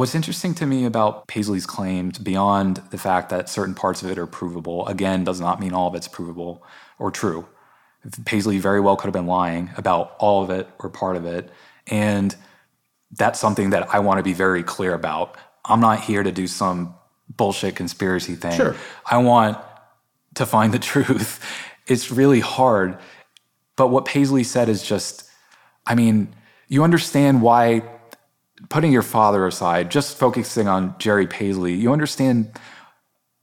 What's 0.01 0.15
interesting 0.15 0.55
to 0.55 0.65
me 0.65 0.87
about 0.87 1.27
Paisley's 1.27 1.67
claims, 1.67 2.17
beyond 2.17 2.79
the 2.89 2.97
fact 2.97 3.29
that 3.29 3.51
certain 3.51 3.75
parts 3.75 4.03
of 4.03 4.11
it 4.11 4.17
are 4.17 4.27
provable, 4.27 4.87
again, 4.87 5.25
does 5.25 5.43
not 5.43 5.61
mean 5.61 5.75
all 5.75 5.89
of 5.89 5.95
it's 5.95 6.09
provable 6.09 6.65
or 6.99 7.11
true. 7.11 7.47
Paisley 8.25 8.57
very 8.57 8.81
well 8.81 8.97
could 8.97 9.09
have 9.09 9.13
been 9.13 9.27
lying 9.27 9.69
about 9.77 10.17
all 10.19 10.43
of 10.43 10.49
it 10.49 10.71
or 10.79 10.89
part 10.89 11.17
of 11.17 11.27
it. 11.27 11.51
And 11.87 12.35
that's 13.13 13.39
something 13.39 13.69
that 13.71 13.95
I 13.95 13.99
want 13.99 14.17
to 14.17 14.23
be 14.23 14.33
very 14.33 14.63
clear 14.63 14.95
about. 14.95 15.37
I'm 15.67 15.81
not 15.81 16.01
here 16.01 16.23
to 16.23 16.33
do 16.33 16.47
some 16.47 16.95
bullshit 17.37 17.77
conspiracy 17.77 18.37
thing. 18.37 18.57
Sure. 18.57 18.77
I 19.05 19.19
want 19.19 19.59
to 20.37 20.47
find 20.47 20.73
the 20.73 20.79
truth. 20.93 21.45
It's 21.87 22.11
really 22.11 22.41
hard. 22.41 22.97
But 23.77 23.89
what 23.89 24.07
Paisley 24.07 24.45
said 24.45 24.71
is 24.71 24.83
just, 24.83 25.29
I 25.87 25.95
mean, 25.95 26.35
you 26.69 26.85
understand 26.85 27.43
why 27.43 27.83
putting 28.69 28.93
your 28.93 29.03
father 29.03 29.47
aside, 29.47 29.91
just 29.91 30.17
focusing 30.19 30.69
on 30.69 30.95
Jerry 30.99 31.27
Paisley, 31.27 31.75
you 31.75 31.93
understand 31.93 32.53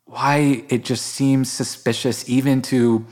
why 0.06 0.64
it 0.70 0.86
just 0.86 1.06
seems 1.06 1.52
suspicious, 1.52 2.30
even 2.30 2.62
to 2.64 3.06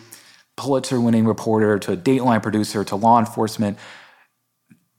Pulitzer 0.55 1.01
winning 1.01 1.25
reporter, 1.25 1.77
to 1.79 1.93
a 1.93 1.97
Dateline 1.97 2.41
producer, 2.41 2.83
to 2.85 2.95
law 2.95 3.19
enforcement, 3.19 3.77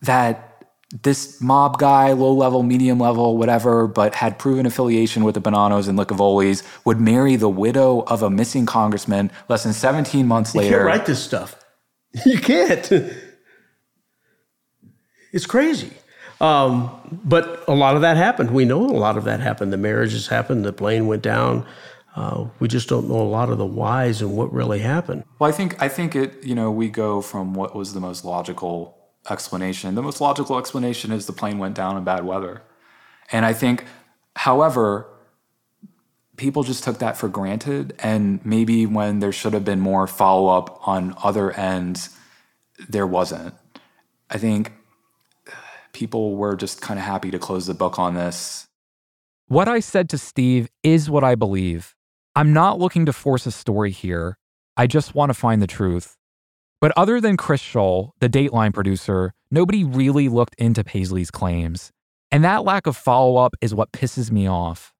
that 0.02 0.64
this 1.02 1.40
mob 1.40 1.78
guy, 1.78 2.12
low 2.12 2.32
level, 2.32 2.62
medium 2.62 3.00
level, 3.00 3.36
whatever, 3.36 3.86
but 3.86 4.14
had 4.14 4.38
proven 4.38 4.66
affiliation 4.66 5.24
with 5.24 5.34
the 5.34 5.40
Bonannos 5.40 5.88
and 5.88 5.98
Licavolis, 5.98 6.62
would 6.84 7.00
marry 7.00 7.36
the 7.36 7.48
widow 7.48 8.02
of 8.02 8.22
a 8.22 8.30
missing 8.30 8.66
congressman 8.66 9.30
less 9.48 9.64
than 9.64 9.72
17 9.72 10.26
months 10.26 10.54
later. 10.54 10.68
You 10.68 10.76
can't 10.76 10.86
write 10.86 11.06
this 11.06 11.22
stuff. 11.22 11.62
You 12.24 12.38
can't. 12.38 12.90
It's 15.32 15.44
crazy. 15.44 15.92
Um, 16.40 17.20
but 17.24 17.64
a 17.66 17.74
lot 17.74 17.96
of 17.96 18.02
that 18.02 18.16
happened. 18.16 18.50
We 18.50 18.64
know 18.64 18.84
a 18.84 18.98
lot 18.98 19.16
of 19.16 19.24
that 19.24 19.40
happened. 19.40 19.72
The 19.72 19.78
marriages 19.78 20.26
happened. 20.28 20.64
The 20.64 20.72
plane 20.72 21.06
went 21.06 21.22
down. 21.22 21.66
Uh, 22.14 22.48
we 22.60 22.68
just 22.68 22.88
don't 22.88 23.08
know 23.08 23.20
a 23.20 23.28
lot 23.28 23.50
of 23.50 23.58
the 23.58 23.66
whys 23.66 24.22
and 24.22 24.36
what 24.36 24.52
really 24.52 24.78
happened. 24.78 25.24
Well, 25.38 25.48
I 25.48 25.52
think 25.52 25.80
I 25.82 25.88
think 25.88 26.16
it. 26.16 26.42
You 26.42 26.54
know, 26.54 26.70
we 26.70 26.88
go 26.88 27.20
from 27.20 27.54
what 27.54 27.74
was 27.74 27.92
the 27.92 28.00
most 28.00 28.24
logical 28.24 28.96
explanation. 29.28 29.94
The 29.94 30.02
most 30.02 30.20
logical 30.20 30.58
explanation 30.58 31.12
is 31.12 31.26
the 31.26 31.32
plane 31.32 31.58
went 31.58 31.74
down 31.74 31.96
in 31.96 32.04
bad 32.04 32.24
weather, 32.24 32.62
and 33.32 33.44
I 33.44 33.52
think, 33.52 33.84
however, 34.34 35.06
people 36.36 36.62
just 36.62 36.84
took 36.84 36.98
that 37.00 37.18
for 37.18 37.28
granted, 37.28 37.94
and 37.98 38.44
maybe 38.44 38.86
when 38.86 39.18
there 39.20 39.32
should 39.32 39.52
have 39.52 39.64
been 39.64 39.80
more 39.80 40.06
follow 40.06 40.48
up 40.56 40.86
on 40.88 41.14
other 41.22 41.50
ends, 41.52 42.16
there 42.88 43.06
wasn't. 43.06 43.54
I 44.30 44.38
think 44.38 44.72
people 45.96 46.36
were 46.36 46.54
just 46.54 46.82
kind 46.82 46.98
of 47.00 47.06
happy 47.06 47.30
to 47.30 47.38
close 47.38 47.66
the 47.66 47.72
book 47.72 47.98
on 47.98 48.14
this 48.14 48.66
What 49.48 49.66
I 49.66 49.80
said 49.80 50.10
to 50.10 50.18
Steve 50.18 50.68
is 50.82 51.08
what 51.08 51.24
I 51.24 51.34
believe. 51.34 51.94
I'm 52.34 52.52
not 52.52 52.78
looking 52.78 53.06
to 53.06 53.14
force 53.14 53.46
a 53.46 53.50
story 53.50 53.92
here. 53.92 54.36
I 54.76 54.86
just 54.86 55.14
want 55.14 55.30
to 55.30 55.34
find 55.34 55.62
the 55.62 55.66
truth. 55.66 56.16
But 56.82 56.92
other 56.98 57.18
than 57.18 57.38
Chris 57.38 57.62
Scholl, 57.62 58.10
the 58.20 58.28
Dateline 58.28 58.74
producer, 58.74 59.32
nobody 59.50 59.84
really 59.84 60.28
looked 60.28 60.54
into 60.58 60.84
Paisley's 60.84 61.30
claims. 61.30 61.92
And 62.30 62.44
that 62.44 62.64
lack 62.64 62.86
of 62.86 62.94
follow 62.94 63.36
up 63.36 63.54
is 63.62 63.74
what 63.74 63.92
pisses 63.92 64.30
me 64.30 64.46
off. 64.46 64.92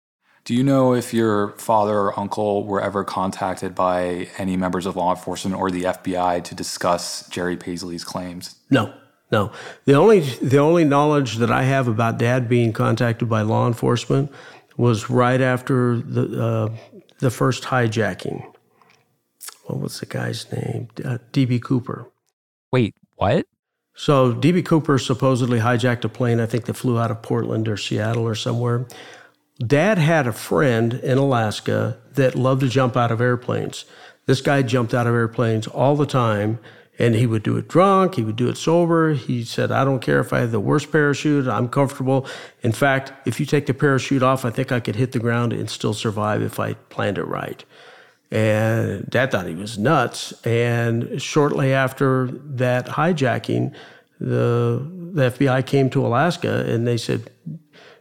Do 0.45 0.55
you 0.55 0.65
know 0.65 0.95
if 0.95 1.13
your 1.13 1.51
father 1.59 1.99
or 1.99 2.19
uncle 2.19 2.65
were 2.65 2.81
ever 2.81 3.05
contacted 3.05 3.75
by 3.75 4.29
any 4.39 4.57
members 4.57 4.87
of 4.87 4.97
law 4.97 5.11
enforcement 5.11 5.57
or 5.57 5.71
the 5.71 5.83
FBI 5.83 6.43
to 6.45 6.55
discuss 6.55 7.29
Jerry 7.29 7.59
Paisley's 7.59 8.05
claims? 8.05 8.57
No, 8.71 8.95
no. 9.31 9.53
The 9.85 9.95
only 9.95 10.21
the 10.21 10.59
only 10.59 10.85
knowledge 10.85 11.37
that 11.37 11.51
I 11.51 11.65
have 11.65 11.89
about 11.89 12.19
Dad 12.19 12.49
being 12.49 12.73
contacted 12.73 13.29
by 13.29 13.43
law 13.43 13.67
enforcement 13.67 14.33
was 14.77 15.11
right 15.11 15.41
after 15.41 15.99
the 15.99 16.43
uh, 16.43 16.77
the 17.19 17.31
first 17.31 17.65
hijacking. 17.65 18.45
What 19.65 19.81
was 19.81 20.01
the 20.01 20.07
guy's 20.07 20.51
name? 20.53 20.89
Uh, 21.05 21.19
DB 21.33 21.61
Cooper. 21.61 22.09
Wait, 22.73 22.95
what? 23.17 23.47
So 23.95 24.33
DB 24.33 24.65
Cooper 24.65 24.99
supposedly 24.99 25.59
hijacked 25.59 26.05
a 26.05 26.09
plane. 26.09 26.39
I 26.39 26.47
think 26.47 26.67
that 26.67 26.75
flew 26.75 26.99
out 26.99 27.11
of 27.11 27.23
Portland 27.23 27.67
or 27.67 27.77
Seattle 27.77 28.25
or 28.25 28.35
somewhere. 28.35 28.87
Dad 29.59 29.97
had 29.97 30.27
a 30.27 30.33
friend 30.33 30.95
in 30.95 31.17
Alaska 31.17 31.99
that 32.13 32.35
loved 32.35 32.61
to 32.61 32.69
jump 32.69 32.97
out 32.97 33.11
of 33.11 33.23
airplanes. 33.23 33.87
This 34.27 34.43
guy 34.43 34.63
jumped 34.63 34.93
out 34.93 35.07
of 35.07 35.15
airplanes 35.15 35.67
all 35.67 35.97
the 35.97 36.07
time, 36.07 36.59
and 36.99 37.15
he 37.15 37.27
would 37.27 37.43
do 37.43 37.57
it 37.57 37.69
drunk, 37.69 38.15
he 38.15 38.25
would 38.25 38.37
do 38.37 38.49
it 38.49 38.57
sober. 38.57 39.15
He 39.15 39.45
said, 39.45 39.71
I 39.71 39.85
don't 39.85 40.01
care 40.01 40.21
if 40.21 40.33
I 40.33 40.41
have 40.41 40.53
the 40.53 40.61
worst 40.61 40.91
parachute, 40.91 41.47
I'm 41.47 41.69
comfortable. 41.69 42.27
In 42.63 42.73
fact, 42.73 43.13
if 43.27 43.39
you 43.39 43.47
take 43.47 43.67
the 43.67 43.75
parachute 43.75 44.23
off, 44.23 44.45
I 44.45 44.51
think 44.51 44.73
I 44.73 44.81
could 44.81 44.97
hit 44.97 45.13
the 45.13 45.19
ground 45.19 45.53
and 45.53 45.69
still 45.69 45.95
survive 45.95 46.43
if 46.43 46.59
I 46.59 46.75
planned 46.75 47.19
it 47.19 47.25
right. 47.25 47.65
And 48.31 49.09
dad 49.09 49.31
thought 49.31 49.47
he 49.47 49.55
was 49.55 49.79
nuts. 49.79 50.33
And 50.45 51.21
shortly 51.23 51.73
after 51.73 52.29
that 52.33 52.87
hijacking, 52.87 53.75
the, 54.19 54.85
the 55.13 55.31
FBI 55.31 55.65
came 55.67 55.91
to 55.91 56.05
Alaska 56.05 56.65
and 56.67 56.87
they 56.87 56.97
said, 56.97 57.31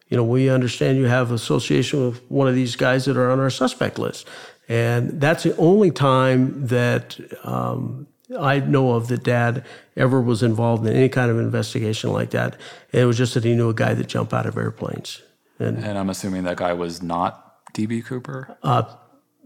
you 0.10 0.18
know, 0.18 0.24
we 0.24 0.50
understand 0.50 0.98
you 0.98 1.06
have 1.06 1.32
association 1.32 2.08
with 2.08 2.32
one 2.32 2.48
of 2.48 2.56
these 2.56 2.76
guys 2.76 3.06
that 3.06 3.18
are 3.18 3.32
on 3.32 3.40
our 3.40 3.50
suspect 3.50 4.00
list. 4.00 4.28
And 4.68 5.20
that's 5.22 5.44
the 5.44 5.56
only 5.58 5.92
time 5.92 6.68
that 6.68 7.20
um, 7.44 8.08
I 8.40 8.60
know 8.60 8.92
of 8.92 9.08
that 9.08 9.24
dad 9.24 9.66
ever 9.96 10.22
was 10.22 10.44
involved 10.44 10.86
in 10.86 10.96
any 10.96 11.10
kind 11.10 11.32
of 11.32 11.40
investigation 11.40 12.12
like 12.12 12.32
that. 12.32 12.56
And 12.94 13.02
it 13.02 13.06
was 13.06 13.18
just 13.18 13.34
that 13.34 13.44
he 13.44 13.56
knew 13.56 13.70
a 13.70 13.74
guy 13.74 13.94
that 13.94 14.08
jumped 14.08 14.34
out 14.34 14.46
of 14.46 14.58
airplanes. 14.58 15.22
And, 15.60 15.78
and 15.78 15.98
I'm 15.98 16.10
assuming 16.10 16.44
that 16.44 16.58
guy 16.58 16.74
was 16.74 17.02
not 17.02 17.46
DB 17.74 18.04
Cooper? 18.04 18.58
Uh, 18.64 18.84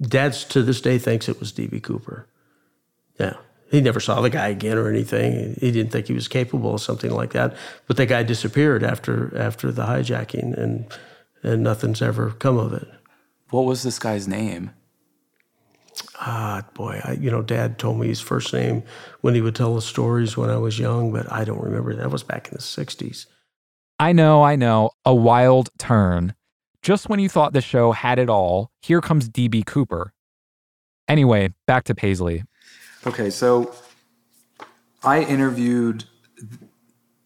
dad's 0.02 0.44
to 0.46 0.64
this 0.64 0.82
day 0.82 0.98
thinks 0.98 1.28
it 1.28 1.40
was 1.40 1.52
DB 1.52 1.82
Cooper. 1.82 2.28
Yeah. 3.20 3.34
He 3.70 3.82
never 3.82 4.00
saw 4.00 4.22
the 4.22 4.30
guy 4.30 4.48
again 4.48 4.78
or 4.78 4.90
anything. 4.90 5.56
He 5.60 5.72
didn't 5.72 5.92
think 5.92 6.08
he 6.08 6.14
was 6.14 6.28
capable 6.28 6.76
of 6.76 6.82
something 6.82 7.12
like 7.12 7.34
that. 7.34 7.56
But 7.86 7.98
the 7.98 8.06
guy 8.06 8.24
disappeared 8.24 8.84
after 8.84 9.38
after 9.38 9.72
the 9.72 9.84
hijacking, 9.86 10.58
and 10.58 10.88
and 11.44 11.64
nothing's 11.64 12.02
ever 12.02 12.32
come 12.32 12.58
of 12.58 12.74
it. 12.74 12.88
What 13.52 13.66
was 13.66 13.84
this 13.84 14.00
guy's 14.00 14.28
name? 14.28 14.72
Ah, 16.16 16.64
boy, 16.74 17.02
I, 17.04 17.14
you 17.14 17.32
know, 17.32 17.42
Dad 17.42 17.80
told 17.80 18.00
me 18.00 18.08
his 18.08 18.22
first 18.22 18.54
name 18.54 18.84
when 19.22 19.36
he 19.36 19.42
would 19.42 19.56
tell 19.56 19.76
the 19.76 19.82
stories 19.82 20.38
when 20.38 20.50
I 20.50 20.58
was 20.58 20.80
young, 20.80 21.12
but 21.12 21.32
I 21.32 21.44
don't 21.44 21.62
remember. 21.62 21.96
That 21.96 22.12
was 22.12 22.24
back 22.24 22.48
in 22.48 22.54
the 22.54 22.62
'60s. 22.62 23.26
I 24.00 24.14
know, 24.14 24.44
I 24.44 24.56
know, 24.56 24.92
a 25.06 25.14
wild 25.14 25.70
turn. 25.78 26.34
Just 26.82 27.10
when 27.10 27.20
you 27.20 27.28
thought 27.28 27.54
the 27.54 27.62
show 27.62 27.92
had 27.92 28.20
it 28.20 28.30
all, 28.30 28.72
here 28.82 29.02
comes 29.02 29.28
DB 29.28 29.66
Cooper. 29.66 30.14
Anyway, 31.08 31.54
back 31.68 31.84
to 31.86 31.96
Paisley. 31.96 32.44
Okay, 33.06 33.30
so 33.30 33.74
I 35.04 35.24
interviewed 35.24 36.06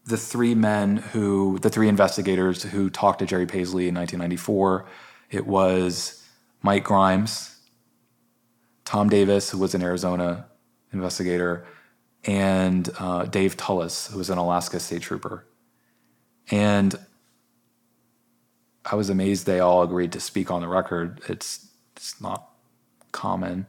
the 0.06 0.18
three 0.18 0.56
men 0.56 0.98
who, 0.98 1.60
the 1.60 1.70
three 1.70 1.88
investigators 1.88 2.64
who 2.64 2.90
talked 2.90 3.20
to 3.20 3.26
Jerry 3.26 3.46
Paisley 3.46 3.88
in 3.88 3.96
1994. 3.96 4.86
It 5.30 5.46
was 5.46 6.24
Mike 6.62 6.84
Grimes, 6.84 7.53
Tom 8.86 9.10
Davis, 9.10 9.50
who 9.50 9.58
was 9.58 9.74
an 9.74 9.82
Arizona 9.82 10.46
investigator, 10.92 11.66
and 12.26 12.90
uh, 13.00 13.26
Dave 13.26 13.58
Tullis, 13.58 14.08
who 14.08 14.18
was 14.18 14.30
an 14.30 14.38
Alaska 14.38 14.80
state 14.80 15.02
trooper. 15.02 15.46
And 16.52 16.96
I 18.86 18.96
was 18.96 19.10
amazed 19.10 19.46
they 19.46 19.60
all 19.60 19.84
agreed 19.84 20.12
to 20.14 20.20
speak 20.20 20.52
on 20.52 20.62
the 20.62 20.68
record. 20.68 21.22
It's, 21.28 21.70
it's 21.96 22.20
not 22.22 22.50
common 23.12 23.66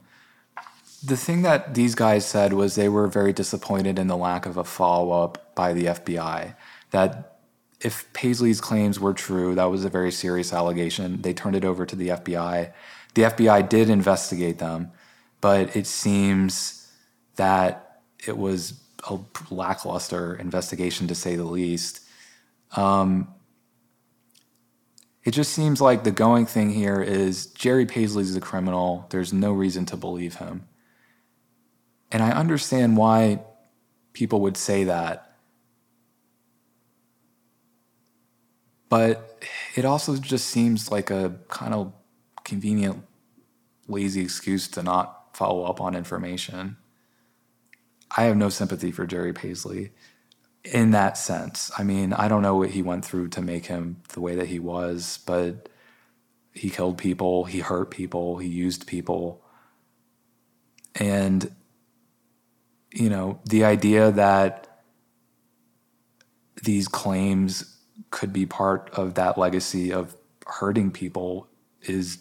the 1.05 1.17
thing 1.17 1.43
that 1.43 1.75
these 1.75 1.95
guys 1.95 2.25
said 2.25 2.55
was 2.55 2.75
they 2.75 2.89
were 2.89 3.07
very 3.07 3.33
disappointed 3.33 3.99
in 3.99 4.07
the 4.07 4.17
lack 4.17 4.47
of 4.47 4.57
a 4.57 4.65
follow 4.65 5.23
up 5.23 5.55
by 5.55 5.75
the 5.75 5.87
FBI. 5.87 6.57
That 6.93 7.39
if 7.81 8.11
Paisley's 8.15 8.61
claims 8.61 8.99
were 8.99 9.12
true, 9.12 9.55
that 9.55 9.65
was 9.65 9.85
a 9.85 9.91
very 9.91 10.11
serious 10.11 10.53
allegation. 10.53 11.21
They 11.21 11.35
turned 11.35 11.57
it 11.57 11.65
over 11.65 11.85
to 11.85 11.95
the 11.95 12.09
FBI. 12.09 12.73
The 13.15 13.23
FBI 13.23 13.69
did 13.69 13.91
investigate 13.91 14.59
them, 14.59 14.93
but 15.45 15.76
it 15.76 15.86
seems 15.86 16.90
that 17.36 18.01
it 18.26 18.38
was 18.38 18.80
a 19.11 19.18
lackluster 19.51 20.34
investigation 20.34 21.07
to 21.07 21.14
say 21.14 21.36
the 21.36 21.45
least. 21.45 22.01
Um, 22.76 23.28
it 25.22 25.32
just 25.32 25.53
seems 25.53 25.82
like 25.82 26.03
the 26.03 26.11
going 26.11 26.47
thing 26.47 26.70
here 26.70 27.03
is 27.03 27.49
Jerry 27.49 27.84
Paisley's 27.84 28.34
a 28.34 28.40
criminal. 28.40 29.07
There's 29.11 29.34
no 29.34 29.53
reason 29.53 29.84
to 29.84 29.99
believe 29.99 30.36
him. 30.36 30.66
And 32.11 32.22
I 32.22 32.30
understand 32.30 32.97
why 32.97 33.42
people 34.14 34.40
would 34.40 34.57
say 34.57 34.84
that. 34.84 35.30
But 38.88 39.45
it 39.76 39.84
also 39.84 40.16
just 40.16 40.47
seems 40.47 40.90
like 40.90 41.11
a 41.11 41.34
kind 41.49 41.74
of 41.74 41.92
convenient, 42.45 43.05
lazy 43.86 44.22
excuse 44.22 44.68
to 44.68 44.82
not 44.82 45.20
follow 45.35 45.64
up 45.64 45.80
on 45.80 45.95
information. 45.95 46.76
I 48.16 48.24
have 48.24 48.37
no 48.37 48.49
sympathy 48.49 48.93
for 48.93 49.07
Jerry 49.07 49.32
Paisley 49.32 49.93
in 50.64 50.93
that 50.93 51.18
sense. 51.18 51.70
I 51.76 51.82
mean, 51.82 52.12
I 52.12 52.28
don't 52.28 52.43
know 52.43 52.57
what 52.57 52.70
he 52.70 52.82
went 52.82 53.05
through 53.05 53.28
to 53.28 53.43
make 53.43 53.66
him 53.66 54.03
the 54.11 54.20
way 54.20 54.37
that 54.37 54.47
he 54.47 54.59
was, 54.59 55.18
but 55.26 55.68
he 56.53 56.70
killed 56.70 56.97
people, 56.97 57.45
he 57.45 57.59
hurt 57.59 57.91
people, 57.91 58.39
he 58.39 58.49
used 58.49 58.87
people. 58.87 59.43
And 60.95 61.55
you 62.93 63.11
know, 63.11 63.41
the 63.45 63.64
idea 63.64 64.12
that 64.12 64.82
these 66.62 66.87
claims 66.87 67.76
could 68.11 68.32
be 68.32 68.47
part 68.47 68.89
of 68.93 69.14
that 69.14 69.37
legacy 69.37 69.93
of 69.93 70.14
hurting 70.47 70.93
people 70.93 71.49
is 71.82 72.18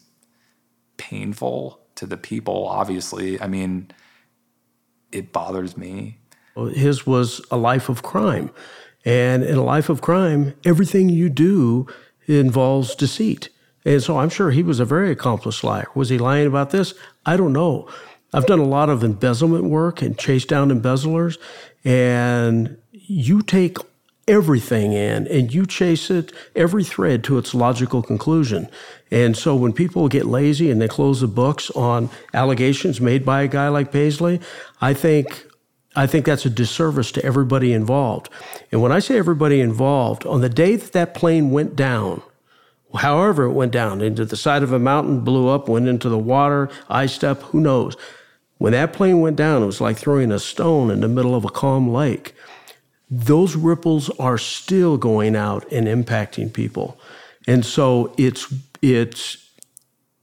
painful 0.98 1.83
to 1.96 2.06
the 2.06 2.18
people, 2.18 2.68
obviously. 2.68 3.40
I 3.42 3.48
mean, 3.48 3.92
it 5.12 5.32
bothers 5.32 5.78
me. 5.78 6.18
His 6.74 7.06
was 7.06 7.42
a 7.52 7.58
life 7.58 7.90
of 7.90 8.04
crime. 8.04 8.52
And 9.06 9.44
in 9.44 9.58
a 9.58 9.64
life 9.64 9.90
of 9.90 10.02
crime, 10.02 10.54
everything 10.66 11.10
you 11.10 11.30
do 11.30 11.88
involves 12.28 12.96
deceit. 12.96 13.50
And 13.86 14.02
so 14.02 14.20
I'm 14.20 14.30
sure 14.30 14.52
he 14.52 14.64
was 14.64 14.80
a 14.80 14.86
very 14.86 15.12
accomplished 15.12 15.64
liar. 15.64 15.88
Was 15.94 16.10
he 16.10 16.18
lying 16.18 16.48
about 16.48 16.70
this? 16.70 16.94
I 17.26 17.36
don't 17.36 17.54
know. 17.54 17.90
I've 18.34 18.46
done 18.46 18.60
a 18.60 18.66
lot 18.66 18.90
of 18.90 19.04
embezzlement 19.04 19.66
work 19.66 20.02
and 20.02 20.18
chase 20.18 20.46
down 20.46 20.72
embezzlers, 20.72 21.38
and 21.84 22.78
you 22.92 23.42
take 23.44 23.78
everything 24.28 24.94
in 24.94 25.28
and 25.28 25.54
you 25.54 25.66
chase 25.66 26.10
it 26.10 26.32
every 26.56 26.84
thread 26.84 27.24
to 27.26 27.38
its 27.38 27.54
logical 27.54 28.02
conclusion. 28.02 28.70
And 29.12 29.36
so 29.36 29.56
when 29.56 29.74
people 29.74 30.08
get 30.08 30.26
lazy 30.26 30.72
and 30.72 30.82
they 30.82 30.88
close 30.88 31.22
the 31.22 31.28
books 31.28 31.70
on 31.72 32.10
allegations 32.34 33.02
made 33.02 33.26
by 33.26 33.44
a 33.44 33.48
guy 33.48 33.68
like 33.68 33.92
Paisley, 33.92 34.40
I 34.82 34.94
think 34.94 35.46
I 35.96 36.08
think 36.08 36.26
that's 36.26 36.46
a 36.46 36.50
disservice 36.50 37.12
to 37.12 37.24
everybody 37.24 37.72
involved. 37.72 38.30
And 38.72 38.82
when 38.82 38.92
I 38.92 38.98
say 38.98 39.18
everybody 39.18 39.62
involved, 39.62 40.26
on 40.26 40.42
the 40.42 40.50
day 40.50 40.76
that 40.76 40.94
that 40.94 41.14
plane 41.14 41.52
went 41.52 41.76
down, 41.76 42.24
however 42.96 43.44
it 43.44 43.52
went 43.52 43.74
down, 43.74 44.02
into 44.02 44.26
the 44.26 44.36
side 44.36 44.64
of 44.64 44.74
a 44.74 44.80
mountain, 44.80 45.20
blew 45.20 45.50
up, 45.50 45.70
went 45.70 45.88
into 45.88 46.10
the 46.10 46.18
water, 46.18 46.68
iced 46.90 47.24
up 47.24 47.44
who 47.44 47.60
knows? 47.60 47.96
When 48.58 48.74
that 48.74 48.94
plane 48.94 49.20
went 49.20 49.36
down, 49.36 49.62
it 49.62 49.68
was 49.68 49.82
like 49.82 49.98
throwing 49.98 50.32
a 50.32 50.40
stone 50.40 50.90
in 50.90 51.02
the 51.02 51.08
middle 51.08 51.36
of 51.36 51.46
a 51.46 51.50
calm 51.50 51.92
lake. 51.92 52.34
Those 53.14 53.56
ripples 53.56 54.10
are 54.20 54.40
still 54.40 54.98
going 54.98 55.36
out 55.36 55.72
and 55.72 55.88
impacting 55.88 56.52
people. 56.54 57.00
And 57.48 57.66
so 57.66 58.14
it's 58.18 58.54
it's 58.82 59.38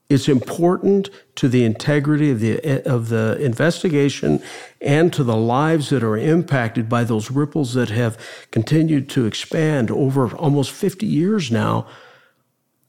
it's 0.08 0.28
important 0.28 1.10
to 1.36 1.48
the 1.48 1.64
integrity 1.64 2.30
of 2.32 2.40
the 2.40 2.82
of 2.86 3.10
the 3.10 3.38
investigation 3.40 4.42
and 4.80 5.12
to 5.12 5.24
the 5.24 5.36
lives 5.36 5.90
that 5.90 6.02
are 6.02 6.16
impacted 6.18 6.88
by 6.88 7.04
those 7.04 7.30
ripples 7.30 7.74
that 7.74 7.90
have 7.90 8.18
continued 8.50 9.08
to 9.10 9.26
expand 9.26 9.90
over 9.90 10.34
almost 10.36 10.72
50 10.72 11.06
years 11.06 11.50
now 11.50 11.86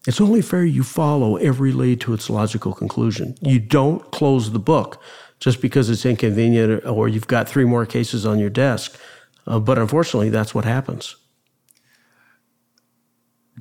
It's 0.07 0.21
only 0.21 0.41
fair 0.41 0.65
you 0.65 0.83
follow 0.83 1.37
every 1.37 1.71
lead 1.71 2.01
to 2.01 2.13
its 2.13 2.29
logical 2.29 2.73
conclusion. 2.73 3.35
You 3.41 3.59
don't 3.59 4.11
close 4.11 4.51
the 4.51 4.59
book 4.59 5.01
just 5.39 5.61
because 5.61 5.89
it's 5.89 6.05
inconvenient 6.05 6.85
or 6.85 7.07
you've 7.07 7.27
got 7.27 7.47
three 7.49 7.65
more 7.65 7.85
cases 7.85 8.25
on 8.25 8.39
your 8.39 8.49
desk. 8.49 8.99
Uh, 9.47 9.59
but 9.59 9.77
unfortunately, 9.77 10.29
that's 10.29 10.53
what 10.53 10.65
happens. 10.65 11.15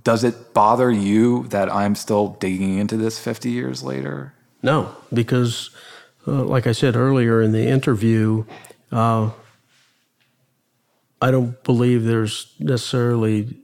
Does 0.02 0.24
it 0.24 0.54
bother 0.54 0.90
you 0.90 1.46
that 1.48 1.72
I'm 1.72 1.94
still 1.94 2.36
digging 2.40 2.78
into 2.78 2.96
this 2.96 3.18
50 3.18 3.50
years 3.50 3.82
later? 3.82 4.34
No, 4.62 4.94
because, 5.12 5.70
uh, 6.26 6.44
like 6.44 6.66
I 6.66 6.72
said 6.72 6.96
earlier 6.96 7.42
in 7.42 7.52
the 7.52 7.66
interview, 7.66 8.44
uh, 8.92 9.30
I 11.20 11.30
don't 11.30 11.62
believe 11.64 12.04
there's 12.04 12.54
necessarily 12.58 13.58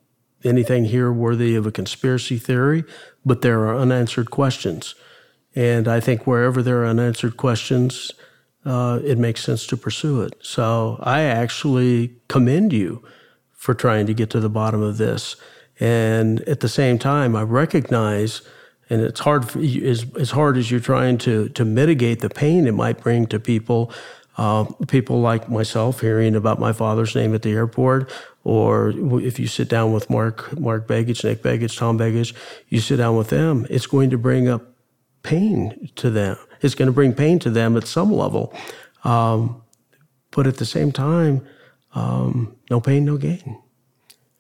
anything 0.45 0.87
here 0.87 1.11
worthy 1.11 1.55
of 1.55 1.67
a 1.67 1.73
conspiracy 1.73 2.39
theory, 2.39 2.85
but 3.25 3.43
there 3.43 3.61
are 3.61 3.77
unanswered 3.77 4.31
questions. 4.31 4.95
And 5.55 5.89
I 5.89 6.01
think 6.01 6.27
wherever 6.27 6.63
there 6.63 6.83
are 6.83 6.87
unanswered 6.87 7.37
questions, 7.37 8.13
uh, 8.67 8.99
it 9.05 9.17
makes 9.17 9.43
sense 9.43 9.67
to 9.69 9.77
pursue 9.77 10.21
it. 10.23 10.35
So 10.41 10.99
I 11.01 11.23
actually 11.23 12.17
commend 12.29 12.73
you 12.73 13.03
for 13.53 13.75
trying 13.75 14.07
to 14.07 14.15
get 14.15 14.29
to 14.31 14.41
the 14.41 14.51
bottom 14.51 14.83
of 14.83 14.99
this. 14.99 15.37
And 15.79 16.41
at 16.43 16.61
the 16.61 16.69
same 16.69 16.99
time, 16.99 17.37
I 17.37 17.43
recognize, 17.43 18.43
and 18.91 19.01
it's 19.01 19.21
hard 19.21 19.49
for, 19.49 19.61
as, 19.61 20.05
as 20.19 20.33
hard 20.33 20.57
as 20.57 20.71
you're 20.71 20.81
trying 20.81 21.19
to 21.19 21.49
to 21.51 21.65
mitigate 21.65 22.21
the 22.21 22.29
pain 22.29 22.67
it 22.67 22.75
might 22.75 23.01
bring 23.01 23.27
to 23.29 23.39
people. 23.39 23.93
Uh, 24.39 24.65
people 24.89 25.21
like 25.21 25.49
myself 25.49 26.01
hearing 26.01 26.35
about 26.35 26.61
my 26.61 26.71
father's 26.71 27.15
name 27.15 27.35
at 27.35 27.41
the 27.41 27.53
airport, 27.53 28.13
or 28.45 28.93
if 29.19 29.39
you 29.39 29.47
sit 29.47 29.67
down 29.67 29.95
with 29.95 30.11
Mark, 30.11 30.59
Mark 30.61 30.87
Begich, 30.87 31.25
Nick 31.25 31.43
Begich, 31.43 31.79
Tom 31.79 31.99
Begich, 31.99 32.35
you 32.69 32.81
sit 32.81 32.99
down 32.99 33.17
with 33.17 33.31
them, 33.31 33.67
it's 33.71 33.87
going 33.87 34.11
to 34.11 34.19
bring 34.19 34.47
up 34.47 34.63
pain 35.23 35.91
to 35.97 36.11
them. 36.11 36.37
It's 36.63 36.75
going 36.75 36.87
to 36.87 36.93
bring 36.93 37.13
pain 37.13 37.39
to 37.41 37.51
them 37.51 37.77
at 37.77 37.87
some 37.87 38.13
level. 38.13 38.53
Um, 39.05 39.63
but 40.31 40.47
at 40.47 40.59
the 40.59 40.67
same 40.67 40.93
time, 40.93 41.47
um, 41.95 42.57
no 42.71 42.81
pain, 42.81 43.05
no 43.05 43.17
gain. 43.17 43.59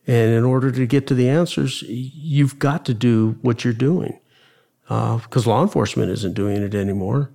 And 0.07 0.33
in 0.33 0.45
order 0.45 0.71
to 0.71 0.87
get 0.87 1.07
to 1.09 1.14
the 1.14 1.29
answers, 1.29 1.83
you've 1.83 2.59
got 2.59 2.85
to 2.87 2.95
do 2.95 3.39
what 3.43 3.64
you're 3.64 3.73
doing 3.73 4.21
because 4.85 5.47
uh, 5.47 5.51
law 5.51 5.62
enforcement 5.62 6.12
isn't 6.12 6.35
doing 6.35 6.62
it 6.62 6.75
anymore. 6.75 7.33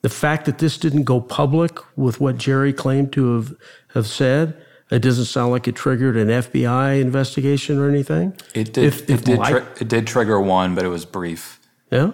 The 0.00 0.08
fact 0.08 0.46
that 0.46 0.58
this 0.58 0.78
didn't 0.78 1.04
go 1.04 1.20
public 1.20 1.78
with 1.96 2.20
what 2.20 2.38
Jerry 2.38 2.72
claimed 2.72 3.12
to 3.14 3.34
have, 3.34 3.54
have 3.94 4.06
said, 4.06 4.56
it 4.90 5.00
doesn't 5.00 5.26
sound 5.26 5.50
like 5.50 5.66
it 5.66 5.74
triggered 5.74 6.16
an 6.16 6.28
FBI 6.28 7.00
investigation 7.00 7.78
or 7.78 7.88
anything. 7.88 8.38
It 8.54 8.72
did. 8.72 8.84
If, 8.84 9.10
if 9.10 9.20
it, 9.20 9.24
did 9.24 9.40
it 9.80 9.88
did 9.88 10.06
trigger 10.06 10.40
one, 10.40 10.74
but 10.74 10.84
it 10.84 10.88
was 10.88 11.04
brief. 11.04 11.58
Yeah. 11.90 12.12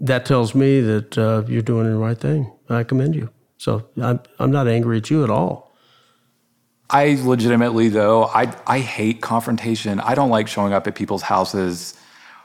That 0.00 0.24
tells 0.24 0.54
me 0.54 0.80
that 0.80 1.18
uh, 1.18 1.42
you're 1.48 1.62
doing 1.62 1.90
the 1.90 1.96
right 1.96 2.18
thing. 2.18 2.52
I 2.68 2.84
commend 2.84 3.14
you. 3.14 3.30
So 3.56 3.88
I'm 4.00 4.20
I'm 4.38 4.50
not 4.50 4.68
angry 4.68 4.98
at 4.98 5.10
you 5.10 5.24
at 5.24 5.30
all. 5.30 5.76
I 6.90 7.18
legitimately 7.22 7.88
though, 7.88 8.24
I 8.24 8.54
I 8.66 8.78
hate 8.78 9.20
confrontation. 9.20 10.00
I 10.00 10.14
don't 10.14 10.30
like 10.30 10.48
showing 10.48 10.72
up 10.72 10.86
at 10.86 10.94
people's 10.94 11.22
houses. 11.22 11.94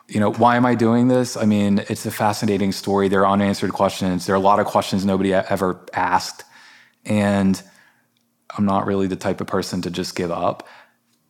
You 0.07 0.19
know, 0.19 0.33
why 0.33 0.57
am 0.57 0.65
I 0.65 0.75
doing 0.75 1.07
this? 1.07 1.37
I 1.37 1.45
mean, 1.45 1.79
it's 1.89 2.05
a 2.05 2.11
fascinating 2.11 2.71
story. 2.73 3.07
There 3.07 3.25
are 3.25 3.31
unanswered 3.31 3.71
questions. 3.71 4.25
There 4.25 4.35
are 4.35 4.37
a 4.37 4.41
lot 4.41 4.59
of 4.59 4.65
questions 4.65 5.05
nobody 5.05 5.33
ever 5.33 5.85
asked. 5.93 6.43
And 7.05 7.61
I'm 8.57 8.65
not 8.65 8.85
really 8.85 9.07
the 9.07 9.15
type 9.15 9.39
of 9.39 9.47
person 9.47 9.81
to 9.83 9.89
just 9.89 10.15
give 10.15 10.31
up. 10.31 10.67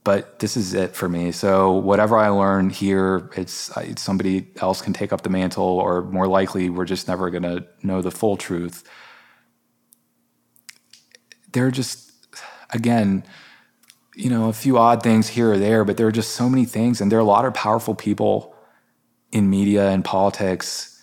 But 0.03 0.39
this 0.39 0.57
is 0.57 0.73
it 0.73 0.95
for 0.95 1.07
me. 1.07 1.31
So 1.31 1.71
whatever 1.71 2.17
I 2.17 2.27
learn 2.27 2.69
here, 2.69 3.29
it's, 3.37 3.75
it's 3.77 4.01
somebody 4.01 4.47
else 4.57 4.81
can 4.81 4.91
take 4.91 5.13
up 5.13 5.21
the 5.21 5.29
mantle, 5.29 5.63
or 5.63 6.01
more 6.03 6.27
likely, 6.27 6.69
we're 6.69 6.85
just 6.85 7.07
never 7.07 7.29
going 7.29 7.43
to 7.43 7.65
know 7.81 8.01
the 8.01 8.11
full 8.11 8.35
truth. 8.35 8.83
They're 11.53 11.71
just 11.71 12.13
again, 12.73 13.23
you 14.15 14.29
know, 14.29 14.49
a 14.49 14.53
few 14.53 14.77
odd 14.77 15.01
things 15.01 15.29
here 15.29 15.53
or 15.53 15.57
there, 15.57 15.85
but 15.85 15.97
there 15.97 16.07
are 16.07 16.11
just 16.11 16.31
so 16.31 16.49
many 16.49 16.65
things. 16.65 16.99
And 16.99 17.11
there 17.11 17.19
are 17.19 17.21
a 17.21 17.25
lot 17.25 17.45
of 17.45 17.53
powerful 17.53 17.95
people 17.95 18.55
in 19.31 19.49
media 19.49 19.89
and 19.89 20.03
politics 20.03 21.01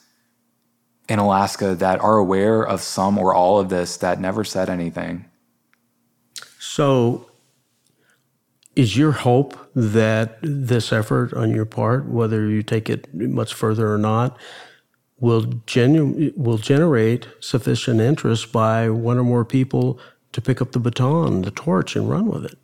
in 1.09 1.19
Alaska 1.19 1.75
that 1.77 2.01
are 2.01 2.19
aware 2.19 2.63
of 2.63 2.83
some 2.83 3.19
or 3.19 3.35
all 3.35 3.59
of 3.59 3.69
this 3.69 3.97
that 3.99 4.21
never 4.21 4.45
said 4.45 4.69
anything. 4.69 5.25
So, 6.59 7.30
is 8.81 8.97
your 8.97 9.13
hope 9.13 9.55
that 9.75 10.39
this 10.41 10.91
effort 10.91 11.35
on 11.35 11.51
your 11.51 11.67
part, 11.67 12.09
whether 12.09 12.49
you 12.49 12.63
take 12.63 12.89
it 12.89 13.13
much 13.13 13.53
further 13.53 13.93
or 13.93 13.99
not, 13.99 14.39
will 15.19 15.43
genu- 15.67 16.33
will 16.35 16.57
generate 16.57 17.29
sufficient 17.41 18.01
interest 18.01 18.53
by 18.53 18.89
one 18.89 19.19
or 19.19 19.23
more 19.23 19.45
people 19.45 20.01
to 20.33 20.41
pick 20.41 20.63
up 20.63 20.73
the 20.73 20.79
baton, 20.79 21.43
the 21.43 21.51
torch, 21.51 21.95
and 21.95 22.09
run 22.09 22.27
with 22.27 22.47
it. 22.47 22.59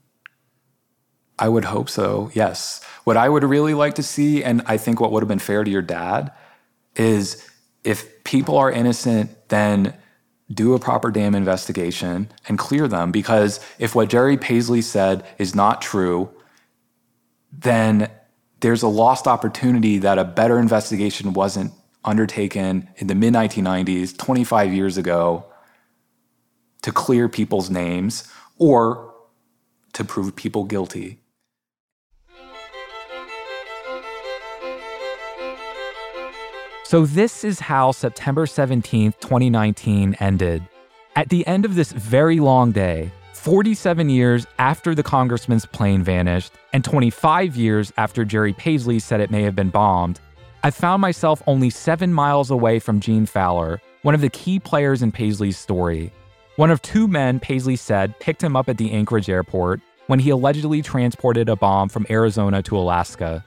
I 1.39 1.51
would 1.51 1.67
hope 1.67 1.91
so, 1.91 2.31
yes. 2.33 2.83
What 3.05 3.19
I 3.19 3.29
would 3.29 3.45
really 3.45 3.75
like 3.75 3.95
to 3.97 4.03
see, 4.03 4.43
and 4.43 4.63
I 4.65 4.79
think 4.79 4.99
what 4.99 5.13
would 5.13 5.23
have 5.23 5.29
been 5.29 5.39
fair 5.39 5.65
to 5.65 5.71
your 5.71 5.83
dad, 5.83 6.33
is 6.95 7.47
if 7.85 8.25
people 8.25 8.57
are 8.57 8.73
innocent, 8.73 9.49
then 9.49 9.93
do 10.53 10.75
a 10.75 10.79
proper 10.79 11.11
damn 11.11 11.35
investigation 11.35 12.29
and 12.49 12.59
clear 12.59 12.87
them. 12.87 13.11
Because 13.11 13.61
if 13.79 13.95
what 13.95 14.09
Jerry 14.09 14.37
Paisley 14.37 14.83
said 14.83 15.27
is 15.39 15.55
not 15.55 15.83
true, 15.83 16.31
then 17.53 18.11
there's 18.61 18.83
a 18.83 18.89
lost 18.89 19.27
opportunity 19.27 19.99
that 19.99 20.19
a 20.19 20.25
better 20.25 20.59
investigation 20.59 21.33
wasn't 21.33 21.73
undertaken 22.05 22.89
in 22.97 23.09
the 23.09 23.15
mid 23.15 23.35
1990s, 23.35 24.17
25 24.17 24.73
years 24.73 24.97
ago, 24.97 25.45
to 26.83 26.93
clear 26.93 27.29
people's 27.29 27.69
names 27.69 28.31
or 28.59 29.13
to 29.93 30.05
prove 30.05 30.37
people 30.37 30.65
guilty. 30.65 31.19
So, 36.87 37.05
this 37.05 37.43
is 37.43 37.59
how 37.59 37.91
September 37.91 38.47
17, 38.47 39.15
2019 39.21 40.15
ended. 40.21 40.63
At 41.17 41.31
the 41.31 41.45
end 41.45 41.65
of 41.65 41.75
this 41.75 41.91
very 41.91 42.39
long 42.39 42.71
day, 42.71 43.11
47 43.33 44.09
years 44.09 44.47
after 44.61 44.95
the 44.95 45.03
congressman's 45.03 45.67
plane 45.67 46.05
vanished, 46.05 46.53
and 46.73 46.85
25 46.85 47.57
years 47.57 47.93
after 47.97 48.25
Jerry 48.25 48.53
Paisley 48.53 49.01
said 49.01 49.21
it 49.21 49.33
may 49.33 49.43
have 49.43 49.57
been 49.57 49.69
bombed, 49.69 50.21
I 50.63 50.71
found 50.71 51.03
myself 51.03 51.43
only 51.49 51.71
seven 51.71 52.13
miles 52.13 52.53
away 52.53 52.79
from 52.79 53.01
Gene 53.01 53.27
Fowler, 53.27 53.81
one 54.03 54.15
of 54.15 54.21
the 54.21 54.31
key 54.31 54.61
players 54.61 55.03
in 55.03 55.11
Paisley's 55.11 55.59
story. 55.59 56.13
One 56.55 56.71
of 56.71 56.83
two 56.83 57.09
men, 57.09 57.41
Paisley 57.41 57.75
said, 57.75 58.17
picked 58.21 58.45
him 58.45 58.55
up 58.55 58.69
at 58.69 58.79
the 58.79 58.93
Anchorage 58.93 59.29
airport 59.29 59.81
when 60.07 60.21
he 60.21 60.31
allegedly 60.31 60.83
transported 60.83 61.49
a 61.49 61.57
bomb 61.57 61.89
from 61.89 62.07
Arizona 62.09 62.63
to 62.63 62.79
Alaska. 62.79 63.45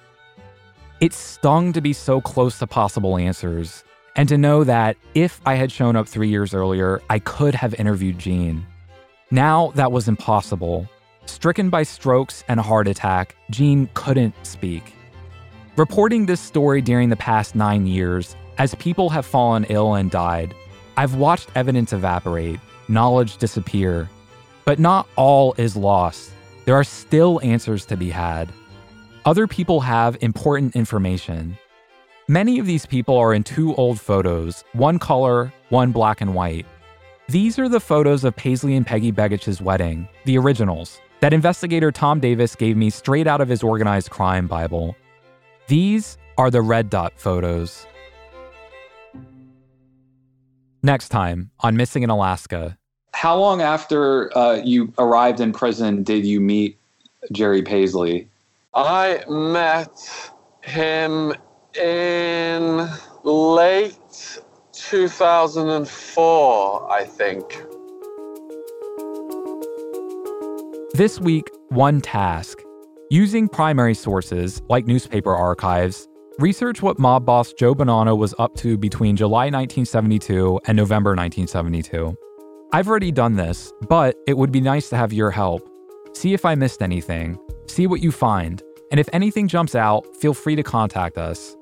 It 1.01 1.13
stung 1.13 1.71
to 1.73 1.79
be 1.79 1.93
so 1.93 2.19
close 2.19 2.59
to 2.59 2.67
possible 2.67 3.17
answers, 3.17 3.85
and 4.17 4.27
to 4.27 4.37
know 4.37 4.65
that 4.65 4.97
if 5.15 5.39
I 5.45 5.55
had 5.55 5.71
shown 5.71 5.95
up 5.95 6.09
three 6.09 6.27
years 6.27 6.53
earlier, 6.53 7.01
I 7.09 7.19
could 7.19 7.55
have 7.55 7.73
interviewed 7.75 8.19
Gene. 8.19 8.65
Now 9.31 9.71
that 9.75 9.93
was 9.93 10.09
impossible. 10.09 10.89
Stricken 11.25 11.69
by 11.69 11.83
strokes 11.83 12.43
and 12.49 12.59
a 12.59 12.63
heart 12.63 12.87
attack, 12.89 13.37
Gene 13.49 13.87
couldn't 13.93 14.35
speak. 14.45 14.93
Reporting 15.77 16.25
this 16.25 16.41
story 16.41 16.81
during 16.81 17.07
the 17.07 17.15
past 17.15 17.55
nine 17.55 17.87
years, 17.87 18.35
as 18.57 18.75
people 18.75 19.09
have 19.09 19.25
fallen 19.25 19.65
ill 19.69 19.93
and 19.93 20.11
died, 20.11 20.53
I've 20.97 21.15
watched 21.15 21.49
evidence 21.55 21.93
evaporate, 21.93 22.59
knowledge 22.89 23.37
disappear. 23.37 24.09
But 24.65 24.79
not 24.79 25.07
all 25.15 25.53
is 25.57 25.77
lost. 25.77 26.31
There 26.65 26.75
are 26.75 26.83
still 26.83 27.39
answers 27.41 27.85
to 27.85 27.95
be 27.95 28.09
had. 28.09 28.51
Other 29.29 29.45
people 29.45 29.81
have 29.81 30.17
important 30.21 30.75
information. 30.75 31.55
Many 32.27 32.57
of 32.57 32.65
these 32.65 32.87
people 32.87 33.15
are 33.15 33.31
in 33.31 33.43
two 33.43 33.75
old 33.75 34.01
photos, 34.01 34.63
one 34.73 34.97
color, 34.97 35.53
one 35.69 35.91
black 35.91 36.21
and 36.21 36.33
white. 36.33 36.65
These 37.27 37.59
are 37.59 37.69
the 37.69 37.79
photos 37.79 38.23
of 38.23 38.35
Paisley 38.35 38.75
and 38.75 38.87
Peggy 38.87 39.11
Begich's 39.11 39.61
wedding, 39.61 40.07
the 40.25 40.35
originals, 40.39 40.99
that 41.19 41.31
investigator 41.31 41.91
Tom 41.91 42.19
Davis 42.19 42.55
gave 42.55 42.75
me 42.75 42.89
straight 42.89 43.27
out 43.27 43.39
of 43.39 43.47
his 43.47 43.61
organized 43.61 44.09
crime 44.09 44.47
Bible. 44.47 44.95
These 45.67 46.17
are 46.39 46.49
the 46.49 46.63
red 46.63 46.89
dot 46.89 47.13
photos. 47.15 47.85
Next 50.81 51.09
time 51.09 51.51
on 51.59 51.77
Missing 51.77 52.01
in 52.01 52.09
Alaska, 52.09 52.79
how 53.13 53.37
long 53.37 53.61
after 53.61 54.35
uh, 54.35 54.55
you 54.55 54.91
arrived 54.97 55.39
in 55.39 55.53
prison 55.53 56.01
did 56.01 56.25
you 56.25 56.41
meet 56.41 56.79
Jerry 57.31 57.61
Paisley? 57.61 58.27
I 58.73 59.23
met 59.27 60.31
him 60.61 61.33
in 61.73 62.87
late 63.23 64.39
2004, 64.73 66.91
I 66.91 67.03
think. 67.03 67.65
This 70.93 71.19
week, 71.19 71.49
one 71.69 72.01
task. 72.01 72.59
Using 73.09 73.47
primary 73.47 73.95
sources 73.95 74.61
like 74.69 74.85
newspaper 74.85 75.35
archives, 75.35 76.07
research 76.37 76.83
what 76.83 76.99
mob 76.99 77.25
boss 77.25 77.53
Joe 77.53 77.73
Bonanno 77.73 78.15
was 78.15 78.35
up 78.37 78.55
to 78.57 78.77
between 78.77 79.15
July 79.15 79.45
1972 79.45 80.59
and 80.65 80.75
November 80.75 81.15
1972. 81.15 82.15
I've 82.71 82.87
already 82.87 83.11
done 83.11 83.35
this, 83.35 83.73
but 83.87 84.15
it 84.27 84.37
would 84.37 84.51
be 84.51 84.61
nice 84.61 84.89
to 84.89 84.97
have 84.97 85.11
your 85.11 85.31
help. 85.31 85.67
See 86.13 86.35
if 86.35 86.45
I 86.45 86.53
missed 86.53 86.83
anything, 86.83 87.39
see 87.69 87.87
what 87.87 88.01
you 88.01 88.11
find, 88.11 88.61
and 88.91 88.99
if 88.99 89.07
anything 89.13 89.47
jumps 89.47 89.75
out, 89.75 90.05
feel 90.17 90.33
free 90.33 90.55
to 90.55 90.63
contact 90.63 91.17
us. 91.17 91.55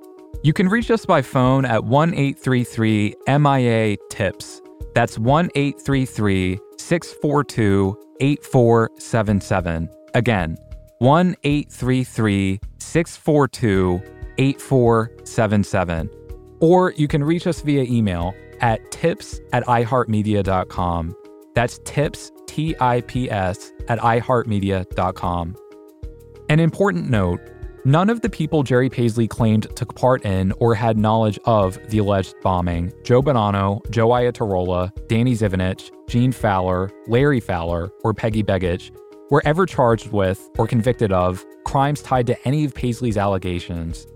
You 0.43 0.53
can 0.53 0.69
reach 0.69 0.91
us 0.91 1.05
by 1.05 1.21
phone 1.21 1.65
at 1.65 1.83
1 1.83 2.13
833 2.13 3.15
MIA 3.39 3.97
TIPS. 4.09 4.61
That's 4.93 5.19
1 5.19 5.49
833 5.55 6.59
642 6.77 7.97
8477. 8.19 9.89
Again, 10.13 10.57
1 10.99 11.35
833 11.43 12.59
642 12.79 14.01
8477. 14.37 16.09
Or 16.59 16.91
you 16.93 17.07
can 17.07 17.23
reach 17.23 17.45
us 17.47 17.61
via 17.61 17.83
email 17.83 18.33
at 18.61 18.91
tips 18.91 19.39
at 19.53 19.63
iheartmedia.com. 19.65 21.15
That's 21.53 21.79
tips, 21.85 22.31
T 22.45 22.75
I 22.79 23.01
P 23.01 23.29
S, 23.29 23.71
at 23.87 23.99
iheartmedia.com. 23.99 25.55
An 26.49 26.61
important 26.61 27.09
note 27.09 27.41
none 27.83 28.09
of 28.09 28.21
the 28.21 28.29
people 28.29 28.63
Jerry 28.63 28.89
Paisley 28.89 29.27
claimed 29.27 29.67
took 29.75 29.93
part 29.95 30.23
in 30.23 30.53
or 30.59 30.73
had 30.73 30.97
knowledge 30.97 31.37
of 31.43 31.77
the 31.89 31.97
alleged 31.97 32.35
bombing 32.41 32.93
Joe 33.03 33.21
Bonanno, 33.21 33.81
Joe 33.89 34.07
Iatarola, 34.07 34.91
Danny 35.09 35.33
Zivinich, 35.33 35.91
Gene 36.07 36.31
Fowler, 36.31 36.89
Larry 37.07 37.41
Fowler, 37.41 37.91
or 38.05 38.13
Peggy 38.13 38.43
Begich 38.43 38.91
were 39.29 39.41
ever 39.43 39.65
charged 39.65 40.13
with 40.13 40.49
or 40.57 40.67
convicted 40.67 41.11
of 41.11 41.45
crimes 41.65 42.01
tied 42.01 42.27
to 42.27 42.47
any 42.47 42.63
of 42.63 42.73
Paisley's 42.73 43.17
allegations. 43.17 44.07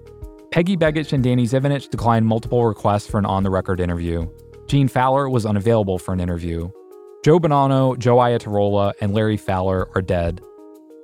Peggy 0.51 0.77
Begich 0.77 1.11
and 1.11 1.21
Danny 1.21 1.45
Zivinich 1.45 1.89
declined 1.89 2.25
multiple 2.25 2.65
requests 2.65 3.07
for 3.07 3.17
an 3.17 3.25
on 3.25 3.43
the 3.43 3.49
record 3.49 3.81
interview. 3.81 4.25
Gene 4.67 4.87
Fowler 4.87 5.29
was 5.29 5.45
unavailable 5.45 5.99
for 5.99 6.13
an 6.13 6.21
interview. 6.21 6.69
Joe 7.25 7.39
Bonanno, 7.39 7.99
Joe 7.99 8.17
Iatarola, 8.17 8.93
and 9.01 9.13
Larry 9.13 9.37
Fowler 9.37 9.89
are 9.95 10.01
dead. 10.01 10.41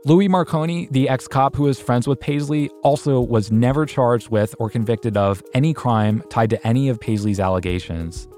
Louis 0.08 0.30
Marconi, 0.30 0.88
the 0.90 1.10
ex 1.10 1.28
cop 1.28 1.54
who 1.54 1.64
was 1.64 1.82
friends 1.82 2.08
with 2.08 2.18
Paisley, 2.22 2.70
also 2.82 3.20
was 3.20 3.52
never 3.52 3.86
charged 3.86 4.30
with 4.30 4.56
or 4.58 4.70
convicted 4.70 5.18
of 5.18 5.44
any 5.54 5.74
crime 5.74 6.24
tied 6.30 6.50
to 6.50 6.66
any 6.66 6.88
of 6.88 6.98
Paisley's 6.98 7.42
allegations. 7.42 8.30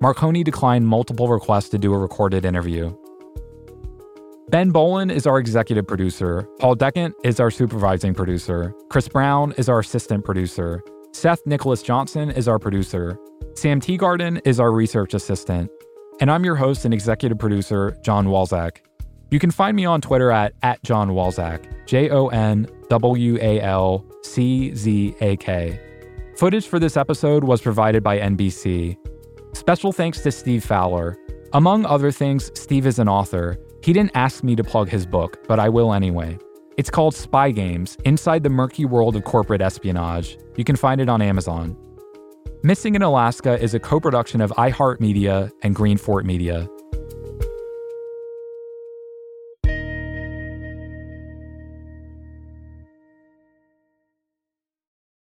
Marconi 0.00 0.42
declined 0.42 0.88
multiple 0.88 1.28
requests 1.28 1.68
to 1.68 1.76
do 1.76 1.92
a 1.92 1.98
recorded 1.98 2.46
interview. 2.46 2.96
Ben 4.48 4.70
Bowlin 4.70 5.10
is 5.10 5.26
our 5.26 5.38
executive 5.38 5.86
producer. 5.86 6.48
Paul 6.60 6.76
Decant 6.76 7.12
is 7.22 7.40
our 7.40 7.50
supervising 7.50 8.14
producer. 8.14 8.72
Chris 8.88 9.06
Brown 9.06 9.52
is 9.58 9.68
our 9.68 9.80
assistant 9.80 10.24
producer. 10.24 10.82
Seth 11.12 11.44
Nicholas 11.44 11.82
Johnson 11.82 12.30
is 12.30 12.48
our 12.48 12.58
producer. 12.58 13.18
Sam 13.54 13.82
Teagarden 13.82 14.40
is 14.46 14.58
our 14.58 14.72
research 14.72 15.12
assistant. 15.12 15.70
And 16.22 16.30
I'm 16.30 16.46
your 16.46 16.56
host 16.56 16.86
and 16.86 16.94
executive 16.94 17.38
producer, 17.38 17.98
Jon 18.02 18.28
Walczak. 18.28 18.78
You 19.30 19.38
can 19.38 19.50
find 19.50 19.76
me 19.76 19.84
on 19.84 20.00
Twitter 20.00 20.30
at, 20.30 20.54
at 20.62 20.82
Jon 20.82 21.10
Walczak, 21.10 21.86
J 21.86 22.08
O 22.10 22.28
N 22.28 22.66
W 22.88 23.38
A 23.40 23.60
L 23.60 24.04
C 24.22 24.74
Z 24.74 25.14
A 25.20 25.36
K. 25.36 25.78
Footage 26.36 26.66
for 26.66 26.78
this 26.78 26.96
episode 26.96 27.44
was 27.44 27.60
provided 27.60 28.02
by 28.02 28.18
NBC. 28.18 28.96
Special 29.54 29.92
thanks 29.92 30.20
to 30.22 30.32
Steve 30.32 30.64
Fowler. 30.64 31.16
Among 31.52 31.84
other 31.84 32.10
things, 32.10 32.50
Steve 32.58 32.86
is 32.86 32.98
an 32.98 33.08
author. 33.08 33.58
He 33.82 33.92
didn't 33.92 34.12
ask 34.14 34.42
me 34.42 34.54
to 34.56 34.64
plug 34.64 34.88
his 34.88 35.04
book, 35.04 35.46
but 35.46 35.58
I 35.58 35.68
will 35.68 35.92
anyway. 35.92 36.38
It's 36.76 36.90
called 36.90 37.14
Spy 37.14 37.50
Games 37.50 37.96
Inside 38.04 38.44
the 38.44 38.50
Murky 38.50 38.84
World 38.84 39.16
of 39.16 39.24
Corporate 39.24 39.60
Espionage. 39.60 40.38
You 40.56 40.64
can 40.64 40.76
find 40.76 41.00
it 41.00 41.08
on 41.08 41.20
Amazon. 41.20 41.76
Missing 42.62 42.94
in 42.94 43.02
Alaska 43.02 43.60
is 43.60 43.74
a 43.74 43.80
co 43.80 44.00
production 44.00 44.40
of 44.40 44.50
iHeartMedia 44.52 45.50
and 45.62 45.74
Greenfort 45.74 46.24
Media. 46.24 46.68